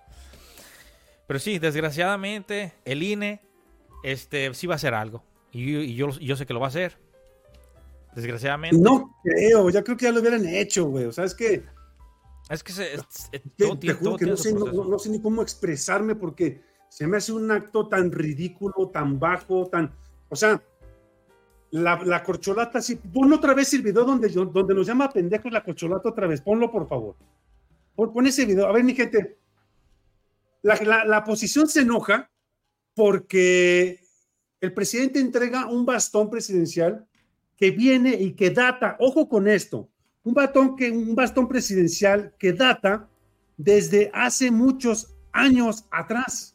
Pero 1.27 1.39
sí, 1.41 1.59
desgraciadamente 1.59 2.75
el 2.85 3.03
INE 3.03 3.41
este, 4.03 4.53
sí 4.55 4.66
va 4.66 4.75
a 4.75 4.77
hacer 4.77 4.95
algo 4.95 5.25
y, 5.53 5.75
y 5.77 5.95
yo, 5.95 6.11
yo 6.18 6.37
sé 6.37 6.45
que 6.47 6.53
lo 6.53 6.61
va 6.61 6.66
a 6.66 6.68
hacer. 6.68 6.99
Desgraciadamente. 8.14 8.77
No 8.79 9.14
creo, 9.22 9.70
ya 9.70 9.83
creo 9.83 9.97
que 9.97 10.05
ya 10.05 10.12
lo 10.12 10.20
hubieran 10.20 10.47
hecho, 10.47 10.85
güey. 10.87 11.05
O 11.07 11.12
sea, 11.12 11.25
es 11.25 11.35
que, 11.35 11.64
Es 12.49 12.62
que 12.62 12.72
se, 12.72 12.95
es- 12.95 13.01
es- 13.33 13.41
que 13.43 13.51
todo 13.66 13.75
te 13.75 13.79
tiene- 13.81 13.95
juro 13.95 14.11
todo 14.11 14.18
que 14.18 14.25
tiene 14.27 14.31
no 14.33 14.37
sé, 14.37 14.53
no- 14.53 14.85
no 14.85 14.99
sé 14.99 15.09
ni 15.11 15.20
cómo 15.20 15.43
expresarme 15.43 16.14
porque 16.14 16.62
se 16.91 17.07
me 17.09 17.16
hace 17.16 17.33
un 17.33 17.51
acto 17.51 17.89
tan 17.89 18.12
ridículo, 18.12 18.91
tan 18.93 19.18
bajo, 19.18 19.66
tan... 19.66 19.93
O 20.29 20.37
sea, 20.37 20.62
la, 21.75 22.01
la 22.05 22.22
corcholata, 22.22 22.81
sí. 22.81 22.95
Pon 22.95 23.33
otra 23.33 23.53
vez 23.53 23.75
el 23.75 23.83
video 23.83 24.05
donde, 24.05 24.29
donde 24.29 24.75
nos 24.75 24.87
llama 24.87 25.11
pendejos 25.11 25.51
la 25.51 25.64
corcholata 25.64 26.09
otra 26.09 26.29
vez. 26.29 26.41
Ponlo, 26.41 26.70
por 26.70 26.87
favor. 26.87 27.16
Pon 27.97 28.27
ese 28.27 28.45
video. 28.45 28.68
A 28.68 28.72
ver, 28.72 28.85
mi 28.85 28.95
gente. 28.95 29.39
La, 30.62 30.77
la, 30.77 31.05
la 31.05 31.18
oposición 31.18 31.66
se 31.66 31.81
enoja 31.81 32.31
porque 32.95 34.01
el 34.61 34.72
presidente 34.72 35.18
entrega 35.18 35.66
un 35.66 35.85
bastón 35.85 36.31
presidencial 36.31 37.09
que 37.57 37.72
viene 37.72 38.14
y 38.14 38.35
que 38.35 38.51
data, 38.51 38.97
ojo 39.01 39.29
con 39.29 39.49
esto, 39.49 39.89
un 40.22 40.33
bastón, 40.33 40.77
que, 40.77 40.93
un 40.93 41.16
bastón 41.16 41.49
presidencial 41.49 42.35
que 42.39 42.53
data 42.53 43.09
desde 43.57 44.12
hace 44.14 44.53
muchos 44.53 45.12
años 45.33 45.87
atrás. 45.91 46.55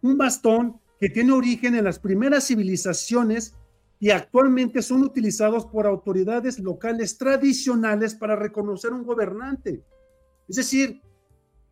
Un 0.00 0.16
bastón 0.16 0.80
que 1.00 1.08
tiene 1.08 1.32
origen 1.32 1.74
en 1.74 1.84
las 1.84 1.98
primeras 1.98 2.46
civilizaciones 2.46 3.56
y 4.00 4.10
actualmente 4.10 4.80
son 4.80 5.02
utilizados 5.02 5.66
por 5.66 5.86
autoridades 5.86 6.58
locales 6.58 7.18
tradicionales 7.18 8.14
para 8.14 8.34
reconocer 8.34 8.92
un 8.92 9.04
gobernante. 9.04 9.84
Es 10.48 10.56
decir, 10.56 11.02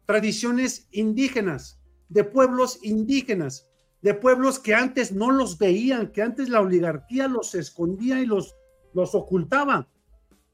tradiciones 0.04 0.86
indígenas, 0.92 1.80
de 2.10 2.24
pueblos 2.24 2.80
indígenas, 2.82 3.66
de 4.02 4.12
pueblos 4.12 4.58
que 4.58 4.74
antes 4.74 5.10
no 5.10 5.30
los 5.30 5.58
veían, 5.58 6.12
que 6.12 6.22
antes 6.22 6.50
la 6.50 6.60
oligarquía 6.60 7.28
los 7.28 7.54
escondía 7.54 8.20
y 8.20 8.26
los, 8.26 8.54
los 8.92 9.14
ocultaba. 9.14 9.88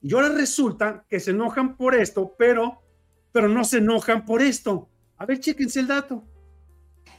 Y 0.01 0.15
ahora 0.15 0.29
resulta 0.29 1.05
que 1.09 1.19
se 1.19 1.33
enojan 1.33 1.77
por 1.77 1.97
esto, 1.97 2.35
pero, 2.39 2.83
pero 3.33 3.49
no 3.49 3.65
se 3.65 3.79
enojan 3.79 4.25
por 4.25 4.43
esto. 4.43 4.89
A 5.17 5.27
ver, 5.27 5.41
chéquense 5.41 5.81
el 5.81 5.89
dato. 5.89 6.25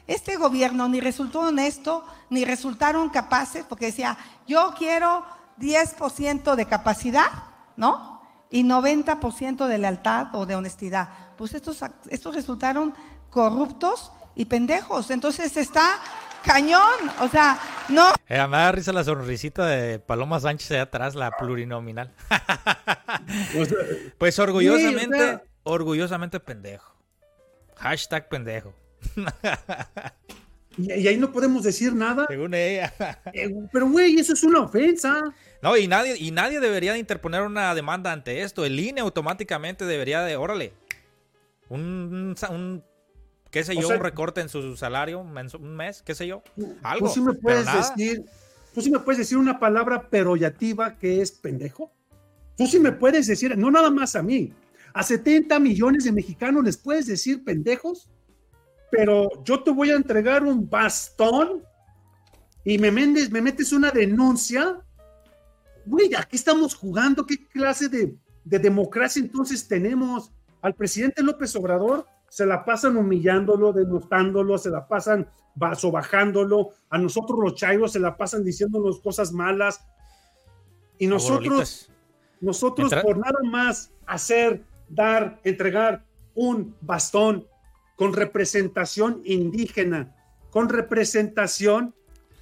Este 0.08 0.36
gobierno 0.38 0.88
ni 0.88 1.00
resultó 1.00 1.42
honesto, 1.42 2.06
ni 2.30 2.46
resultaron 2.46 3.10
capaces, 3.10 3.66
porque 3.68 3.88
decía, 3.88 4.18
yo 4.48 4.74
quiero 4.78 5.26
10% 5.60 6.56
de 6.56 6.66
capacidad, 6.68 7.26
¿no? 7.76 8.22
Y 8.52 8.64
90% 8.64 9.66
de 9.68 9.78
lealtad 9.78 10.28
o 10.36 10.46
de 10.46 10.56
honestidad. 10.56 11.10
Pues 11.38 11.54
estos, 11.54 11.80
estos 12.10 12.36
resultaron 12.36 12.94
corruptos 13.30 14.12
y 14.36 14.46
pendejos. 14.46 15.10
Entonces 15.12 15.58
está 15.58 16.00
cañón. 16.44 16.82
O 17.22 17.28
sea, 17.28 17.60
no. 17.90 18.10
Eh, 18.28 18.46
me 18.48 18.58
da 18.58 18.72
risa 18.72 18.94
la 18.94 19.04
sonrisita 19.04 19.66
de 19.66 20.00
Paloma 20.00 20.40
Sánchez 20.40 20.72
allá 20.72 20.84
atrás, 20.84 21.16
la 21.16 21.32
plurinominal. 21.32 22.14
O 23.60 23.66
sea, 23.66 23.78
Pues 24.18 24.38
orgullosamente, 24.40 25.18
Sí, 25.18 25.24
o 25.24 25.26
sea- 25.26 25.44
orgullosamente 25.64 26.40
pendejo. 26.40 26.94
Hashtag 27.78 28.30
pendejo. 28.30 28.74
y, 30.78 30.92
y 30.94 31.08
ahí 31.08 31.18
no 31.18 31.32
podemos 31.32 31.64
decir 31.64 31.94
nada. 31.94 32.26
Según 32.28 32.54
ella. 32.54 32.94
Eh, 33.34 33.50
pero, 33.72 33.90
güey, 33.90 34.18
eso 34.20 34.34
es 34.34 34.44
una 34.44 34.62
ofensa. 34.62 35.22
No, 35.62 35.78
y 35.78 35.88
nadie, 35.88 36.16
y 36.18 36.32
nadie 36.32 36.60
debería 36.60 36.94
de 36.94 37.00
interponer 37.00 37.42
una 37.42 37.74
demanda 37.74 38.12
ante 38.12 38.42
esto. 38.42 38.66
El 38.66 38.80
INE 38.80 39.02
automáticamente 39.02 39.86
debería 39.86 40.22
de, 40.22 40.36
órale, 40.36 40.74
un, 41.70 42.36
un, 42.50 42.84
qué 43.52 43.64
sé 43.64 43.72
O 43.74 43.82
yo, 43.82 43.88
sea- 43.88 43.98
un 43.98 44.04
recorte 44.04 44.42
en 44.42 44.50
su 44.50 44.76
salario, 44.76 45.20
un 45.22 45.76
mes, 45.76 46.02
qué 46.04 46.14
sé 46.14 46.28
yo. 46.28 46.44
Algo. 46.84 47.08
Tú 47.08 47.14
sí 47.14 47.22
me 47.22 47.34
puedes 47.34 47.66
decir, 47.66 48.24
tú 48.74 48.82
sí 48.82 48.92
me 48.92 49.00
puedes 49.00 49.20
decir 49.20 49.38
una 49.38 49.60
palabra 49.60 50.10
peroyativa 50.10 50.98
que 50.98 51.22
es 51.22 51.32
pendejo. 51.32 51.92
Tú 52.58 52.68
sí 52.68 52.80
me 52.80 52.92
puedes 52.92 53.28
decir, 53.28 53.58
no 53.58 53.72
nada 53.72 53.90
más 53.90 54.16
a 54.16 54.24
mí, 54.24 54.54
a 54.94 55.04
70 55.04 55.60
millones 55.60 56.04
de 56.06 56.12
mexicanos 56.12 56.64
les 56.64 56.78
puedes 56.78 57.06
decir 57.06 57.44
pendejos, 57.44 58.08
pero 58.92 59.30
yo 59.44 59.62
te 59.64 59.72
voy 59.72 59.92
a 59.92 59.96
entregar 59.96 60.44
un 60.44 60.70
bastón 60.70 61.64
y 62.64 62.78
me, 62.78 62.92
mendes, 62.92 63.32
me 63.32 63.42
metes 63.42 63.72
una 63.74 63.92
denuncia. 63.92 64.82
Güey, 65.86 66.16
¿a 66.16 66.24
qué 66.24 66.36
estamos 66.36 66.76
jugando? 66.76 67.26
¿Qué 67.26 67.48
clase 67.48 67.90
de, 67.90 68.16
de 68.44 68.60
democracia 68.60 69.22
entonces 69.22 69.68
tenemos? 69.68 70.32
Al 70.62 70.74
presidente 70.74 71.22
López 71.22 71.56
Obrador 71.56 72.08
se 72.30 72.46
la 72.46 72.66
pasan 72.66 72.98
humillándolo, 72.98 73.72
denostándolo, 73.72 74.58
se 74.58 74.70
la 74.70 74.88
pasan 74.88 75.30
bajándolo. 75.56 76.72
A 76.90 76.98
nosotros 76.98 77.40
los 77.40 77.56
chairos 77.56 77.94
se 77.94 78.00
la 78.00 78.18
pasan 78.18 78.44
diciéndonos 78.44 79.00
cosas 79.00 79.32
malas. 79.32 79.86
Y 80.98 81.08
nosotros, 81.08 81.90
nosotros 82.42 82.94
por 83.04 83.18
nada 83.18 83.40
más 83.44 83.92
hacer, 84.06 84.64
dar, 84.90 85.40
entregar 85.44 86.04
un 86.34 86.76
bastón 86.82 87.48
con 87.96 88.14
representación 88.14 89.22
indígena, 89.24 90.16
con 90.50 90.70
representación 90.70 91.96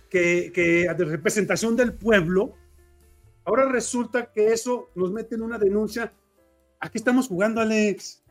que, 0.10 0.52
que 0.54 0.88
representación 0.98 1.76
del 1.76 1.94
pueblo, 1.94 2.54
ahora 3.46 3.70
resulta 3.72 4.32
que 4.32 4.54
eso 4.54 4.90
nos 4.96 5.12
mete 5.12 5.36
en 5.36 5.42
una 5.42 5.58
denuncia. 5.58 6.14
¿A 6.80 6.90
qué 6.90 6.98
estamos 6.98 7.28
jugando, 7.28 7.62
Alex? 7.62 8.24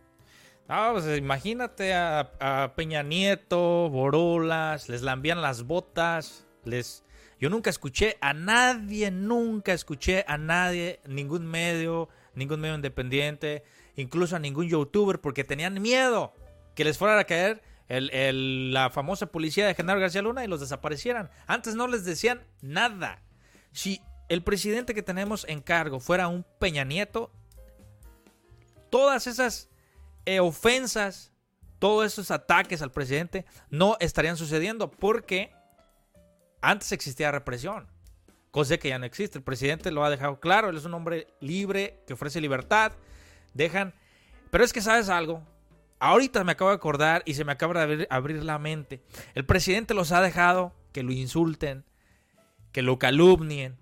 Ah, 0.69 0.91
pues 0.93 1.19
imagínate 1.19 1.93
a, 1.93 2.33
a 2.41 2.75
Peña 2.77 3.03
Nieto, 3.03 3.91
Borolas, 3.91 4.89
les 4.89 5.03
lambían 5.03 5.43
las 5.43 5.65
botas, 5.65 6.47
les... 6.65 7.05
Yo 7.41 7.51
nunca 7.51 7.71
escuché 7.71 8.19
a 8.21 8.35
nadie, 8.35 9.11
nunca 9.11 9.73
escuché 9.73 10.25
a 10.29 10.39
nadie, 10.39 11.01
ningún 11.09 11.45
medio, 11.45 12.09
ningún 12.37 12.61
medio 12.61 12.77
independiente, 12.77 13.65
incluso 13.97 14.37
a 14.37 14.39
ningún 14.39 14.69
youtuber, 14.69 15.21
porque 15.21 15.43
tenían 15.43 15.83
miedo 15.83 16.33
que 16.75 16.85
les 16.85 16.99
fuera 16.99 17.19
a 17.19 17.25
caer 17.25 17.63
el- 17.89 18.11
el- 18.11 18.73
la 18.73 18.91
famosa 18.91 19.27
policía 19.27 19.67
de 19.67 19.75
Genaro 19.75 20.01
García 20.01 20.23
Luna 20.23 20.45
y 20.45 20.49
los 20.49 20.61
desaparecieran. 20.61 21.31
Antes 21.47 21.75
no 21.75 21.87
les 21.89 22.05
decían 22.05 22.43
nada. 22.61 23.23
Si 23.73 24.01
el 24.29 24.43
presidente 24.43 24.95
que 24.95 25.03
tenemos 25.03 25.45
en 25.49 25.61
cargo 25.61 26.01
fuera 26.01 26.29
un 26.29 26.45
Peña 26.59 26.85
Nieto, 26.85 27.31
todas 28.91 29.27
esas 29.27 29.69
eh, 30.25 30.41
ofensas, 30.41 31.33
todos 31.79 32.07
esos 32.07 32.31
ataques 32.31 32.81
al 32.81 32.93
presidente 32.93 33.45
no 33.71 33.97
estarían 34.01 34.37
sucediendo 34.37 34.91
porque 34.91 35.53
antes 36.61 36.93
existía 36.93 37.33
represión, 37.33 37.89
cosa 38.53 38.79
que 38.79 38.91
ya 38.91 38.99
no 38.99 39.05
existe. 39.07 39.39
El 39.39 39.45
presidente 39.45 39.91
lo 39.91 40.05
ha 40.05 40.11
dejado 40.11 40.39
claro, 40.39 40.69
él 40.71 40.77
es 40.77 40.85
un 40.85 40.95
hombre 40.95 41.27
libre 41.41 41.99
que 42.07 42.13
ofrece 42.15 42.41
libertad. 42.41 42.93
Dejan, 43.53 43.93
pero 44.51 44.63
es 44.65 44.73
que 44.73 44.81
sabes 44.81 45.09
algo. 45.09 45.43
Ahorita 46.05 46.43
me 46.43 46.51
acabo 46.51 46.71
de 46.71 46.75
acordar 46.75 47.23
y 47.27 47.35
se 47.35 47.45
me 47.45 47.53
acaba 47.53 47.87
de 47.87 48.09
abrir, 48.11 48.43
la 48.43 48.59
mente. 48.59 49.05
El 49.37 49.47
presidente 49.47 49.95
los 49.95 50.11
ha 50.11 50.21
dejado 50.21 50.75
que 50.91 51.05
lo 51.05 51.13
insulten, 51.13 51.85
que 52.73 52.83
lo 52.83 52.99
calumnien, 52.99 53.77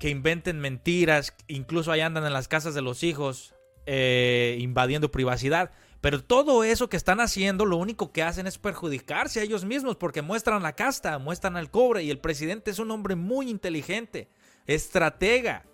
que 0.00 0.10
inventen 0.10 0.58
mentiras, 0.58 1.36
incluso 1.46 1.92
ahí 1.92 2.00
andan 2.00 2.26
en 2.26 2.32
las 2.32 2.48
casas 2.48 2.74
de 2.74 2.82
los 2.82 3.04
hijos 3.04 3.54
eh, 3.86 4.58
invadiendo 4.58 5.12
privacidad. 5.12 5.70
Pero 6.00 6.20
todo 6.20 6.64
eso 6.64 6.88
que 6.88 6.96
están 6.96 7.20
haciendo, 7.20 7.64
lo 7.64 7.76
único 7.76 8.10
que 8.10 8.24
hacen 8.24 8.48
es 8.48 8.58
perjudicarse 8.58 9.38
a 9.38 9.44
ellos 9.44 9.64
mismos 9.64 9.94
porque 9.94 10.22
muestran 10.22 10.64
la 10.64 10.74
casta, 10.74 11.16
muestran 11.20 11.56
el 11.56 11.70
cobre 11.70 12.02
y 12.02 12.10
el 12.10 12.18
presidente 12.18 12.72
es 12.72 12.80
un 12.80 12.90
hombre 12.90 13.14
muy 13.14 13.48
inteligente, 13.48 14.28
estratega. 14.66 15.64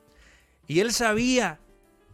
Y 0.66 0.80
él 0.80 0.92
sabía 0.92 1.60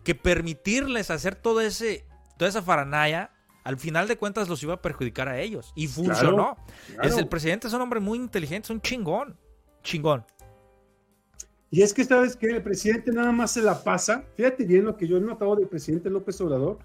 que 0.04 0.14
permitirles 0.14 1.10
hacer 1.10 1.34
todo 1.34 1.60
ese, 1.60 2.04
toda 2.36 2.50
esa 2.50 2.62
faranaya, 2.62 3.32
al 3.68 3.76
final 3.76 4.08
de 4.08 4.16
cuentas 4.16 4.48
los 4.48 4.62
iba 4.62 4.72
a 4.72 4.80
perjudicar 4.80 5.28
a 5.28 5.38
ellos. 5.38 5.74
Y 5.74 5.88
funcionó. 5.88 6.56
claro. 6.86 7.02
Es, 7.02 7.18
el 7.18 7.28
presidente 7.28 7.66
es 7.66 7.74
un 7.74 7.82
hombre 7.82 8.00
muy 8.00 8.16
inteligente, 8.16 8.64
es 8.64 8.70
un 8.70 8.80
chingón. 8.80 9.36
Chingón. 9.82 10.24
Y 11.70 11.82
es 11.82 11.92
que 11.92 12.02
sabes 12.02 12.34
que 12.34 12.46
el 12.46 12.62
presidente 12.62 13.12
nada 13.12 13.30
más 13.30 13.50
se 13.50 13.60
la 13.60 13.84
pasa. 13.84 14.24
Fíjate 14.36 14.64
bien 14.64 14.86
lo 14.86 14.96
que 14.96 15.06
yo 15.06 15.18
he 15.18 15.20
notado 15.20 15.54
del 15.54 15.68
presidente 15.68 16.08
López 16.08 16.40
Obrador. 16.40 16.78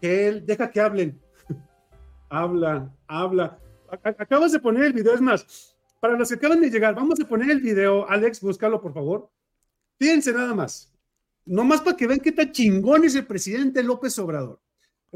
Que 0.00 0.26
él 0.26 0.44
deja 0.44 0.68
que 0.68 0.80
hablen. 0.80 1.20
habla, 2.28 2.92
habla. 3.06 3.56
Acabas 4.02 4.50
de 4.50 4.58
poner 4.58 4.82
el 4.82 4.94
video, 4.94 5.14
es 5.14 5.20
más, 5.20 5.76
para 6.00 6.18
los 6.18 6.28
que 6.28 6.34
acaban 6.34 6.60
de 6.60 6.70
llegar, 6.70 6.96
vamos 6.96 7.20
a 7.20 7.24
poner 7.24 7.52
el 7.52 7.60
video. 7.60 8.04
Alex, 8.10 8.40
búscalo, 8.40 8.80
por 8.80 8.92
favor. 8.92 9.30
Fíjense 9.96 10.32
nada 10.32 10.54
más. 10.54 10.92
Nomás 11.44 11.82
para 11.82 11.96
que 11.96 12.08
vean 12.08 12.18
qué 12.18 12.32
tan 12.32 12.50
chingón 12.50 13.04
es 13.04 13.14
el 13.14 13.28
presidente 13.28 13.80
López 13.84 14.18
Obrador. 14.18 14.60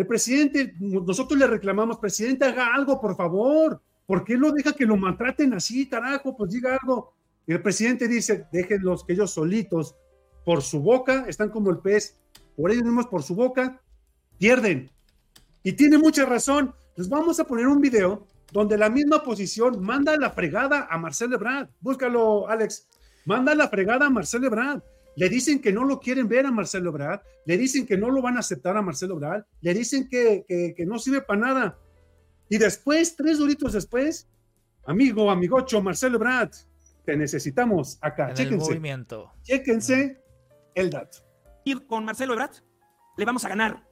El 0.00 0.06
presidente, 0.06 0.72
nosotros 0.78 1.38
le 1.38 1.46
reclamamos, 1.46 1.98
presidente, 1.98 2.46
haga 2.46 2.74
algo, 2.74 2.98
por 2.98 3.14
favor. 3.16 3.82
¿Por 4.06 4.24
qué 4.24 4.38
lo 4.38 4.50
deja 4.50 4.72
que 4.72 4.86
lo 4.86 4.96
maltraten 4.96 5.52
así, 5.52 5.86
carajo? 5.86 6.34
Pues 6.34 6.52
diga 6.52 6.78
algo. 6.80 7.12
Y 7.46 7.52
el 7.52 7.60
presidente 7.60 8.08
dice, 8.08 8.46
déjenlos 8.50 9.04
que 9.04 9.12
ellos 9.12 9.30
solitos, 9.30 9.94
por 10.42 10.62
su 10.62 10.80
boca, 10.80 11.26
están 11.28 11.50
como 11.50 11.68
el 11.68 11.80
pez, 11.80 12.18
por 12.56 12.70
ellos 12.70 12.82
mismos, 12.82 13.08
por 13.08 13.22
su 13.22 13.34
boca, 13.34 13.78
pierden. 14.38 14.90
Y 15.62 15.72
tiene 15.72 15.98
mucha 15.98 16.24
razón. 16.24 16.74
Les 16.96 17.06
vamos 17.06 17.38
a 17.38 17.44
poner 17.44 17.66
un 17.66 17.82
video 17.82 18.26
donde 18.52 18.78
la 18.78 18.88
misma 18.88 19.22
posición 19.22 19.82
manda 19.82 20.16
la 20.16 20.30
fregada 20.30 20.88
a 20.90 20.96
Marcelo 20.96 21.36
Ebrard. 21.36 21.68
Búscalo, 21.78 22.48
Alex. 22.48 22.88
Manda 23.26 23.54
la 23.54 23.68
fregada 23.68 24.06
a 24.06 24.10
Marcelo 24.10 24.46
Ebrard. 24.46 24.82
Le 25.16 25.28
dicen 25.28 25.60
que 25.60 25.72
no 25.72 25.84
lo 25.84 26.00
quieren 26.00 26.28
ver 26.28 26.46
a 26.46 26.50
Marcelo 26.50 26.90
Ebrard. 26.90 27.20
Le 27.44 27.58
dicen 27.58 27.86
que 27.86 27.96
no 27.96 28.10
lo 28.10 28.22
van 28.22 28.36
a 28.36 28.40
aceptar 28.40 28.76
a 28.76 28.82
Marcelo 28.82 29.14
Ebrard. 29.14 29.44
Le 29.60 29.74
dicen 29.74 30.08
que, 30.08 30.44
que, 30.46 30.74
que 30.76 30.86
no 30.86 30.98
sirve 30.98 31.20
para 31.22 31.40
nada. 31.40 31.78
Y 32.48 32.58
después, 32.58 33.16
tres 33.16 33.38
doritos 33.38 33.72
después, 33.72 34.28
amigo, 34.84 35.30
amigocho, 35.30 35.80
Marcelo 35.82 36.16
Ebrard, 36.16 36.50
te 37.04 37.16
necesitamos 37.16 37.98
acá. 38.00 38.24
En 38.24 38.30
el 38.30 38.36
Chéquense. 38.36 38.70
movimiento. 38.70 39.32
Chéquense 39.42 40.20
el 40.74 40.90
dato. 40.90 41.18
ir 41.64 41.86
con 41.86 42.04
Marcelo 42.04 42.32
Ebrard, 42.32 42.56
le 43.16 43.24
vamos 43.24 43.44
a 43.44 43.48
ganar. 43.48 43.86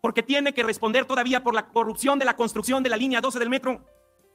Porque 0.00 0.22
tiene 0.22 0.54
que 0.54 0.62
responder 0.62 1.04
todavía 1.04 1.42
por 1.42 1.54
la 1.54 1.68
corrupción 1.68 2.18
de 2.18 2.24
la 2.24 2.36
construcción 2.36 2.82
de 2.82 2.90
la 2.90 2.96
línea 2.96 3.20
12 3.20 3.38
del 3.38 3.50
metro, 3.50 3.84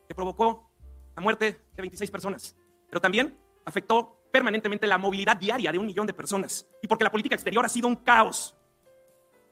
que 0.07 0.13
provocó 0.13 0.69
la 1.15 1.21
muerte 1.21 1.61
de 1.75 1.81
26 1.81 2.11
personas. 2.11 2.55
Pero 2.89 2.99
también 2.99 3.37
afectó 3.65 4.19
permanentemente 4.33 4.87
la 4.87 4.97
movilidad 4.97 5.37
diaria 5.37 5.71
de 5.71 5.77
un 5.77 5.85
millón 5.85 6.07
de 6.07 6.13
personas. 6.13 6.67
Y 6.81 6.87
porque 6.87 7.03
la 7.03 7.11
política 7.11 7.35
exterior 7.35 7.63
ha 7.63 7.69
sido 7.69 7.87
un 7.87 7.95
caos. 7.95 8.55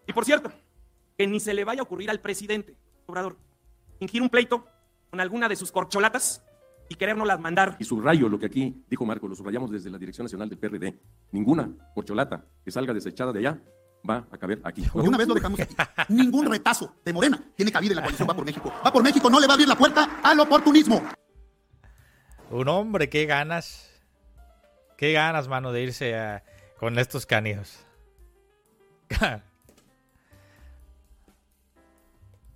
Y 0.07 0.11
por 0.11 0.25
cierto, 0.25 0.51
que 1.15 1.27
ni 1.27 1.39
se 1.39 1.53
le 1.53 1.63
vaya 1.63 1.81
a 1.81 1.83
ocurrir 1.83 2.09
al 2.09 2.19
presidente, 2.19 2.75
Obrador, 3.05 3.37
fingir 3.99 4.23
un 4.23 4.29
pleito 4.29 4.65
con 5.11 5.19
alguna 5.19 5.47
de 5.47 5.55
sus 5.55 5.71
corcholatas 5.71 6.43
y 6.89 6.95
querérnoslas 6.95 7.39
mandar. 7.39 7.77
Y 7.77 7.83
subrayo 7.83 8.27
lo 8.27 8.39
que 8.39 8.47
aquí 8.47 8.83
dijo 8.89 9.05
Marco, 9.05 9.27
lo 9.27 9.35
subrayamos 9.35 9.69
desde 9.69 9.91
la 9.91 9.99
Dirección 9.99 10.25
Nacional 10.25 10.49
del 10.49 10.57
PRD. 10.57 10.99
Ninguna 11.31 11.69
corcholata 11.93 12.43
que 12.65 12.71
salga 12.71 12.91
desechada 12.91 13.31
de 13.31 13.39
allá 13.39 13.61
va 14.09 14.27
a 14.31 14.37
caber 14.39 14.61
aquí. 14.63 14.81
Porque 14.91 15.07
una 15.07 15.17
vez 15.19 15.27
lo 15.27 15.35
dejamos 15.35 15.59
aquí. 15.59 15.75
Ningún 16.09 16.47
retazo 16.47 16.95
de 17.05 17.13
Morena 17.13 17.39
tiene 17.55 17.71
cabida 17.71 17.91
en 17.91 17.97
la 17.97 18.01
coalición 18.01 18.27
Va 18.27 18.33
por 18.33 18.45
México. 18.45 18.73
Va 18.83 18.91
por 18.91 19.03
México 19.03 19.29
no 19.29 19.39
le 19.39 19.45
va 19.45 19.53
a 19.53 19.55
abrir 19.55 19.67
la 19.67 19.77
puerta 19.77 20.21
al 20.23 20.39
oportunismo. 20.39 21.03
Un 22.49 22.67
hombre, 22.67 23.09
qué 23.09 23.27
ganas. 23.27 23.90
Qué 25.01 25.13
ganas, 25.13 25.47
mano, 25.47 25.71
de 25.71 25.81
irse 25.81 26.15
a- 26.15 26.43
con 26.77 26.99
estos 26.99 27.25
canijos. 27.25 27.83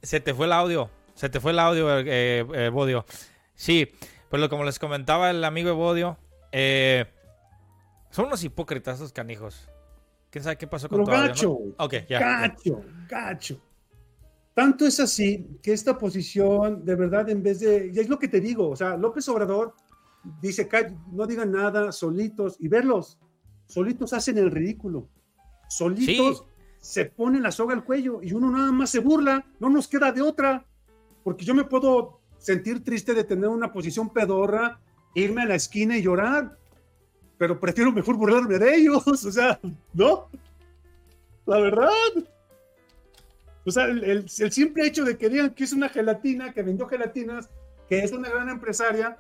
Se 0.03 0.19
te 0.19 0.31
fue 0.35 0.45
el 0.45 0.51
audio. 0.51 0.91
Se 1.15 1.27
te 1.27 1.39
fue 1.39 1.53
el 1.53 1.57
audio, 1.59 1.97
eh, 2.01 2.45
eh, 2.53 2.69
Bodio. 2.71 3.03
Sí, 3.55 3.91
pues 4.29 4.39
lo- 4.39 4.47
como 4.47 4.63
les 4.63 4.77
comentaba 4.77 5.31
el 5.31 5.43
amigo 5.43 5.69
Evodio, 5.69 6.19
eh, 6.51 7.05
son 8.11 8.27
unos 8.27 8.43
hipócritas 8.43 8.97
esos 8.97 9.11
canijos. 9.11 9.67
¿Quién 10.29 10.43
sabe 10.43 10.57
qué 10.59 10.67
pasó 10.67 10.87
con 10.87 10.99
Pero 10.99 11.05
tu 11.05 11.11
audio, 11.17 11.29
gacho, 11.29 11.57
no? 11.79 12.07
ya. 12.07 12.19
Gacho, 12.19 12.81
gacho. 13.09 13.59
Tanto 14.53 14.85
es 14.85 14.99
así 14.99 15.57
que 15.63 15.73
esta 15.73 15.97
posición, 15.97 16.85
de 16.85 16.93
verdad, 16.93 17.27
en 17.27 17.41
vez 17.41 17.59
de. 17.61 17.89
Y 17.91 17.99
es 17.99 18.07
lo 18.07 18.19
que 18.19 18.27
te 18.27 18.39
digo, 18.39 18.69
o 18.69 18.75
sea, 18.75 18.95
López 18.97 19.27
Obrador 19.29 19.73
dice, 20.41 20.67
"Ca- 20.67 20.91
no 21.11 21.25
digan 21.27 21.51
nada, 21.51 21.91
solitos, 21.91 22.57
y 22.59 22.67
verlos, 22.67 23.17
solitos 23.67 24.13
hacen 24.13 24.37
el 24.37 24.51
ridículo. 24.51 25.07
Solitos 25.69 26.39
Sí. 26.39 26.43
se 26.79 27.05
ponen 27.05 27.41
la 27.43 27.51
soga 27.51 27.73
al 27.73 27.83
cuello 27.83 28.21
y 28.21 28.33
uno 28.33 28.51
nada 28.51 28.71
más 28.71 28.89
se 28.91 28.99
burla, 28.99 29.45
no 29.59 29.69
nos 29.69 29.87
queda 29.87 30.11
de 30.11 30.21
otra. 30.21 30.65
Porque 31.23 31.43
yo 31.45 31.55
me 31.55 31.63
puedo 31.63 32.19
sentir 32.37 32.83
triste 32.83 33.13
de 33.15 33.23
tener 33.23 33.49
una 33.49 33.71
posición 33.73 34.09
pedorra, 34.11 34.79
irme 35.15 35.41
a 35.41 35.45
la 35.45 35.55
esquina 35.55 35.97
y 35.97 36.03
llorar, 36.03 36.57
pero 37.37 37.59
prefiero 37.59 37.91
mejor 37.91 38.15
burlarme 38.17 38.59
de 38.59 38.75
ellos, 38.75 39.03
o 39.07 39.31
sea, 39.31 39.59
¿no? 39.93 40.29
La 41.47 41.59
verdad. 41.59 41.89
O 43.65 43.71
sea, 43.71 43.85
el, 43.85 44.03
el- 44.03 44.25
el 44.39 44.51
simple 44.51 44.85
hecho 44.85 45.03
de 45.03 45.17
que 45.17 45.27
digan 45.29 45.49
que 45.55 45.63
es 45.63 45.73
una 45.73 45.89
gelatina, 45.89 46.53
que 46.53 46.61
vendió 46.61 46.87
gelatinas, 46.87 47.49
que 47.89 47.99
es 47.99 48.11
una 48.11 48.29
gran 48.29 48.49
empresaria, 48.49 49.17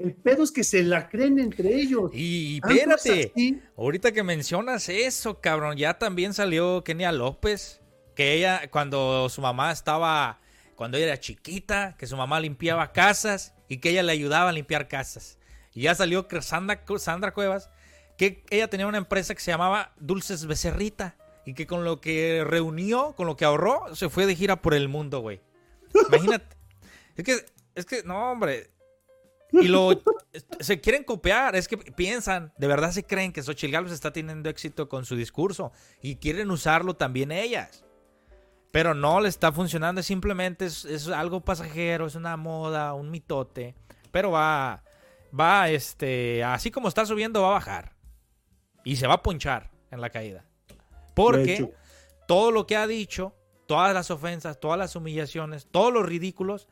el 0.00 0.14
pedo 0.14 0.42
es 0.42 0.50
que 0.50 0.64
se 0.64 0.82
la 0.82 1.08
creen 1.08 1.38
entre 1.38 1.74
ellos. 1.74 2.10
Y 2.14 2.56
espérate, 2.56 3.32
ahorita 3.76 4.12
que 4.12 4.22
mencionas 4.22 4.88
eso, 4.88 5.40
cabrón, 5.40 5.76
ya 5.76 5.98
también 5.98 6.32
salió 6.32 6.82
Kenia 6.84 7.12
López, 7.12 7.82
que 8.14 8.32
ella, 8.34 8.70
cuando 8.70 9.28
su 9.28 9.42
mamá 9.42 9.72
estaba, 9.72 10.40
cuando 10.74 10.96
ella 10.96 11.08
era 11.08 11.20
chiquita, 11.20 11.96
que 11.98 12.06
su 12.06 12.16
mamá 12.16 12.40
limpiaba 12.40 12.92
casas 12.92 13.54
y 13.68 13.78
que 13.78 13.90
ella 13.90 14.02
le 14.02 14.12
ayudaba 14.12 14.48
a 14.48 14.52
limpiar 14.52 14.88
casas. 14.88 15.38
Y 15.74 15.82
ya 15.82 15.94
salió 15.94 16.26
Sandra, 16.40 16.82
Sandra 16.98 17.34
Cuevas, 17.34 17.70
que 18.16 18.44
ella 18.50 18.68
tenía 18.68 18.86
una 18.86 18.98
empresa 18.98 19.34
que 19.34 19.40
se 19.40 19.50
llamaba 19.50 19.92
Dulces 19.98 20.46
Becerrita 20.46 21.16
y 21.44 21.52
que 21.52 21.66
con 21.66 21.84
lo 21.84 22.00
que 22.00 22.42
reunió, 22.46 23.14
con 23.16 23.26
lo 23.26 23.36
que 23.36 23.44
ahorró, 23.44 23.94
se 23.94 24.08
fue 24.08 24.26
de 24.26 24.34
gira 24.34 24.62
por 24.62 24.72
el 24.72 24.88
mundo, 24.88 25.20
güey. 25.20 25.40
Imagínate. 26.08 26.56
es 27.16 27.24
que, 27.24 27.46
es 27.74 27.84
que, 27.84 28.02
no, 28.02 28.32
hombre, 28.32 28.70
y 29.52 29.68
lo 29.68 29.90
se 30.60 30.80
quieren 30.80 31.04
copiar, 31.04 31.56
es 31.56 31.68
que 31.68 31.76
piensan, 31.76 32.52
de 32.58 32.66
verdad 32.66 32.92
se 32.92 33.04
creen 33.04 33.32
que 33.32 33.42
Xochitl 33.42 33.72
Gálvez 33.72 33.92
está 33.92 34.12
teniendo 34.12 34.48
éxito 34.48 34.88
con 34.88 35.04
su 35.04 35.16
discurso 35.16 35.72
y 36.02 36.16
quieren 36.16 36.50
usarlo 36.50 36.94
también 36.94 37.32
ellas. 37.32 37.84
Pero 38.72 38.94
no 38.94 39.20
le 39.20 39.28
está 39.28 39.50
funcionando, 39.50 40.02
simplemente 40.02 40.66
es, 40.66 40.84
es 40.84 41.08
algo 41.08 41.40
pasajero, 41.40 42.06
es 42.06 42.14
una 42.14 42.36
moda, 42.36 42.94
un 42.94 43.10
mitote. 43.10 43.74
Pero 44.12 44.30
va, 44.30 44.84
va, 45.38 45.68
este, 45.68 46.44
así 46.44 46.70
como 46.70 46.88
está 46.88 47.04
subiendo, 47.04 47.42
va 47.42 47.48
a 47.48 47.52
bajar. 47.52 47.96
Y 48.84 48.96
se 48.96 49.06
va 49.06 49.14
a 49.14 49.22
ponchar 49.22 49.70
en 49.90 50.00
la 50.00 50.10
caída. 50.10 50.44
Porque 51.14 51.72
todo 52.26 52.52
lo 52.52 52.66
que 52.66 52.76
ha 52.76 52.86
dicho, 52.86 53.34
todas 53.66 53.92
las 53.92 54.10
ofensas, 54.10 54.60
todas 54.60 54.78
las 54.78 54.94
humillaciones, 54.96 55.66
todos 55.70 55.92
los 55.92 56.06
ridículos, 56.06 56.68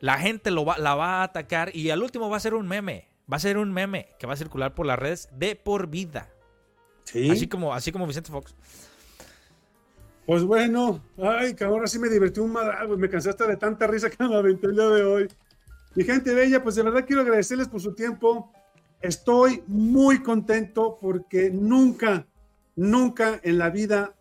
la 0.00 0.18
gente 0.18 0.50
lo 0.50 0.64
va, 0.64 0.78
la 0.78 0.94
va 0.94 1.20
a 1.20 1.22
atacar 1.24 1.74
y 1.74 1.90
al 1.90 2.02
último 2.02 2.28
va 2.28 2.36
a 2.36 2.40
ser 2.40 2.54
un 2.54 2.66
meme. 2.66 3.08
Va 3.30 3.38
a 3.38 3.40
ser 3.40 3.58
un 3.58 3.72
meme 3.72 4.14
que 4.18 4.26
va 4.26 4.34
a 4.34 4.36
circular 4.36 4.74
por 4.74 4.86
las 4.86 4.98
redes 4.98 5.28
de 5.32 5.56
por 5.56 5.88
vida. 5.88 6.30
Sí. 7.04 7.28
Así 7.30 7.48
como, 7.48 7.74
así 7.74 7.90
como 7.90 8.06
Vicente 8.06 8.30
Fox. 8.30 8.54
Pues 10.26 10.42
bueno, 10.44 11.00
ay, 11.18 11.54
que 11.54 11.64
ahora 11.64 11.86
sí 11.86 11.98
me 11.98 12.08
divertí 12.08 12.40
un 12.40 12.52
madral, 12.52 12.88
pues 12.88 12.98
me 12.98 13.08
cansaste 13.08 13.46
de 13.46 13.56
tanta 13.56 13.86
risa 13.86 14.10
que 14.10 14.24
me 14.24 14.34
aventé 14.34 14.66
el 14.66 14.74
día 14.74 14.88
de 14.88 15.04
hoy. 15.04 15.28
Mi 15.94 16.04
gente 16.04 16.34
bella, 16.34 16.62
pues 16.62 16.74
de 16.74 16.82
verdad 16.82 17.04
quiero 17.06 17.22
agradecerles 17.22 17.68
por 17.68 17.80
su 17.80 17.94
tiempo. 17.94 18.52
Estoy 19.00 19.62
muy 19.66 20.22
contento 20.22 20.98
porque 21.00 21.50
nunca, 21.50 22.26
nunca 22.74 23.40
en 23.42 23.58
la 23.58 23.70
vida 23.70 24.14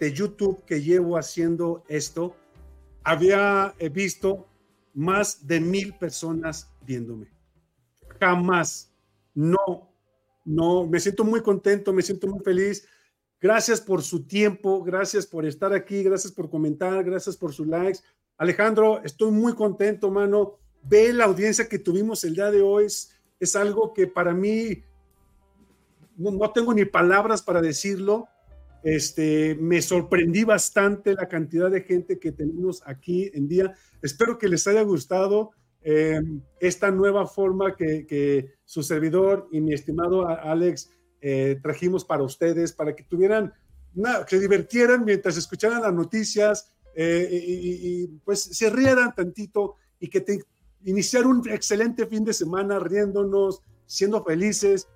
de 0.00 0.12
YouTube 0.12 0.64
que 0.64 0.82
llevo 0.82 1.16
haciendo 1.16 1.82
esto, 1.88 2.36
había 3.02 3.74
visto 3.90 4.47
más 4.98 5.46
de 5.46 5.60
mil 5.60 5.94
personas 5.94 6.68
viéndome. 6.84 7.28
Jamás. 8.18 8.92
No, 9.32 9.92
no, 10.44 10.88
me 10.88 10.98
siento 10.98 11.22
muy 11.22 11.40
contento, 11.40 11.92
me 11.92 12.02
siento 12.02 12.26
muy 12.26 12.40
feliz. 12.40 12.84
Gracias 13.40 13.80
por 13.80 14.02
su 14.02 14.26
tiempo, 14.26 14.82
gracias 14.82 15.24
por 15.24 15.46
estar 15.46 15.72
aquí, 15.72 16.02
gracias 16.02 16.32
por 16.32 16.50
comentar, 16.50 17.04
gracias 17.04 17.36
por 17.36 17.52
sus 17.52 17.68
likes. 17.68 18.00
Alejandro, 18.36 19.00
estoy 19.04 19.30
muy 19.30 19.54
contento, 19.54 20.10
mano. 20.10 20.58
Ve 20.82 21.12
la 21.12 21.26
audiencia 21.26 21.68
que 21.68 21.78
tuvimos 21.78 22.24
el 22.24 22.34
día 22.34 22.50
de 22.50 22.60
hoy. 22.60 22.86
Es, 22.86 23.12
es 23.38 23.54
algo 23.54 23.94
que 23.94 24.08
para 24.08 24.34
mí 24.34 24.82
no, 26.16 26.32
no 26.32 26.50
tengo 26.50 26.74
ni 26.74 26.84
palabras 26.84 27.40
para 27.40 27.62
decirlo. 27.62 28.26
Este, 28.82 29.56
me 29.60 29.82
sorprendí 29.82 30.44
bastante 30.44 31.14
la 31.14 31.28
cantidad 31.28 31.70
de 31.70 31.82
gente 31.82 32.18
que 32.18 32.32
tenemos 32.32 32.82
aquí 32.86 33.30
en 33.34 33.48
día. 33.48 33.74
Espero 34.02 34.38
que 34.38 34.48
les 34.48 34.66
haya 34.66 34.82
gustado 34.82 35.50
eh, 35.82 36.20
esta 36.60 36.90
nueva 36.90 37.26
forma 37.26 37.76
que, 37.76 38.54
su 38.64 38.82
servidor 38.82 39.48
y 39.50 39.60
mi 39.60 39.72
estimado 39.72 40.28
Alex 40.28 40.90
eh, 41.20 41.58
trajimos 41.62 42.04
para 42.04 42.22
ustedes, 42.22 42.72
para 42.72 42.94
que 42.94 43.04
tuvieran, 43.04 43.52
que 43.94 44.36
se 44.36 44.40
divirtieran 44.40 45.04
mientras 45.04 45.36
escucharan 45.36 45.82
las 45.82 45.94
noticias 45.94 46.72
eh, 46.94 47.28
y, 47.30 48.02
y, 48.02 48.06
pues 48.24 48.42
se 48.42 48.70
rieran 48.70 49.14
tantito 49.14 49.76
y 49.98 50.08
que 50.08 50.20
te, 50.20 50.40
iniciar 50.84 51.26
un 51.26 51.48
excelente 51.48 52.06
fin 52.06 52.24
de 52.24 52.32
semana 52.32 52.78
riéndonos, 52.78 53.62
siendo 53.86 54.22
felices, 54.24 54.88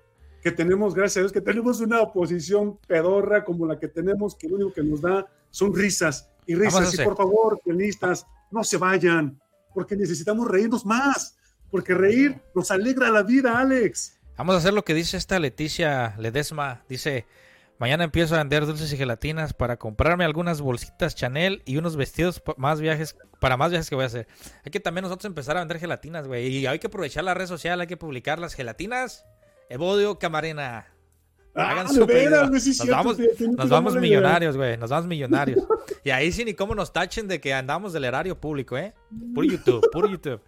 que 0.43 0.51
tenemos, 0.51 0.93
gracias 0.93 1.17
a 1.17 1.19
Dios, 1.21 1.31
que 1.31 1.41
tenemos 1.41 1.79
una 1.79 2.01
oposición 2.01 2.77
pedorra 2.85 3.45
como 3.45 3.65
la 3.65 3.79
que 3.79 3.87
tenemos, 3.87 4.35
que 4.35 4.49
lo 4.49 4.55
único 4.55 4.73
que 4.73 4.83
nos 4.83 5.01
da 5.01 5.25
son 5.49 5.73
risas 5.73 6.29
y 6.45 6.55
risas. 6.55 6.93
Y 6.93 6.97
por 7.01 7.15
favor, 7.15 7.61
pianistas, 7.63 8.27
no 8.51 8.61
se 8.63 8.77
vayan, 8.77 9.39
porque 9.73 9.95
necesitamos 9.95 10.49
reírnos 10.49 10.85
más, 10.85 11.37
porque 11.71 11.93
reír 11.93 12.41
nos 12.53 12.71
alegra 12.71 13.09
la 13.09 13.23
vida, 13.23 13.57
Alex. 13.57 14.19
Vamos 14.37 14.55
a 14.55 14.57
hacer 14.57 14.73
lo 14.73 14.83
que 14.83 14.93
dice 14.93 15.15
esta 15.15 15.39
Leticia 15.39 16.15
Ledesma. 16.17 16.83
Dice, 16.89 17.25
mañana 17.79 18.03
empiezo 18.03 18.35
a 18.35 18.39
vender 18.39 18.65
dulces 18.65 18.91
y 18.91 18.97
gelatinas 18.97 19.53
para 19.53 19.77
comprarme 19.77 20.25
algunas 20.25 20.59
bolsitas 20.59 21.15
Chanel 21.15 21.61
y 21.65 21.77
unos 21.77 21.95
vestidos 21.95 22.43
más 22.57 22.81
viajes, 22.81 23.15
para 23.39 23.55
más 23.55 23.69
viajes 23.69 23.89
que 23.89 23.95
voy 23.95 24.03
a 24.03 24.07
hacer. 24.07 24.27
Hay 24.65 24.71
que 24.71 24.81
también 24.81 25.03
nosotros 25.03 25.25
empezar 25.25 25.55
a 25.55 25.61
vender 25.61 25.79
gelatinas, 25.79 26.27
güey. 26.27 26.47
Y 26.47 26.65
hay 26.65 26.79
que 26.79 26.87
aprovechar 26.87 27.23
la 27.23 27.33
red 27.33 27.47
social, 27.47 27.79
hay 27.79 27.87
que 27.87 27.95
publicar 27.95 28.39
las 28.39 28.55
gelatinas. 28.55 29.25
Evodio 29.69 30.17
Camarena. 30.19 30.87
Hagan 31.55 31.85
ah, 31.85 31.89
su 31.89 32.05
veras, 32.07 32.49
nos 32.49 32.87
vamos, 32.87 33.17
nos 33.57 33.69
vamos 33.69 33.95
millonarios, 33.95 34.57
güey. 34.57 34.75
Nos 34.75 34.89
vamos 34.89 35.05
millonarios. 35.07 35.63
y 36.03 36.09
ahí 36.09 36.31
sí 36.31 36.43
ni 36.43 36.55
cómo 36.55 36.73
nos 36.73 36.91
tachen 36.91 37.27
de 37.27 37.39
que 37.39 37.53
andamos 37.53 37.93
del 37.93 38.05
erario 38.05 38.39
público, 38.39 38.75
¿eh? 38.75 38.93
Puro 39.35 39.47
YouTube, 39.47 39.87
puro 39.91 40.07
YouTube. 40.07 40.41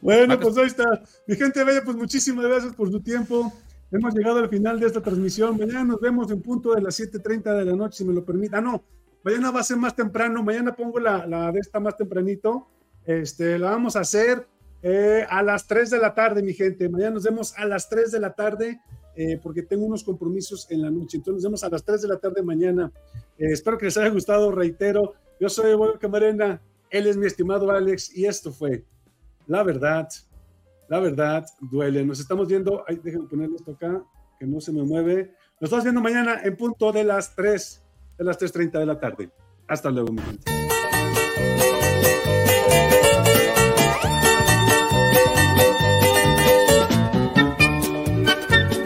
Bueno, 0.00 0.38
pues 0.38 0.56
ahí 0.58 0.66
está. 0.66 1.02
Mi 1.26 1.36
gente 1.36 1.62
bella, 1.62 1.82
pues 1.84 1.96
muchísimas 1.96 2.44
gracias 2.44 2.74
por 2.74 2.90
su 2.90 3.00
tiempo. 3.00 3.52
Hemos 3.92 4.14
llegado 4.14 4.38
al 4.38 4.48
final 4.48 4.80
de 4.80 4.86
esta 4.86 5.00
transmisión. 5.00 5.56
Mañana 5.56 5.84
nos 5.84 6.00
vemos 6.00 6.30
en 6.30 6.42
punto 6.42 6.74
de 6.74 6.82
las 6.82 6.98
7.30 6.98 7.56
de 7.56 7.64
la 7.64 7.76
noche, 7.76 7.98
si 7.98 8.04
me 8.04 8.12
lo 8.12 8.24
permite. 8.24 8.56
Ah, 8.56 8.60
no, 8.60 8.82
mañana 9.22 9.52
va 9.52 9.60
a 9.60 9.64
ser 9.64 9.76
más 9.76 9.94
temprano. 9.94 10.42
Mañana 10.42 10.74
pongo 10.74 10.98
la, 10.98 11.26
la 11.26 11.52
de 11.52 11.60
esta 11.60 11.78
más 11.78 11.96
tempranito. 11.96 12.68
Este, 13.04 13.58
la 13.58 13.70
vamos 13.70 13.94
a 13.94 14.00
hacer 14.00 14.46
Eh, 14.82 15.26
a 15.28 15.42
las 15.42 15.66
3 15.66 15.90
de 15.90 15.98
la 15.98 16.14
tarde, 16.14 16.42
mi 16.42 16.54
gente. 16.54 16.88
Mañana 16.88 17.12
nos 17.12 17.24
vemos 17.24 17.54
a 17.56 17.64
las 17.66 17.88
3 17.88 18.10
de 18.12 18.20
la 18.20 18.32
tarde 18.32 18.80
eh, 19.14 19.38
porque 19.42 19.62
tengo 19.62 19.84
unos 19.84 20.04
compromisos 20.04 20.70
en 20.70 20.82
la 20.82 20.90
noche. 20.90 21.18
Entonces 21.18 21.34
nos 21.34 21.44
vemos 21.44 21.64
a 21.64 21.68
las 21.68 21.84
3 21.84 22.02
de 22.02 22.08
la 22.08 22.16
tarde 22.16 22.42
mañana. 22.42 22.90
Eh, 23.38 23.52
espero 23.52 23.76
que 23.76 23.86
les 23.86 23.96
haya 23.98 24.08
gustado. 24.08 24.50
Reitero, 24.50 25.14
yo 25.38 25.48
soy 25.48 25.72
Evoyo 25.72 25.98
Camarena, 25.98 26.62
él 26.90 27.06
es 27.06 27.16
mi 27.16 27.26
estimado 27.26 27.70
Alex 27.70 28.16
y 28.16 28.26
esto 28.26 28.52
fue 28.52 28.84
La 29.46 29.62
Verdad. 29.62 30.08
La 30.88 30.98
verdad 30.98 31.46
duele. 31.60 32.04
Nos 32.04 32.18
estamos 32.18 32.48
viendo. 32.48 32.82
Ay, 32.88 33.00
déjenme 33.00 33.28
poner 33.28 33.48
esto 33.54 33.70
acá, 33.70 34.02
que 34.40 34.44
no 34.44 34.60
se 34.60 34.72
me 34.72 34.82
mueve. 34.82 35.32
Nos 35.60 35.68
estamos 35.68 35.84
viendo 35.84 36.00
mañana 36.00 36.40
en 36.42 36.56
punto 36.56 36.90
de 36.90 37.04
las 37.04 37.36
3, 37.36 37.82
de 38.18 38.24
las 38.24 38.40
3.30 38.40 38.80
de 38.80 38.86
la 38.86 38.98
tarde. 38.98 39.30
Hasta 39.68 39.88
luego, 39.88 40.12
mi 40.12 40.20
gente. 40.20 40.50